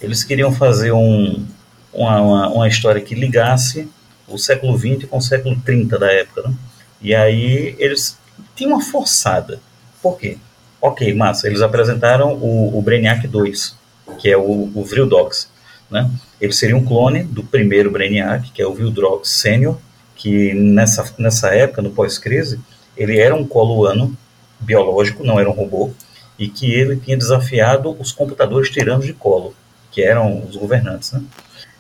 [0.00, 1.46] Eles queriam fazer um,
[1.92, 3.88] uma, uma, uma, história que ligasse
[4.26, 6.54] o século XX com o século 30 da época, né?
[7.00, 8.18] E aí eles
[8.54, 9.60] tinham uma forçada.
[10.02, 10.38] Por quê?
[10.80, 13.76] Ok, massa, eles apresentaram o, o Brainiac 2,
[14.18, 15.50] que é o, o Vrildox,
[15.90, 16.10] né?
[16.40, 19.78] Ele seria um clone do primeiro Brainiac, que é o Vildrox Sênior,
[20.14, 22.60] que nessa, nessa época, no pós-crise,
[22.96, 24.16] ele era um coluano
[24.60, 25.92] biológico, não era um robô,
[26.38, 29.54] e que ele tinha desafiado os computadores tiranos de colo,
[29.90, 31.12] que eram os governantes.
[31.12, 31.22] Né?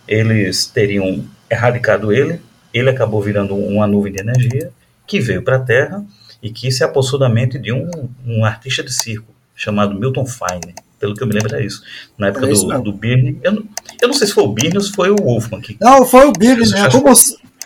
[0.06, 2.40] Eles teriam erradicado ele,
[2.72, 4.70] ele acabou virando uma nuvem de energia,
[5.06, 6.04] que veio para a Terra
[6.42, 7.88] e que se apossou da mente de um,
[8.26, 11.82] um artista de circo chamado Milton Fine pelo que eu me lembro é isso.
[12.18, 13.38] Na época é isso do, do Birne.
[13.42, 13.64] Eu,
[14.00, 15.60] eu não sei se foi o Birne ou se foi o Wolfman.
[15.60, 16.88] Que, não, foi o Birne, né?
[16.90, 17.12] Como,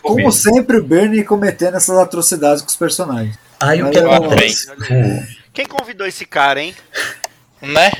[0.02, 3.38] como sempre, o Birne cometendo essas atrocidades com os personagens.
[3.58, 4.72] Aí o que acontece?
[5.52, 6.74] Quem convidou esse cara, hein?
[7.62, 7.92] Né?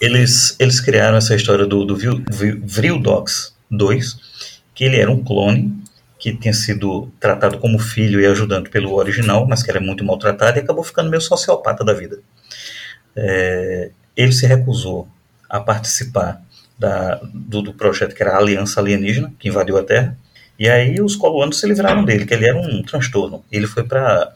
[0.00, 4.16] Eles, eles criaram essa história do, do Vril Dogs 2,
[4.74, 5.82] que ele era um clone
[6.18, 10.58] que tinha sido tratado como filho e ajudante pelo original, mas que era muito maltratado
[10.58, 12.18] e acabou ficando meio sociopata da vida.
[13.16, 15.08] É, ele se recusou
[15.48, 16.42] a participar
[16.78, 20.16] da, do, do, projeto que era a Aliança Alienígena, que invadiu a Terra,
[20.58, 23.44] e aí os coloanos se livraram dele, que ele era um transtorno.
[23.50, 24.32] Ele foi para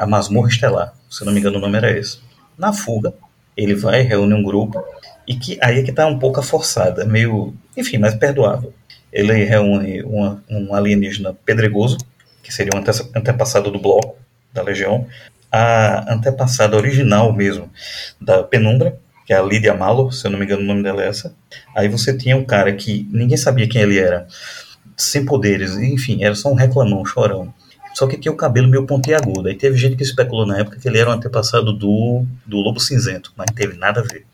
[0.00, 2.18] a Masmorra Estelar, se não me engano o nome era esse.
[2.58, 3.14] Na fuga,
[3.56, 4.82] ele vai, reúne um grupo,
[5.26, 8.72] e que aí é que está um pouco forçada, meio, enfim, mais perdoável.
[9.12, 11.98] Ele reúne uma, um alienígena pedregoso,
[12.42, 12.82] que seria um
[13.18, 14.16] antepassado do bloco,
[14.52, 15.06] da Legião,
[15.52, 17.70] a antepassada original mesmo
[18.18, 21.04] da Penumbra, que é a Lydia Malo, se eu não me engano o nome dela
[21.04, 21.34] é essa.
[21.76, 24.26] Aí você tinha um cara que ninguém sabia quem ele era,
[24.96, 27.52] sem poderes, enfim, era só um reclamão, chorão.
[27.94, 29.48] Só que tinha o cabelo meio pontiagudo.
[29.48, 32.80] Aí teve gente que especulou na época que ele era um antepassado do, do Lobo
[32.80, 34.24] Cinzento, mas não teve nada a ver.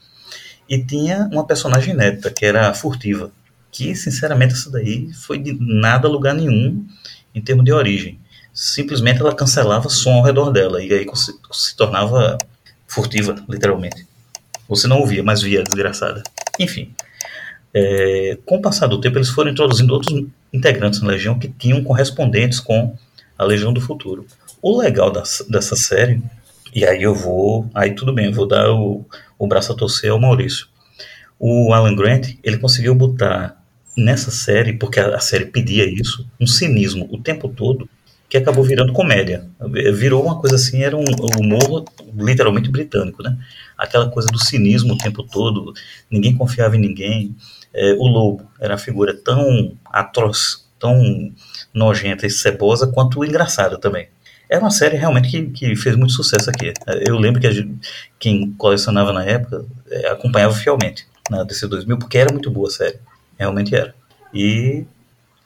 [0.69, 3.32] E tinha uma personagem inédita, que era Furtiva,
[3.73, 6.86] que sinceramente essa daí foi de nada lugar nenhum
[7.35, 8.20] em termos de origem.
[8.52, 12.38] Simplesmente ela cancelava som ao redor dela e aí se, tornava
[12.86, 14.06] furtiva, literalmente.
[14.68, 16.22] Você não ouvia, mas via, desgraçada.
[16.58, 16.92] Enfim,
[17.72, 21.82] é, com o passar do tempo eles foram introduzindo outros integrantes na Legião que tinham
[21.84, 22.96] correspondentes com
[23.36, 24.26] a Legião do Futuro.
[24.60, 26.20] O legal dessa série,
[26.74, 29.06] e aí eu vou, aí tudo bem, eu vou dar o,
[29.38, 30.66] o braço a torcer ao Maurício.
[31.38, 33.56] O Alan Grant, ele conseguiu botar
[33.96, 37.88] nessa série, porque a, a série pedia isso, um cinismo o tempo todo,
[38.28, 39.48] que acabou virando comédia.
[39.94, 41.05] Virou uma coisa assim, era um
[41.38, 41.84] humor
[42.14, 43.36] literalmente britânico, né?
[43.76, 45.72] Aquela coisa do cinismo o tempo todo,
[46.10, 47.34] ninguém confiava em ninguém.
[47.72, 51.32] É, o lobo era uma figura tão atroz, tão
[51.72, 54.09] nojenta e cebosa quanto engraçada também.
[54.48, 56.72] Era uma série realmente que, que fez muito sucesso aqui.
[57.06, 57.78] Eu lembro que gente,
[58.18, 62.70] quem colecionava na época é, acompanhava fielmente na DC 2000, porque era muito boa a
[62.70, 62.98] série.
[63.38, 63.94] Realmente era.
[64.32, 64.84] E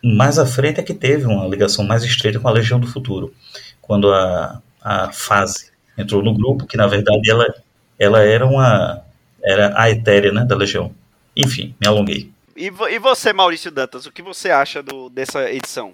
[0.03, 3.33] mais à frente é que teve uma ligação mais estreita com a Legião do Futuro,
[3.81, 7.47] quando a, a fase entrou no grupo, que na verdade ela,
[7.99, 9.03] ela era uma
[9.45, 10.93] era a etérea né, da Legião.
[11.37, 12.31] Enfim, me alonguei.
[12.57, 15.93] E, e você, Maurício Dantas, o que você acha do, dessa edição?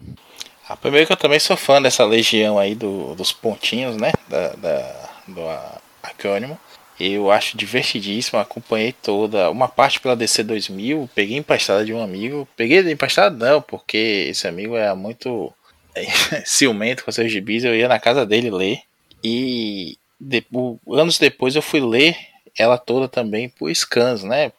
[0.68, 4.12] Ah, primeiro que eu também sou fã dessa legião aí do, dos pontinhos, né?
[4.28, 5.40] Da, da, do
[6.02, 6.58] acrônimo.
[6.98, 9.50] Eu acho divertidíssimo, acompanhei toda.
[9.50, 12.48] Uma parte pela DC 2000, peguei emprestada de um amigo.
[12.56, 15.52] Peguei emprestada não, porque esse amigo é muito
[15.94, 16.04] é,
[16.44, 17.64] ciumento com seus gibis.
[17.64, 18.80] Eu ia na casa dele ler.
[19.22, 20.44] E de,
[20.88, 22.16] anos depois eu fui ler
[22.58, 24.50] ela toda também por scans, né?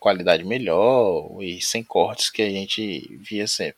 [0.00, 3.76] Qualidade melhor e sem cortes que a gente via sempre.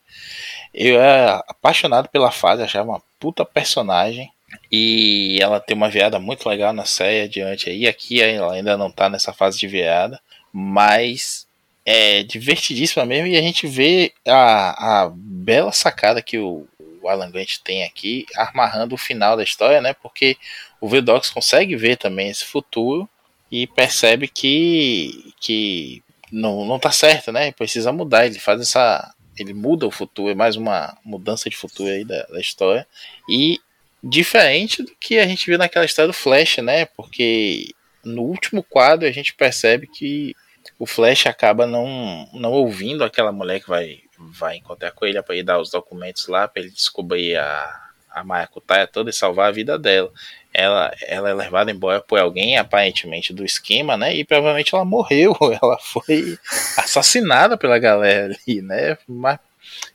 [0.73, 4.33] Eu era apaixonado pela fase, achava uma puta personagem.
[4.71, 7.87] E ela tem uma veada muito legal na série adiante aí.
[7.87, 10.21] Aqui ela ainda não tá nessa fase de veada,
[10.53, 11.47] mas
[11.85, 13.27] é divertidíssima mesmo.
[13.27, 16.67] E a gente vê a, a bela sacada que o,
[17.03, 19.95] o Alan Grant tem aqui, amarrando o final da história, né?
[19.95, 20.37] Porque
[20.81, 23.09] o Vedox consegue ver também esse futuro
[23.51, 26.03] e percebe que, que
[26.33, 27.53] não, não tá certo, né?
[27.53, 28.27] Precisa mudar.
[28.27, 29.15] Ele faz essa.
[29.37, 32.87] Ele muda o futuro, é mais uma mudança de futuro aí da, da história.
[33.29, 33.61] E
[34.07, 36.85] Diferente do que a gente viu naquela história do Flash, né?
[36.85, 37.75] Porque
[38.05, 40.37] no último quadro a gente percebe que
[40.79, 45.37] o Flash acaba não, não ouvindo aquela mulher que vai, vai encontrar com ele para
[45.37, 49.53] ir dar os documentos lá, para ele descobrir a, a Maracutaia toda e salvar a
[49.53, 50.13] vida dela.
[50.53, 54.15] Ela, ela é levada embora por alguém, aparentemente do esquema, né?
[54.15, 56.39] E provavelmente ela morreu, ela foi
[56.77, 58.99] assassinada pela galera ali, né?
[59.09, 59.39] Mas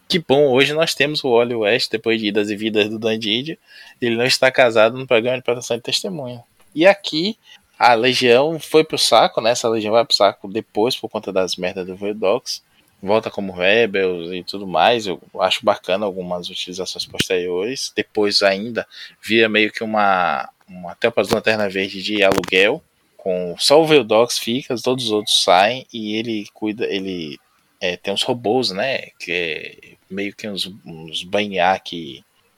[0.07, 3.57] que bom, hoje nós temos o Wally West, depois de idas e vidas do Dandidia.
[4.01, 6.43] Ele não está casado no programa de proteção de testemunha.
[6.73, 7.37] E aqui,
[7.77, 9.51] a Legião foi pro saco, né?
[9.51, 12.61] Essa Legião vai pro saco depois, por conta das merdas do Verdox.
[13.01, 15.07] Volta como Rebels e tudo mais.
[15.07, 17.93] Eu acho bacana algumas utilizações posteriores.
[17.95, 18.85] Depois ainda
[19.21, 22.83] vira meio que uma, uma tampa de lanterna verde de aluguel.
[23.15, 27.37] Com só o Veldox fica, todos os outros saem e ele cuida, ele
[27.79, 29.07] é, tem uns robôs, né?
[29.19, 31.25] Que é meio que uns, uns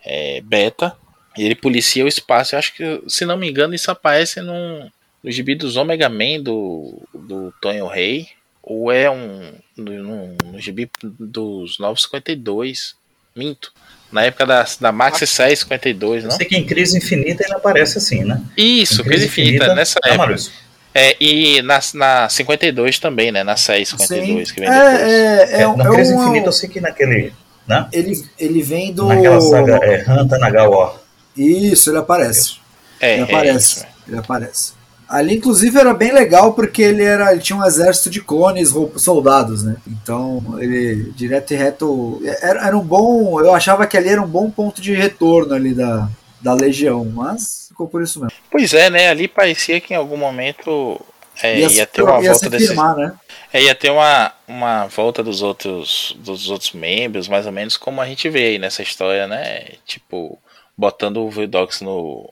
[0.04, 0.98] é, beta.
[1.38, 2.56] E ele policia o espaço.
[2.56, 4.90] Eu acho que, se não me engano, isso aparece num,
[5.24, 8.28] no gibi dos Omega Man do, do Tonho Rei.
[8.64, 9.54] Ou é um.
[9.76, 12.96] No, no gibi dos 952.
[13.36, 13.72] Minto.
[14.12, 16.32] Na época da, da Max 652, não?
[16.32, 18.42] Eu sei que em Crise Infinita ele aparece assim, né?
[18.58, 20.36] Isso, Crise, Crise Infinita, Infinita, nessa época.
[20.94, 23.44] É, e na, na 52 também, né?
[23.44, 24.54] Na 652 Sim.
[24.54, 25.02] que vem é, depois.
[25.02, 27.34] É, é, é, na Crise um, Infinita eu sei que naquele.
[27.66, 27.88] Né?
[27.94, 29.08] Ele, ele vem do.
[29.08, 31.01] Naquela saga é, Hanta Nagawa.
[31.36, 32.56] Isso, ele aparece.
[33.00, 33.78] É, ele aparece.
[33.78, 34.82] Isso, ele aparece.
[35.12, 39.62] Ali, inclusive, era bem legal porque ele, era, ele tinha um exército de clones, soldados,
[39.62, 39.76] né?
[39.86, 42.22] Então, ele, direto e reto.
[42.42, 43.38] Era, era um bom.
[43.42, 46.08] Eu achava que ali era um bom ponto de retorno ali da,
[46.40, 48.32] da Legião, mas ficou por isso mesmo.
[48.50, 49.10] Pois é, né?
[49.10, 50.98] Ali parecia que em algum momento
[51.44, 52.68] é, ia, ia, ter uma ia volta desse.
[52.68, 53.14] Firmar, né?
[53.52, 58.00] É, ia ter uma, uma volta dos outros dos outros membros, mais ou menos como
[58.00, 59.66] a gente vê aí nessa história, né?
[59.86, 60.40] Tipo,
[60.78, 62.32] botando o Vidox no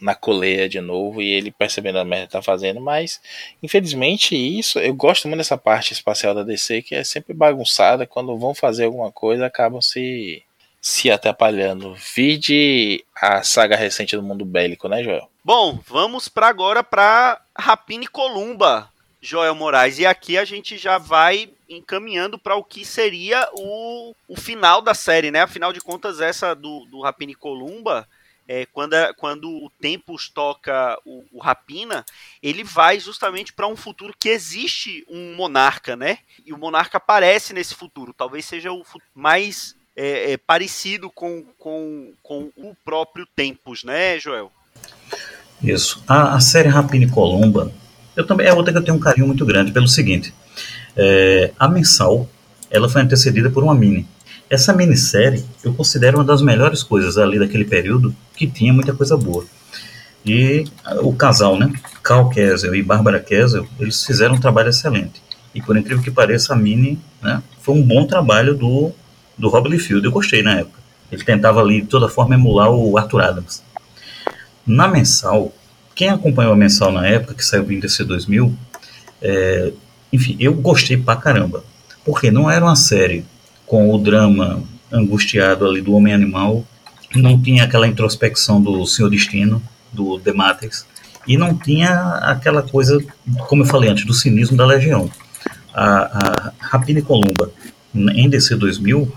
[0.00, 3.20] na coleia de novo e ele percebendo a merda que tá fazendo, mas
[3.60, 8.38] infelizmente isso, eu gosto muito dessa parte espacial da DC que é sempre bagunçada, quando
[8.38, 10.44] vão fazer alguma coisa acabam se
[10.80, 11.94] se atrapalhando.
[12.14, 15.28] Vide a saga recente do mundo bélico, né, Joel?
[15.44, 18.88] Bom, vamos para agora para Rapine Columba,
[19.20, 19.98] Joel Moraes.
[19.98, 24.92] E aqui a gente já vai encaminhando para o que seria o, o final da
[24.92, 25.42] série, né?
[25.42, 27.02] Afinal de contas, essa do, do
[27.38, 28.06] Columba.
[28.48, 32.04] É, quando, quando o Tempos toca o, o Rapina,
[32.42, 36.18] ele vai justamente para um futuro que existe um monarca, né?
[36.44, 38.12] E o monarca aparece nesse futuro.
[38.12, 38.84] Talvez seja o
[39.14, 44.50] mais é, é, parecido com, com, com o próprio Tempos, né, Joel?
[45.62, 46.02] Isso.
[46.08, 47.72] A, a série Rapina e Colomba,
[48.16, 50.34] eu também é outra que eu tenho um carinho muito grande pelo seguinte:
[51.02, 52.28] é, a mensal,
[52.70, 54.06] ela foi antecedida por uma mini.
[54.50, 59.16] Essa minissérie eu considero uma das melhores coisas ali daquele período que tinha muita coisa
[59.16, 59.44] boa.
[60.26, 60.66] E
[61.02, 61.72] o casal, né?
[62.02, 65.22] Carl Kessel e Bárbara Kessel, eles fizeram um trabalho excelente.
[65.54, 68.92] E por incrível que pareça, a Mini né, foi um bom trabalho do,
[69.38, 70.04] do Rob Liefeld.
[70.04, 70.78] Eu gostei na época.
[71.10, 73.62] Ele tentava ali, de toda forma, emular o Arthur Adams.
[74.66, 75.52] Na mensal,
[75.94, 78.54] quem acompanhou a mensal na época, que saiu em DC 2000,
[79.22, 79.72] é,
[80.12, 81.64] enfim, eu gostei pra caramba.
[82.04, 83.24] Porque não era uma série
[83.66, 84.62] com o drama
[84.92, 86.64] angustiado ali do Homem-Animal,
[87.14, 89.62] não tinha aquela introspecção do Senhor Destino,
[89.92, 90.86] do The Matrix,
[91.26, 91.90] e não tinha
[92.22, 93.02] aquela coisa,
[93.48, 95.10] como eu falei antes, do cinismo da Legião.
[95.72, 97.52] A, a Rapina e Columba,
[97.94, 99.12] em DC 2000,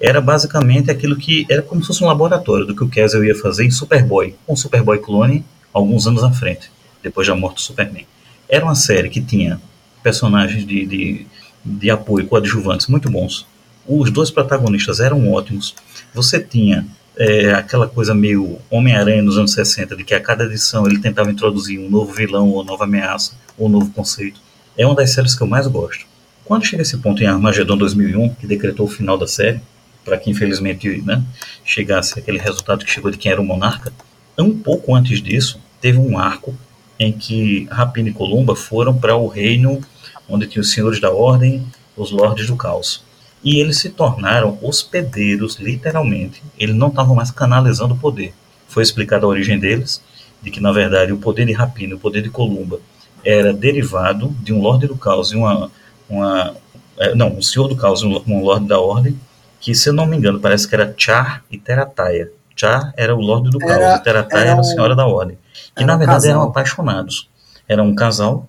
[0.00, 3.34] era basicamente aquilo que era como se fosse um laboratório do que o Kessel ia
[3.34, 6.70] fazer em Superboy, um Superboy clone alguns anos à frente,
[7.02, 8.06] depois da morte do Superman.
[8.48, 9.60] Era uma série que tinha
[10.06, 11.26] personagens de, de,
[11.64, 13.44] de apoio coadjuvantes muito bons.
[13.88, 15.74] Os dois protagonistas eram ótimos.
[16.14, 20.86] Você tinha é, aquela coisa meio Homem-Aranha nos anos 60, de que a cada edição
[20.86, 24.40] ele tentava introduzir um novo vilão, ou nova ameaça, ou um novo conceito.
[24.78, 26.06] É uma das séries que eu mais gosto.
[26.44, 29.60] Quando chega esse ponto em Armageddon 2001, que decretou o final da série,
[30.04, 31.20] para que infelizmente né,
[31.64, 33.92] chegasse aquele resultado que chegou de quem era o monarca,
[34.38, 36.54] um pouco antes disso, teve um arco
[36.96, 39.80] em que Rapina e Columba foram para o reino
[40.28, 41.66] onde tinha os senhores da ordem,
[41.96, 43.04] os lordes do caos.
[43.42, 46.42] E eles se tornaram hospedeiros, literalmente.
[46.58, 48.34] Eles não estavam mais canalizando o poder.
[48.68, 50.02] Foi explicada a origem deles,
[50.42, 52.80] de que na verdade o poder de Rapina o poder de Columba
[53.24, 55.70] era derivado de um Lorde do Caos e uma,
[56.08, 56.54] uma
[56.98, 59.18] é, não, um Senhor do Caos e um, um Lorde da Ordem,
[59.60, 62.30] que se eu não me engano parece que era Char e Terataia.
[62.54, 65.38] Char era o Lorde do era, Caos e Terataia era, era, a Senhora da Ordem.
[65.76, 67.28] Que na verdade um eram apaixonados.
[67.68, 68.48] Era um casal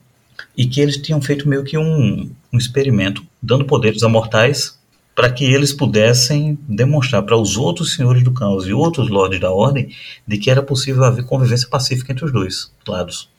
[0.58, 4.78] e que eles tinham feito meio que um, um experimento, dando poderes a mortais
[5.16, 9.52] para que eles pudessem demonstrar para os outros senhores do caos e outros lordes da
[9.52, 9.90] ordem
[10.28, 13.30] de que era possível haver convivência pacífica entre os dois lados.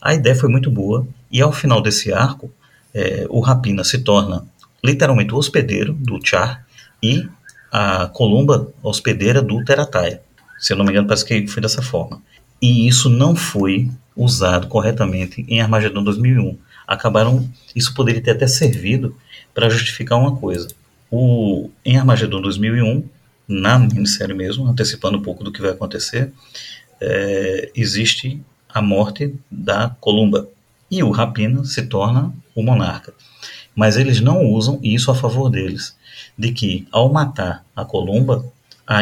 [0.00, 2.50] A ideia foi muito boa e ao final desse arco,
[2.94, 4.44] é, o Rapina se torna
[4.84, 6.64] literalmente o hospedeiro do Char
[7.02, 7.28] e
[7.70, 10.22] a Columba hospedeira do Terataia.
[10.58, 12.20] Se eu não me engano, parece que foi dessa forma.
[12.60, 16.58] E isso não foi usado corretamente em Armagedon 2001.
[16.88, 19.14] Acabaram, isso poderia ter até servido
[19.54, 20.68] para justificar uma coisa
[21.10, 23.04] o, em Armagedon 2001,
[23.46, 26.32] na minissérie mesmo, antecipando um pouco do que vai acontecer,
[27.00, 30.48] é, existe a morte da Columba.
[30.90, 33.14] E o Rapina se torna o monarca.
[33.74, 35.96] Mas eles não usam isso a favor deles.
[36.36, 38.44] De que, ao matar a Columba,
[38.86, 39.00] a,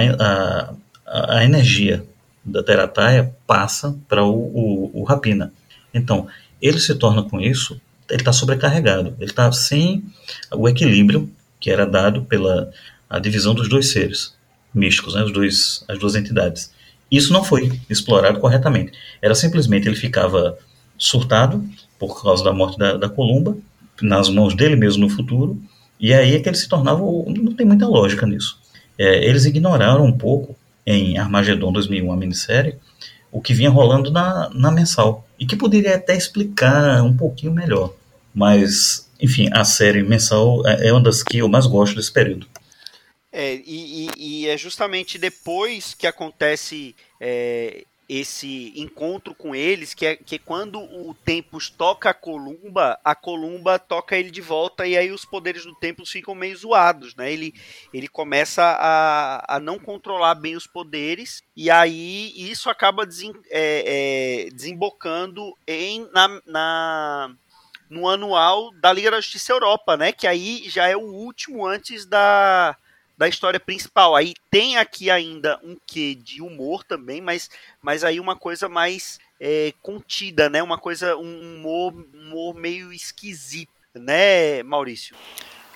[1.07, 2.05] a, a energia
[2.45, 5.53] da Terataia passa para o, o, o Rapina.
[5.93, 6.29] Então,
[6.61, 10.05] ele se torna com isso, ele está sobrecarregado, ele está sem
[10.55, 11.31] o equilíbrio
[11.61, 12.71] que era dado pela
[13.09, 14.35] a divisão dos dois seres
[14.75, 16.73] místicos, né, os dois, as duas entidades.
[17.11, 18.93] Isso não foi explorado corretamente.
[19.23, 20.59] Era simplesmente ele ficava
[20.99, 21.65] surtado
[21.99, 23.57] por causa da morte da, da Columba,
[24.03, 25.61] nas mãos dele mesmo no futuro,
[25.99, 27.01] e aí é que ele se tornava.
[27.01, 28.59] Não tem muita lógica nisso.
[28.99, 32.77] É, eles ignoraram um pouco em Armagedon 2001, a minissérie,
[33.37, 37.93] o que vinha rolando na, na mensal, e que poderia até explicar um pouquinho melhor.
[38.35, 42.47] Mas enfim, a série mensal é, é uma das que eu mais gosto desse período.
[43.33, 50.07] É, e, e, e é justamente depois que acontece é, esse encontro com eles, que
[50.07, 54.87] é, que é quando o Tempus toca a Columba, a Columba toca ele de volta
[54.87, 57.33] e aí os poderes do Tempus ficam meio zoados, né?
[57.33, 57.53] Ele,
[57.93, 63.07] ele começa a, a não controlar bem os poderes e aí isso acaba
[63.51, 67.37] é, é, desembocando em, na, na
[67.89, 70.13] no anual da Liga da Justiça Europa, né?
[70.13, 72.77] Que aí já é o último antes da,
[73.17, 74.15] da história principal.
[74.15, 79.19] Aí tem aqui ainda um quê de humor também, mas, mas aí uma coisa mais
[79.41, 80.63] é, contida, né?
[80.63, 85.17] Uma coisa, um humor, humor meio esquisito, né, Maurício?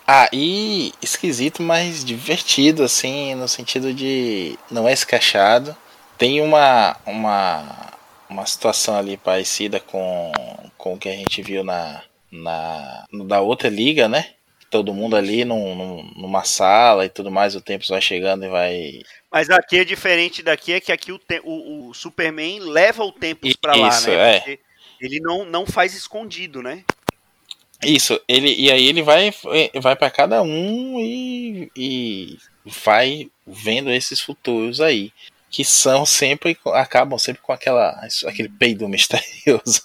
[0.06, 5.76] Ah, e esquisito, mas divertido, assim, no sentido de não é escachado.
[6.18, 7.92] Tem uma, uma,
[8.28, 10.32] uma situação ali parecida com,
[10.76, 14.34] com o que a gente viu na, na da outra liga, né?
[14.70, 18.48] Todo mundo ali num, num, numa sala e tudo mais, o tempo vai chegando e
[18.48, 19.02] vai.
[19.30, 23.48] Mas aqui é diferente daqui, é que aqui o, o, o Superman leva o tempo
[23.60, 24.36] para lá, né?
[24.36, 24.59] É.
[25.01, 26.84] Ele não, não faz escondido, né?
[27.82, 29.32] Isso, ele, e aí ele vai,
[29.80, 35.12] vai para cada um e, e vai vendo esses futuros aí.
[35.48, 39.82] Que são sempre, acabam sempre com aquela, aquele peido misterioso.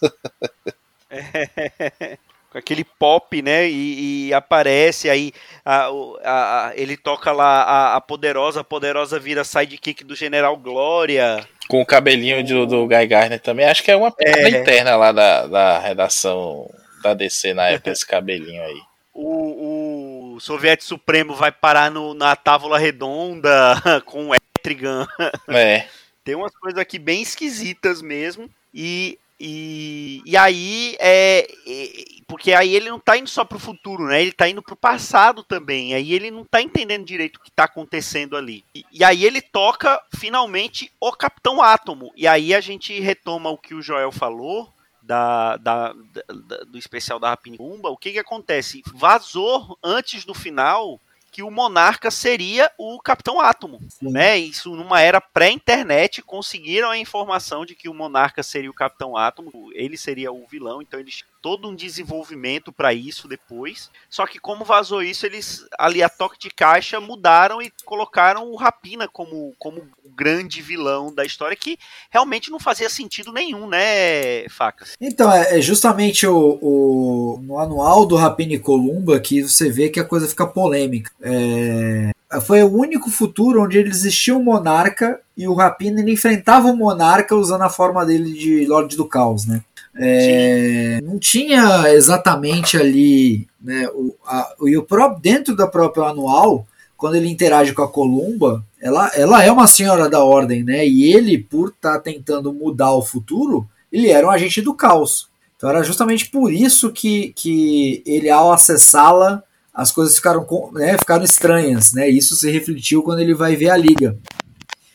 [1.10, 2.18] É,
[2.56, 3.69] aquele pop, né?
[3.69, 5.32] E, e aparece aí,
[5.64, 5.88] a,
[6.23, 11.45] a, a, ele toca lá a, poderosa, a poderosa vira sidekick do General Glória.
[11.68, 13.65] Com o cabelinho do, do Guy Gardner também.
[13.65, 14.49] Acho que é uma piada é.
[14.49, 16.69] interna lá da, da redação
[17.02, 18.80] da DC na época, esse cabelinho aí.
[19.14, 25.07] O, o Soviete Supremo vai parar no, na Távola Redonda com o Etrigan.
[25.48, 25.86] É.
[26.23, 28.49] Tem umas coisas aqui bem esquisitas mesmo.
[28.73, 34.06] E, e, e aí é, é, Porque aí ele não tá indo só pro futuro,
[34.06, 34.22] né?
[34.22, 35.93] Ele tá indo pro passado também.
[35.93, 38.64] Aí ele não tá entendendo direito o que tá acontecendo ali.
[38.73, 42.11] E, e aí ele toca finalmente o Capitão Átomo.
[42.15, 44.73] E aí a gente retoma o que o Joel falou
[45.06, 48.81] da, da, da, do especial da Rapinumba, o que que acontece?
[48.93, 50.99] Vazou antes do final
[51.31, 54.10] que o Monarca seria o Capitão Átomo, Sim.
[54.10, 54.38] né?
[54.38, 59.52] Isso numa era pré-internet conseguiram a informação de que o Monarca seria o Capitão Átomo,
[59.73, 63.92] ele seria o vilão, então eles todo um desenvolvimento para isso depois.
[64.10, 68.56] Só que como vazou isso, eles ali a toque de caixa mudaram e colocaram o
[68.56, 71.78] Rapina como, como grande vilão da história, que
[72.10, 74.94] realmente não fazia sentido nenhum, né, Facas?
[75.00, 79.90] Então, é, é justamente o, o no anual do Rapina e Columba que você vê
[79.90, 81.12] que a coisa fica polêmica.
[81.22, 82.10] É,
[82.41, 87.35] foi o único futuro onde existia um monarca e o Rapina ele enfrentava o monarca
[87.35, 89.61] usando a forma dele de Lorde do Caos, né?
[89.97, 97.15] É, não tinha exatamente ali, né, o, a, o próprio, dentro da própria anual, quando
[97.15, 100.85] ele interage com a Columba, ela, ela é uma senhora da ordem, né?
[100.85, 105.30] E ele, por estar tá tentando mudar o futuro, ele era um agente do caos.
[105.56, 109.43] Então era justamente por isso que, que ele, ao acessá-la,
[109.76, 112.07] as coisas ficaram, né, ficaram estranhas, né?
[112.10, 114.18] Isso se refletiu quando ele vai ver a liga.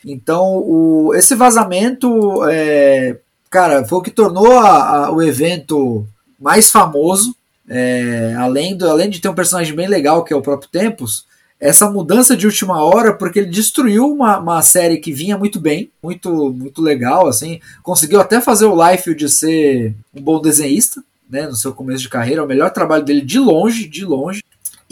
[0.03, 3.17] Então, o, esse vazamento é,
[3.49, 6.07] cara, foi o que tornou a, a, o evento
[6.39, 7.35] mais famoso.
[7.69, 11.25] É, além, do, além de ter um personagem bem legal, que é o próprio Tempos,
[11.59, 15.91] essa mudança de última hora, porque ele destruiu uma, uma série que vinha muito bem,
[16.01, 21.45] muito, muito legal, assim, conseguiu até fazer o Life de ser um bom desenhista, né,
[21.47, 24.43] no seu começo de carreira, é o melhor trabalho dele de longe, de longe.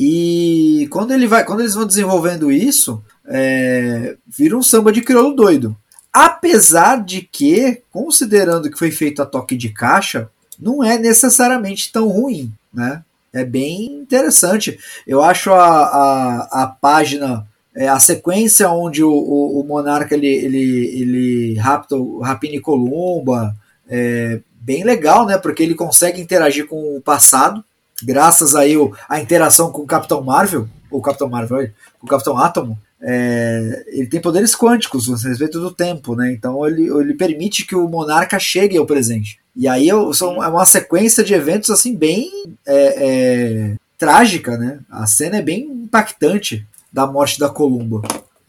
[0.02, 5.36] E quando ele vai, quando eles vão desenvolvendo isso, é, vira um samba de crioulo
[5.36, 5.76] doido.
[6.14, 12.08] Apesar de que, considerando que foi feito a toque de caixa, não é necessariamente tão
[12.08, 13.04] ruim, né?
[13.34, 14.80] É bem interessante.
[15.06, 17.46] Eu acho a, a, a página,
[17.76, 23.54] é, a sequência onde o, o, o Monarca ele, ele, ele rapta o Rapine Columba,
[23.86, 25.38] é bem legal, né?
[25.38, 27.66] Porque ele consegue interagir com o passado,
[28.02, 28.76] graças aí
[29.08, 31.70] à interação com o Capitão Marvel, o Capitão Marvel,
[32.02, 36.32] o Capitão Átomo, é, ele tem poderes quânticos a respeito do tempo, né?
[36.34, 39.40] Então ele, ele permite que o monarca chegue ao presente.
[39.56, 42.30] E aí são, é uma sequência de eventos assim bem
[42.66, 44.80] é, é, trágica, né?
[44.90, 48.02] A cena é bem impactante da morte da Columba.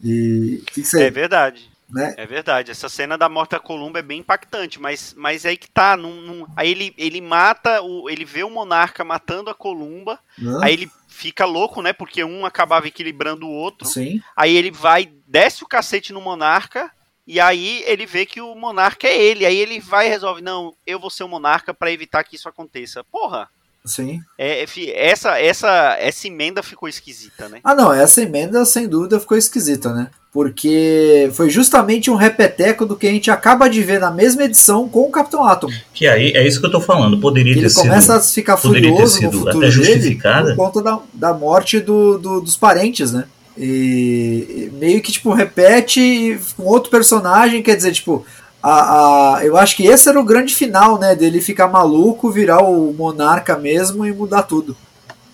[0.03, 1.70] E, que que é verdade.
[1.91, 2.13] Né?
[2.17, 5.69] É verdade, essa cena da morte da Columba é bem impactante, mas, mas aí que
[5.69, 10.19] tá, num, num, aí ele, ele mata, o, ele vê o monarca matando a Columba,
[10.61, 11.93] aí ele fica louco, né?
[11.93, 13.87] Porque um acabava equilibrando o outro.
[13.87, 14.21] Sim.
[14.35, 16.91] Aí ele vai, desce o cacete no monarca.
[17.27, 19.45] E aí ele vê que o monarca é ele.
[19.45, 22.49] Aí ele vai e resolve: não, eu vou ser o monarca para evitar que isso
[22.49, 23.03] aconteça.
[23.03, 23.47] Porra!
[23.85, 24.21] Sim.
[24.37, 27.61] É, essa, essa, essa emenda ficou esquisita, né?
[27.63, 30.11] Ah, não, essa emenda sem dúvida ficou esquisita, né?
[30.33, 34.87] Porque foi justamente um repeteco do que a gente acaba de ver na mesma edição
[34.87, 35.67] com o Capitão Atom.
[35.93, 37.19] Que aí é isso que eu tô falando.
[37.19, 37.81] Poderia ter ele sido.
[37.81, 40.55] Ele começa a ficar furioso no futuro até justificada.
[40.55, 43.25] por conta da, da morte do, do, dos parentes, né?
[43.57, 48.25] E meio que tipo repete com outro personagem, quer dizer, tipo,
[48.63, 51.13] a, a, eu acho que esse era o grande final, né?
[51.13, 54.77] Dele ficar maluco, virar o monarca mesmo e mudar tudo.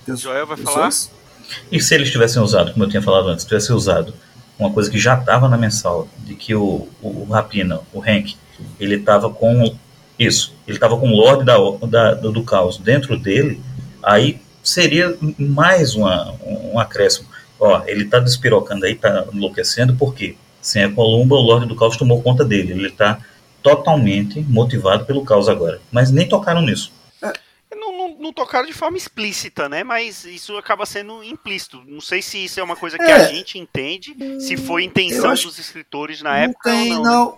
[0.07, 0.89] Joel vai falar?
[1.71, 4.11] E se eles tivessem usado, como eu tinha falado antes, tivessem usado
[4.57, 8.35] uma coisa que já estava na mensal, de que o, o, o Rapina, o Hank,
[8.79, 9.75] ele estava com
[10.17, 11.57] isso, ele estava com o Lorde da,
[11.87, 13.61] da, do, Caos dentro dele,
[14.01, 17.27] aí seria mais uma, um acréscimo.
[17.59, 20.35] Ó, ele está despirocando aí, está enlouquecendo, por quê?
[20.61, 22.73] Sem a Columba, o Lorde do Caos tomou conta dele.
[22.73, 23.19] Ele está
[23.63, 25.79] totalmente motivado pelo caos agora.
[25.91, 26.91] Mas nem tocaram nisso.
[28.17, 29.83] Não, não, não, tocaram de forma explícita, né?
[29.83, 31.81] Mas isso acaba sendo implícito.
[31.85, 33.13] Não sei se isso é uma coisa que é.
[33.13, 37.03] a gente entende, se foi intenção dos escritores na não época tem, ou não.
[37.03, 37.31] Não.
[37.31, 37.37] Né?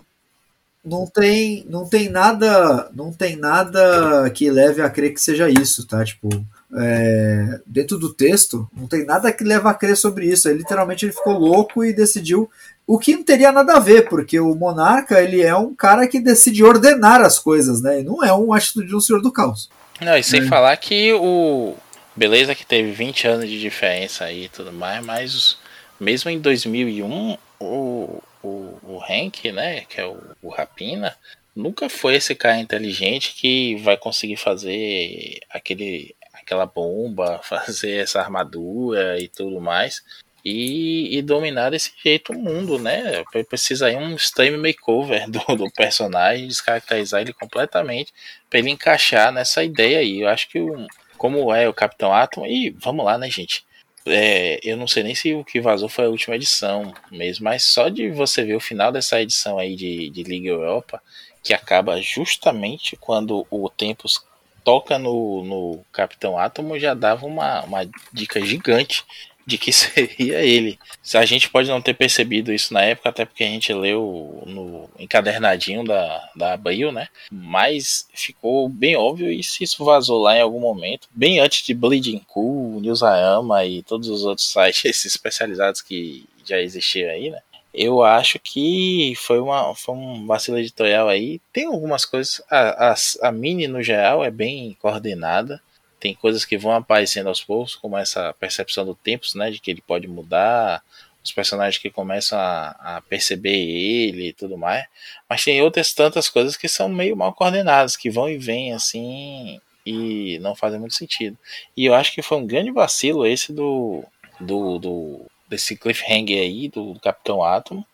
[0.82, 5.86] Não tem, não tem nada, não tem nada que leve a crer que seja isso,
[5.86, 6.02] tá?
[6.02, 6.30] Tipo,
[6.74, 10.48] é, dentro do texto, não tem nada que leva a crer sobre isso.
[10.48, 12.50] Ele, literalmente ele ficou louco e decidiu
[12.86, 16.18] o que não teria nada a ver, porque o monarca ele é um cara que
[16.18, 18.00] decide ordenar as coisas, né?
[18.00, 19.68] E não é um atitude de um senhor do caos.
[20.00, 20.46] Não, e sem É.
[20.46, 21.76] falar que o.
[22.16, 25.58] Beleza que teve 20 anos de diferença aí e tudo mais, mas
[25.98, 28.48] mesmo em 2001, o, o,
[28.82, 31.16] o Hank, né, que é o, o Rapina,
[31.54, 39.18] nunca foi esse cara inteligente que vai conseguir fazer aquele, aquela bomba, fazer essa armadura
[39.20, 40.02] e tudo mais.
[40.44, 43.22] E, e dominar desse jeito o mundo, né?
[43.48, 48.12] Precisa aí um extreme makeover do, do personagem, descaracterizar ele completamente
[48.48, 50.20] para ele encaixar nessa ideia aí.
[50.20, 50.86] Eu acho que o,
[51.18, 53.64] como é o Capitão Atom, e vamos lá, né, gente?
[54.06, 57.64] É, eu não sei nem se o que vazou foi a última edição mesmo, mas
[57.64, 61.02] só de você ver o final dessa edição aí de, de Liga Europa,
[61.42, 64.24] que acaba justamente quando o Tempos
[64.64, 67.80] toca no, no Capitão Átomo, já dava uma, uma
[68.12, 69.04] dica gigante
[69.50, 70.78] de que seria ele.
[71.14, 74.88] A gente pode não ter percebido isso na época, até porque a gente leu no
[74.98, 77.08] encadernadinho da, da Abril, né?
[77.30, 81.74] Mas ficou bem óbvio e se isso vazou lá em algum momento, bem antes de
[81.74, 87.40] Bleeding Cool, Newsarama e todos os outros sites especializados que já existiam aí, né?
[87.72, 91.40] Eu acho que foi, uma, foi um vacilo editorial aí.
[91.52, 92.42] Tem algumas coisas.
[92.50, 92.94] A, a,
[93.28, 95.62] a Mini, no geral, é bem coordenada
[96.00, 99.70] tem coisas que vão aparecendo aos poucos, como essa percepção do tempo, né, de que
[99.70, 100.82] ele pode mudar,
[101.22, 104.86] os personagens que começam a, a, perceber ele e tudo mais,
[105.28, 109.60] mas tem outras tantas coisas que são meio mal coordenadas, que vão e vêm assim
[109.84, 111.36] e não fazem muito sentido.
[111.76, 114.02] E eu acho que foi um grande vacilo esse do,
[114.40, 117.84] do, do desse cliffhanger aí do, do Capitão Átomo,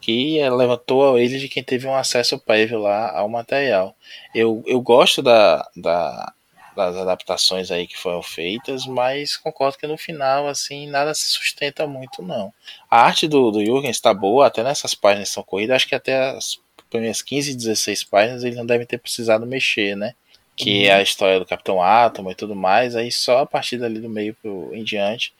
[0.00, 3.96] que levantou ele de quem teve um acesso prévio lá ao material.
[4.34, 6.32] Eu, eu gosto da, da
[6.74, 11.86] das adaptações aí que foram feitas, mas concordo que no final, assim, nada se sustenta
[11.86, 12.52] muito, não.
[12.90, 15.94] A arte do, do Jürgen está boa, até nessas páginas que são corridas, acho que
[15.94, 16.58] até as
[16.90, 20.14] primeiras 15, 16 páginas ele não deve ter precisado mexer, né?
[20.54, 20.86] Que uhum.
[20.86, 24.08] é a história do Capitão Átomo e tudo mais, aí só a partir dali do
[24.08, 25.32] meio pro, em diante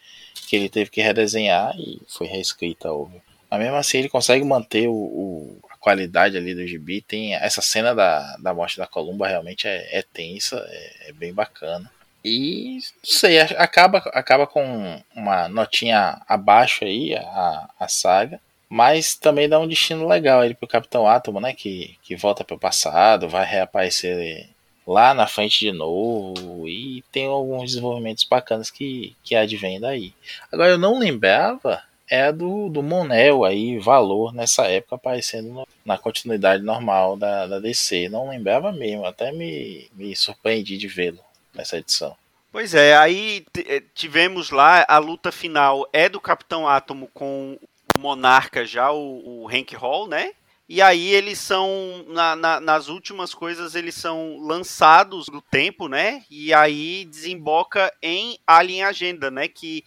[0.49, 3.23] que ele teve que redesenhar e foi reescrita, óbvio.
[3.51, 7.03] Mas mesmo assim ele consegue manter o, o qualidade ali do gibi.
[7.03, 11.35] Tem essa cena da, da morte da Columba realmente é, é tensa, é, é, bem
[11.35, 11.91] bacana.
[12.25, 18.41] E não sei, acaba, acaba com uma notinha abaixo aí a, a saga.
[18.69, 21.53] Mas também dá um destino legal aí pro Capitão Átomo, né?
[21.53, 24.49] Que, que volta pro passado, vai reaparecer
[24.87, 26.67] lá na frente de novo.
[26.67, 30.15] E tem alguns desenvolvimentos bacanas que, que advém daí.
[30.51, 31.83] Agora eu não lembrava
[32.13, 37.59] é do, do Monel aí, valor nessa época aparecendo no, na continuidade normal da, da
[37.59, 38.11] DC.
[38.11, 41.21] Não lembrava mesmo, até me, me surpreendi de vê-lo
[41.55, 42.15] nessa edição.
[42.53, 43.47] Pois é, aí
[43.95, 47.59] tivemos lá a luta final é do Capitão Átomo com
[47.97, 50.33] o Monarca já, o, o Hank Hall, né?
[50.69, 56.25] E aí eles são, na, na, nas últimas coisas, eles são lançados no tempo, né?
[56.31, 59.49] E aí desemboca em Alien Agenda, né?
[59.49, 59.83] Que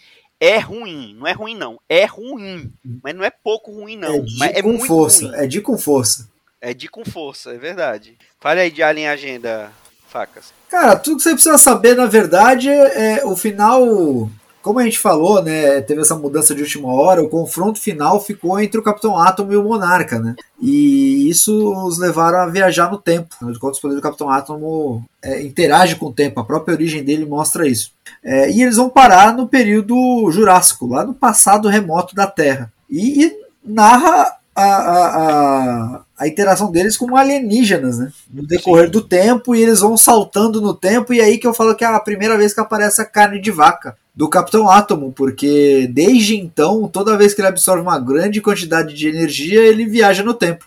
[0.45, 1.15] é ruim.
[1.17, 1.79] Não é ruim, não.
[1.87, 2.71] É ruim.
[3.03, 4.15] Mas não é pouco ruim, não.
[4.15, 5.25] É de mas é com muito força.
[5.25, 5.35] ruim.
[5.35, 6.29] É de com força.
[6.61, 8.17] É de com força, é verdade.
[8.39, 9.71] Fale aí de Alien Agenda,
[10.07, 10.53] Facas.
[10.69, 14.29] Cara, tudo que você precisa saber, na verdade, é o final.
[14.65, 15.79] Como a gente falou, né?
[15.81, 19.55] Teve essa mudança de última hora, o confronto final ficou entre o Capitão Átomo e
[19.55, 20.33] o Monarca, né?
[20.59, 23.35] E isso os levaram a viajar no tempo.
[23.51, 27.03] De contas, o poder do Capitão Átomo é, interage com o tempo, a própria origem
[27.03, 27.91] dele mostra isso.
[28.23, 29.95] É, e eles vão parar no período
[30.31, 32.73] Jurássico, lá no passado remoto da Terra.
[32.89, 38.11] E, e narra a, a, a, a, interação deles com alienígenas, né?
[38.33, 38.91] No decorrer Sim.
[38.93, 41.87] do tempo, e eles vão saltando no tempo, e aí que eu falo que é
[41.87, 46.87] a primeira vez que aparece a carne de vaca do Capitão Átomo, porque desde então,
[46.87, 50.65] toda vez que ele absorve uma grande quantidade de energia, ele viaja no tempo.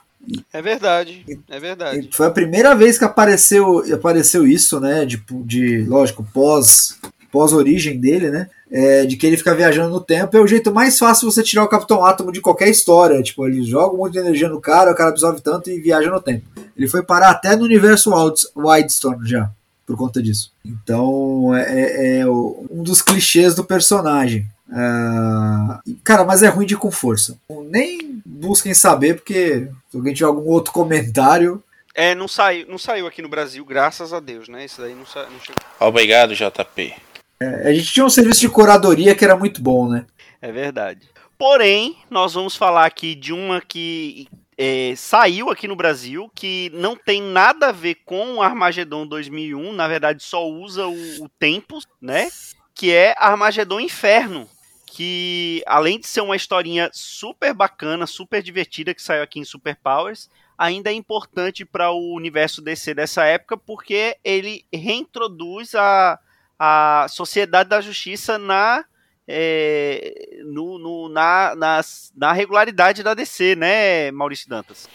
[0.52, 2.10] É verdade, é verdade.
[2.12, 5.06] Foi a primeira vez que apareceu, apareceu isso, né?
[5.06, 6.98] De, de lógico, pós
[7.30, 8.48] pós origem dele, né?
[8.70, 11.64] É, de que ele fica viajando no tempo, é o jeito mais fácil você tirar
[11.64, 13.22] o Capitão Átomo de qualquer história.
[13.22, 16.10] Tipo, ele joga um monte de energia no cara, o cara absorve tanto e viaja
[16.10, 16.44] no tempo.
[16.76, 18.10] Ele foi parar até no universo
[18.56, 19.50] Wildstorm já,
[19.88, 20.52] por conta disso.
[20.62, 24.46] Então, é, é um dos clichês do personagem.
[24.68, 27.38] Uh, cara, mas é ruim de com força.
[27.70, 33.06] Nem busquem saber, porque se alguém tiver algum outro comentário, é, não saiu, não saiu
[33.06, 34.66] aqui no Brasil, graças a Deus, né?
[34.66, 35.22] Isso daí não, sa...
[35.22, 35.56] não chegou.
[35.80, 36.94] Obrigado, JP.
[37.40, 40.04] É, a gente tinha um serviço de curadoria que era muito bom, né?
[40.42, 41.08] É verdade.
[41.38, 44.28] Porém, nós vamos falar aqui de uma que
[44.60, 49.86] é, saiu aqui no Brasil, que não tem nada a ver com Armagedon 2001, na
[49.86, 52.28] verdade só usa o, o Tempos, né?
[52.74, 54.48] Que é Armagedon Inferno,
[54.84, 59.76] que além de ser uma historinha super bacana, super divertida que saiu aqui em Super
[59.76, 66.18] Powers, ainda é importante para o universo DC dessa época porque ele reintroduz a,
[66.58, 68.84] a Sociedade da Justiça na
[69.28, 71.80] é, no, no, na, na,
[72.16, 74.88] na, regularidade da DC, né, Maurício Dantas?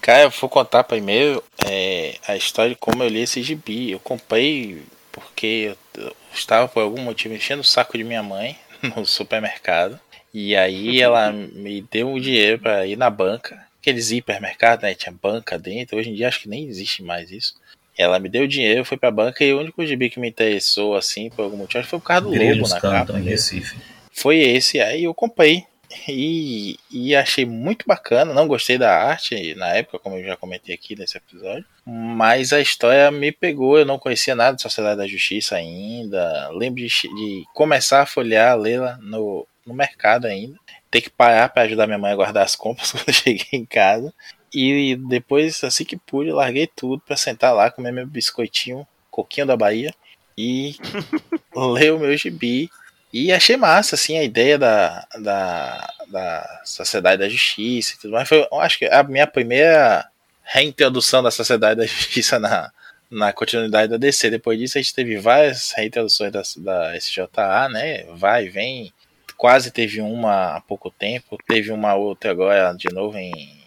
[0.00, 3.90] Cara, eu vou contar primeiro é, a história de como eu li esse gibi.
[3.90, 8.56] Eu comprei porque eu estava por algum motivo enchendo o saco de minha mãe
[8.96, 9.98] no supermercado.
[10.32, 13.66] E aí ela me deu um dinheiro para ir na banca.
[13.80, 14.94] Aqueles hipermercados, né?
[14.94, 15.96] Tinha banca dentro.
[15.96, 17.54] Hoje em dia acho que nem existe mais isso.
[17.96, 21.30] Ela me deu dinheiro, fui pra banca e o único gibi que me interessou, assim,
[21.30, 23.18] por algum motivo, foi o carro do Grelhos Lobo na capa.
[23.18, 23.76] Em Recife.
[24.12, 25.64] Foi esse, aí eu comprei.
[26.08, 28.34] E, e achei muito bacana.
[28.34, 31.64] Não gostei da arte na época, como eu já comentei aqui nesse episódio.
[31.86, 33.78] Mas a história me pegou.
[33.78, 36.48] Eu não conhecia nada de Sociedade da Justiça ainda.
[36.50, 40.58] Lembro de, de começar a folhear, lê-la no, no mercado ainda.
[40.90, 43.64] Ter que parar para ajudar minha mãe a guardar as compras quando eu cheguei em
[43.64, 44.12] casa.
[44.54, 49.56] E depois, assim que pude, larguei tudo para sentar lá, comer meu biscoitinho, coquinho da
[49.56, 49.92] Bahia
[50.38, 50.76] e
[51.54, 52.70] ler o meu gibi.
[53.12, 58.28] E achei massa, assim, a ideia da, da, da Sociedade da Justiça e tudo mais.
[58.28, 60.08] Foi, acho que a minha primeira
[60.44, 62.70] reintrodução da Sociedade da Justiça na,
[63.10, 64.30] na continuidade da DC.
[64.30, 68.04] Depois disso, a gente teve várias reintroduções da, da SJA, né?
[68.14, 68.92] Vai e vem.
[69.36, 71.38] Quase teve uma há pouco tempo.
[71.46, 73.63] Teve uma outra agora de novo em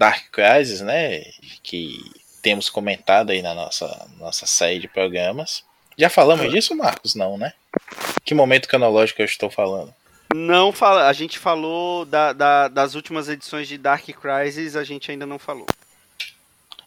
[0.00, 1.20] Dark Crisis, né?
[1.62, 1.98] Que
[2.40, 5.62] temos comentado aí na nossa, nossa série de programas.
[5.94, 7.14] Já falamos disso, Marcos?
[7.14, 7.52] Não, né?
[8.24, 9.94] Que momento cronológico eu estou falando?
[10.34, 15.10] Não fala, a gente falou da, da, das últimas edições de Dark Crisis, a gente
[15.10, 15.66] ainda não falou.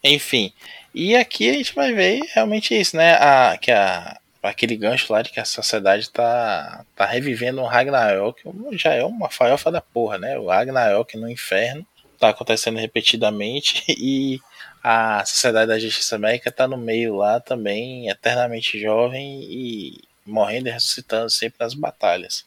[0.03, 0.51] Enfim,
[0.91, 3.13] e aqui a gente vai ver realmente isso, né?
[3.13, 8.41] A, que a, aquele gancho lá de que a sociedade tá, tá revivendo um Ragnarok,
[8.71, 10.39] já é uma farofa da porra, né?
[10.39, 11.85] O Ragnarok no inferno
[12.23, 14.39] está acontecendo repetidamente e
[14.81, 20.71] a Sociedade da Justiça América está no meio lá também, eternamente jovem e morrendo e
[20.71, 22.45] ressuscitando sempre nas batalhas.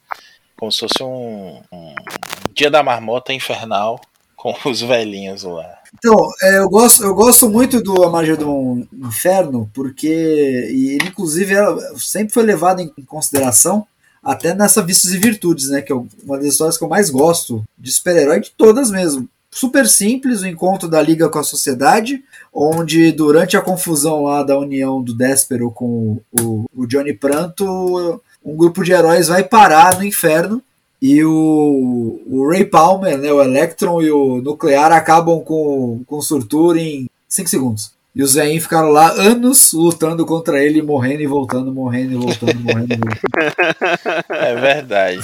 [0.58, 1.94] Como se fosse um, um
[2.54, 4.00] dia da marmota infernal
[4.36, 5.78] com os velhinhos lá.
[5.94, 12.34] Então, é, eu, gosto, eu gosto muito do Armagedon Inferno, porque ele, inclusive, era, sempre
[12.34, 13.86] foi levado em consideração
[14.22, 15.80] até nessa Vícios e Virtudes, né?
[15.80, 19.88] Que é uma das histórias que eu mais gosto de super-herói, de todas mesmo super
[19.88, 22.22] simples o encontro da Liga com a Sociedade,
[22.52, 28.54] onde durante a confusão lá da união do Déspero com o, o Johnny Pranto, um
[28.54, 30.62] grupo de heróis vai parar no inferno
[31.00, 36.22] e o, o Ray Palmer, né, o Electron e o Nuclear acabam com, com o
[36.22, 37.96] Surtur em 5 segundos.
[38.14, 42.60] E os Zayn ficaram lá anos lutando contra ele, morrendo e voltando, morrendo e voltando,
[42.60, 44.26] morrendo e voltando.
[44.30, 45.20] É verdade.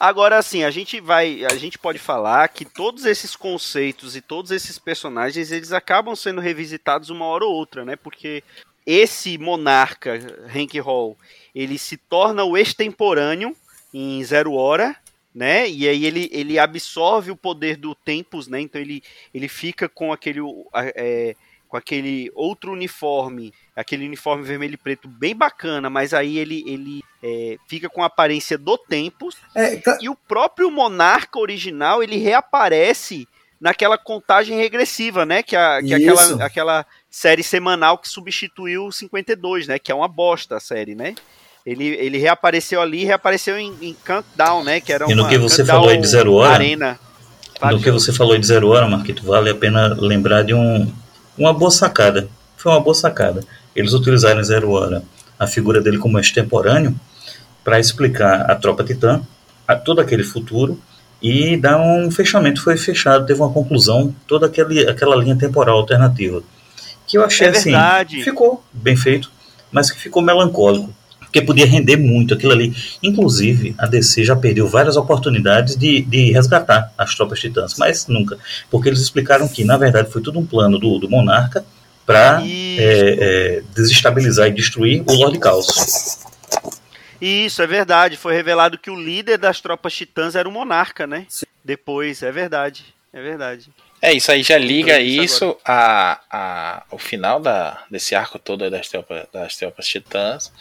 [0.00, 4.50] Agora, assim, a gente vai, a gente pode falar que todos esses conceitos e todos
[4.50, 7.96] esses personagens eles acabam sendo revisitados uma hora ou outra, né?
[7.96, 8.42] Porque
[8.86, 10.18] esse monarca
[10.56, 11.18] Hank Hall
[11.54, 13.54] ele se torna o extemporâneo
[13.92, 14.96] em Zero Hora,
[15.34, 15.68] né?
[15.68, 18.58] E aí ele, ele absorve o poder do Tempus, né?
[18.58, 19.02] Então ele,
[19.34, 20.40] ele fica com aquele
[20.74, 21.36] é,
[21.70, 27.00] com aquele outro uniforme, aquele uniforme vermelho e preto bem bacana, mas aí ele, ele
[27.22, 29.36] é, fica com a aparência do Tempos.
[29.54, 29.96] É, tá...
[30.00, 33.28] E o próprio Monarca original, ele reaparece
[33.60, 35.44] naquela contagem regressiva, né?
[35.44, 39.78] Que, a, que é aquela, aquela série semanal que substituiu o 52, né?
[39.78, 41.14] Que é uma bosta a série, né?
[41.64, 44.80] Ele, ele reapareceu ali, reapareceu em, em Countdown, né?
[44.80, 46.98] Que era uma, e no que você falou aí de Zero Hora, Arena.
[47.62, 50.90] No que você falou de Zero Hora, Marquito, vale a pena lembrar de um,
[51.40, 52.28] uma boa sacada.
[52.56, 53.42] Foi uma boa sacada.
[53.74, 55.02] Eles utilizaram em Zero Hora
[55.38, 56.94] a figura dele como extemporâneo
[57.64, 59.22] para explicar a tropa titã,
[59.66, 60.78] a todo aquele futuro
[61.22, 62.62] e dar um fechamento.
[62.62, 66.42] Foi fechado, teve uma conclusão, toda aquele, aquela linha temporal alternativa.
[67.06, 67.72] Que eu achei é assim,
[68.22, 69.30] ficou bem feito,
[69.72, 70.92] mas que ficou melancólico.
[71.30, 72.74] Porque podia render muito aquilo ali.
[73.00, 78.36] Inclusive, a DC já perdeu várias oportunidades de, de resgatar as tropas titãs, mas nunca.
[78.68, 81.64] Porque eles explicaram que, na verdade, foi tudo um plano do, do monarca
[82.04, 86.18] para é, é, desestabilizar e destruir o Lord Caos.
[87.20, 88.16] Isso, é verdade.
[88.16, 91.26] Foi revelado que o líder das tropas titãs era o monarca, né?
[91.28, 91.46] Sim.
[91.64, 92.86] Depois, é verdade.
[93.12, 93.70] É verdade.
[94.00, 98.88] É, isso aí já liga isso a, a, o final da, desse arco todo das
[98.88, 100.52] tropas, das tropas titãs,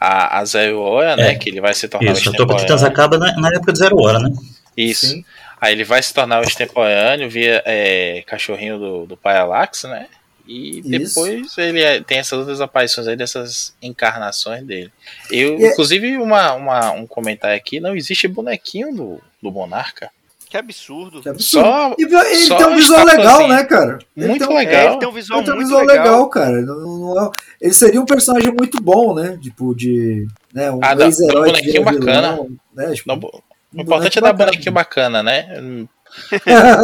[0.00, 1.34] a, a Zero Hora, né, é, né?
[1.36, 3.96] Que ele vai se tornar Isso, a tropa titãs acaba na, na, época de Zero
[3.98, 4.30] Hora, né?
[4.76, 5.06] Isso.
[5.06, 5.24] Sim.
[5.60, 10.08] Aí ele vai se tornar o extemporâneo via é, cachorrinho do, do Parallax, né?
[10.44, 10.88] E Isso.
[10.90, 14.92] depois ele é- tem essas outras aparições aí dessas encarnações dele.
[15.30, 20.10] Eu, E- inclusive, uma, uma- um comentário aqui, não existe bonequinho do, do Monarca.
[20.52, 21.22] Que absurdo.
[21.22, 21.66] Que absurdo.
[21.66, 23.98] Só, E ele só tem um visual legal, né, cara?
[24.14, 24.86] Ele Muito tem um- É, legal.
[24.90, 26.04] ele tem um visual Ele tem um muito visual legal.
[26.04, 26.60] legal, cara.
[26.60, 29.38] Não- não- não- ele seria um personagem muito bom, né?
[29.40, 30.26] Tipo, de.
[30.52, 32.46] Né, um Ah, ex-herói um bonequinho vira vilão, bacana.
[32.76, 32.92] Né?
[32.94, 35.46] Tipo, não, o importante é dar bonequinho bacana, né?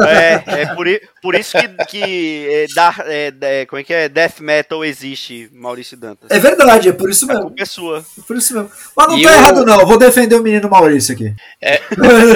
[0.06, 0.86] É, é por,
[1.22, 4.08] por isso que, que é, dar- é, é, como é que é?
[4.08, 6.30] Death Metal existe, Maurício Dantas.
[6.30, 7.42] É verdade, é por isso A mesmo.
[7.42, 7.98] culpa é sua.
[7.98, 8.70] é Por isso mesmo.
[8.96, 9.80] Mas não E tá o- errado, não.
[9.80, 11.34] Eu vou defender o menino Maurício aqui.
[11.60, 11.80] É.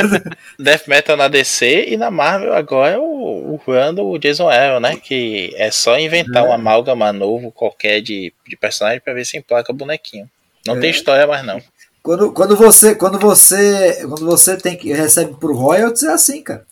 [0.59, 4.97] Death Metal na DC e na Marvel agora é o, o do Jason Aaron, né?
[4.97, 6.48] Que é só inventar É.
[6.48, 10.28] um amálgama novo qualquer de, de personagem pra ver se emplaca bonequinho.
[10.66, 10.81] Não É.
[10.81, 11.60] tem história mais não.
[12.02, 16.64] Quando, quando você quando você quando você tem que recebe por royalties é assim, cara.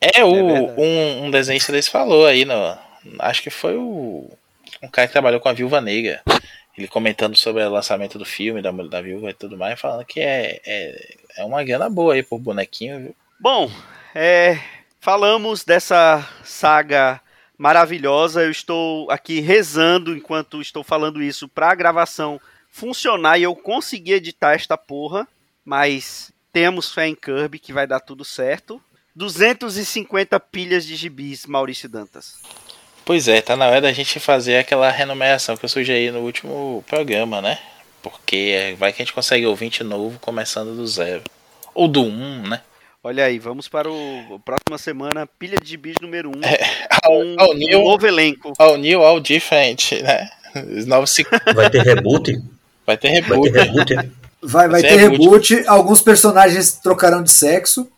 [0.00, 0.80] É, o, verdade.
[0.80, 2.78] um, um desenhista desse falou aí, no,
[3.18, 4.30] acho que foi o
[4.82, 6.22] um cara que trabalhou com a Viúva Negra.
[6.76, 10.20] Ele comentando sobre o lançamento do filme, da, da Viúva e tudo mais, falando que
[10.20, 13.16] é, é, é uma grana boa aí por bonequinho, viu?
[13.40, 13.70] Bom,
[14.14, 14.60] é,
[15.00, 17.20] falamos dessa saga
[17.56, 18.44] maravilhosa.
[18.44, 24.14] Eu estou aqui rezando enquanto estou falando isso para a gravação funcionar e eu conseguir
[24.14, 25.26] editar esta porra.
[25.64, 28.80] Mas temos fé em Kirby que vai dar tudo certo.
[29.18, 32.34] 250 pilhas de gibis, Maurício Dantas.
[33.04, 36.84] Pois é, tá na hora da gente fazer aquela renumeração que eu sugeri no último
[36.86, 37.58] programa, né?
[38.00, 41.24] Porque é, vai que a gente consegue ouvinte novo começando do zero.
[41.74, 42.60] Ou do um, né?
[43.02, 46.40] Olha aí, vamos para o a próxima semana, pilha de gibis número 1, um,
[47.02, 48.52] Ao, ao um new, novo elenco.
[48.56, 50.30] ao new, ao different, né?
[50.76, 51.16] Os novos.
[51.56, 52.40] Vai ter reboot?
[52.86, 53.52] Vai ter Vai reboot.
[53.52, 53.94] ter reboot?
[53.94, 54.08] é?
[54.40, 55.50] Vai, vai ter é reboot.
[55.54, 57.90] reboot, alguns personagens trocarão de sexo,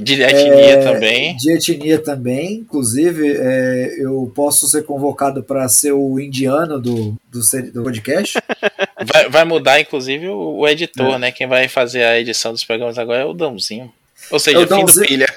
[0.00, 1.36] De etnia É, também.
[1.36, 2.52] de etnia também.
[2.54, 7.40] Inclusive, é, eu posso ser convocado para ser o indiano do, do,
[7.72, 8.38] do podcast.
[9.04, 11.18] Vai, vai mudar, inclusive, o, o editor, É.
[11.18, 11.32] né?
[11.32, 13.92] Quem vai fazer a edição dos programas agora é o Dãozinho.
[14.30, 15.26] Ou seja, É o Dãozinho.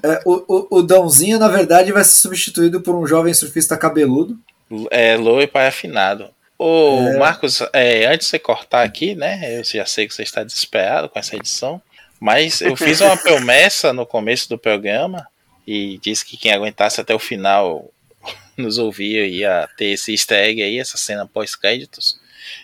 [0.00, 4.38] É, o, o, o Dãozinho, na verdade, vai ser substituído por um jovem surfista cabeludo.
[4.92, 6.28] É, loiro para afinado.
[6.56, 7.18] Ô, É.
[7.18, 9.58] Marcos, é, antes de você cortar aqui, né?
[9.58, 11.82] Eu já sei que você está desesperado com essa edição,
[12.20, 15.26] mas eu fiz uma promessa no começo do programa
[15.66, 17.90] e disse que quem aguentasse até o final
[18.56, 22.18] nos ouvir ia ter esse easter egg aí, essa cena pós-créditos.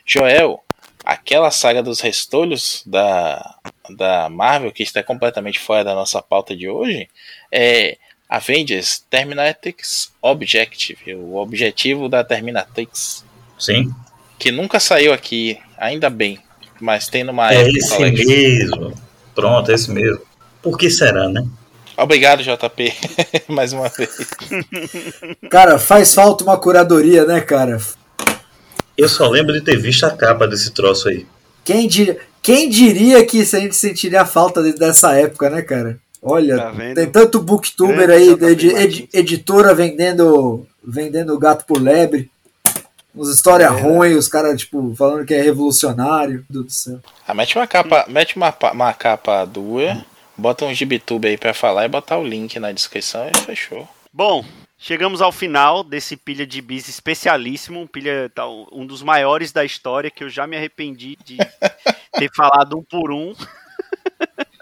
[0.04, 0.62] Joel,
[1.04, 3.58] aquela saga dos restolhos da,
[3.90, 7.08] da Marvel, que está completamente fora da nossa pauta de hoje,
[7.52, 7.98] é
[8.28, 13.24] Avengers Terminatrix Objective, o objetivo da Terminatrix,
[13.58, 13.94] Sim.
[14.38, 16.40] que nunca saiu aqui, ainda bem,
[16.80, 18.94] mas tem numa É Epic esse mesmo.
[19.34, 20.20] Pronto, é esse mesmo.
[20.62, 21.44] Por que será, né?
[21.96, 22.92] Obrigado, JP,
[23.48, 24.10] mais uma vez.
[25.50, 27.78] Cara, faz falta uma curadoria, né, cara?
[28.96, 31.26] Eu só lembro de ter visto a capa desse troço aí.
[31.64, 35.98] Quem diria, quem diria que a gente sentiria falta de- dessa época, né, cara?
[36.22, 42.30] Olha, Tá tem tanto booktuber Grande aí, edi- editora vendendo, vendendo gato por lebre.
[43.14, 43.68] Uns história É.
[43.68, 46.44] ruim, os caras, tipo, falando que é revolucionário.
[46.50, 47.00] Meu Deus do céu.
[47.26, 50.04] Ah, mete uma capa, mete uma, uma capa dura,
[50.36, 53.88] bota um gibitube aí pra falar e botar o link na descrição e fechou.
[54.12, 54.44] Bom,
[54.76, 59.64] chegamos ao final desse pilha de bis especialíssimo, um pilha tá, um dos maiores da
[59.64, 61.36] história que eu já me arrependi de
[62.18, 63.32] ter falado um por um.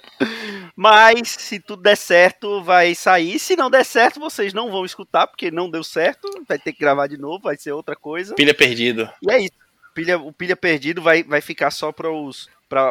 [0.75, 3.39] Mas se tudo der certo, vai sair.
[3.39, 6.29] Se não der certo, vocês não vão escutar, porque não deu certo.
[6.49, 8.35] Vai ter que gravar de novo, vai ser outra coisa.
[8.35, 9.09] Pilha perdido.
[9.23, 9.53] E é isso.
[9.95, 12.49] Pilha, o pilha perdido vai, vai ficar só para os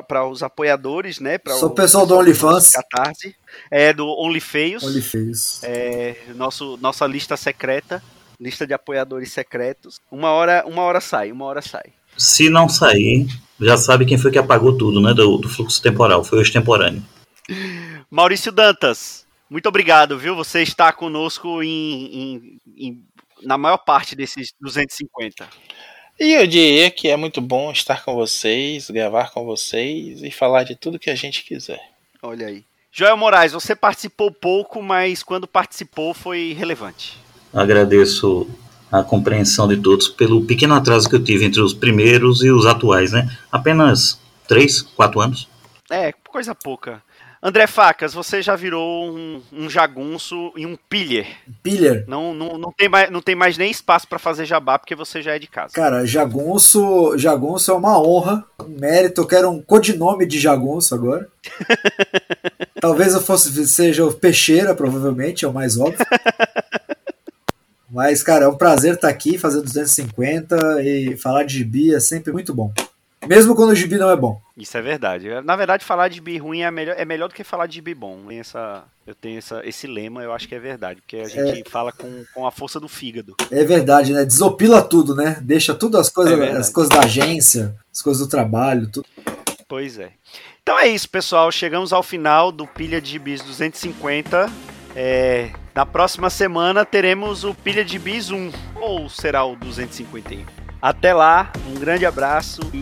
[0.08, 1.40] para os apoiadores, né?
[1.40, 2.72] Pra Só o pessoal do OnlyFans.
[2.72, 3.36] Catarse.
[3.72, 4.84] É, do OnlyFeios.
[5.03, 5.60] Fez.
[5.64, 8.03] É, nosso, nossa lista secreta.
[8.40, 9.99] Lista de apoiadores secretos.
[10.12, 11.94] Uma hora, uma hora sai, uma hora sai.
[12.16, 13.28] Se não sair,
[13.60, 15.14] já sabe quem foi que apagou tudo, né?
[15.14, 16.24] Do, do fluxo temporal.
[16.24, 17.03] Foi o extemporâneo.
[18.09, 20.35] Maurício Dantas, muito obrigado, viu?
[20.35, 23.03] Você está conosco em, em- em-
[23.43, 25.47] na maior parte desses 250.
[26.19, 30.63] E eu diria que é muito bom estar com vocês, gravar com vocês e falar
[30.63, 31.81] de tudo que a gente quiser.
[32.22, 32.63] Olha aí.
[32.91, 37.18] Joel Moraes, você participou pouco, mas quando participou foi relevante.
[37.53, 38.47] Agradeço
[38.91, 42.65] a compreensão de todos pelo pequeno atraso que eu tive entre os primeiros e os
[42.65, 43.35] atuais, né?
[43.51, 45.47] Apenas três, quatro anos.
[45.89, 47.01] É, coisa pouca.
[47.43, 51.26] André Facas, você já virou um, um jagunço e um pilher.
[51.63, 52.03] Pillar.
[52.07, 55.23] Não, não, não, tem mais, não tem mais nem espaço para fazer jabá, porque você
[55.23, 55.73] já é de casa.
[55.73, 59.22] Cara, Jagunço, Jagunço é uma honra, um mérito.
[59.22, 61.27] Eu quero um codinome de Jagunço agora.
[62.80, 66.05] Talvez eu fosse seja o Peixeira, provavelmente, é o mais óbvio.
[67.89, 72.31] Mas, cara, é um prazer estar aqui fazendo 250 e falar de gibi é sempre
[72.31, 72.72] muito bom.
[73.27, 74.41] Mesmo quando o gibi não é bom.
[74.57, 75.30] Isso é verdade.
[75.43, 77.93] Na verdade, falar de gibi ruim é melhor, é melhor do que falar de gibi
[77.93, 78.19] bom.
[78.27, 81.02] Tem essa, eu tenho essa, esse lema, eu acho que é verdade.
[81.02, 83.35] Porque a gente fala com, com a força do fígado.
[83.52, 84.26] É verdade, né?
[84.26, 85.38] Desopila tudo, né?
[85.41, 89.06] Deixa tudo as coisas, É as coisas da agência, as coisas do trabalho, tudo.
[89.68, 90.11] Pois é.
[90.64, 91.52] Então é isso, pessoal.
[91.52, 94.52] Chegamos ao final do Pilha de Bis 250.
[94.95, 100.60] É, na próxima semana teremos o Pilha de Bis 1, ou será o 251.
[100.82, 102.82] Até lá, um grande abraço e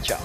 [0.00, 0.16] tchau.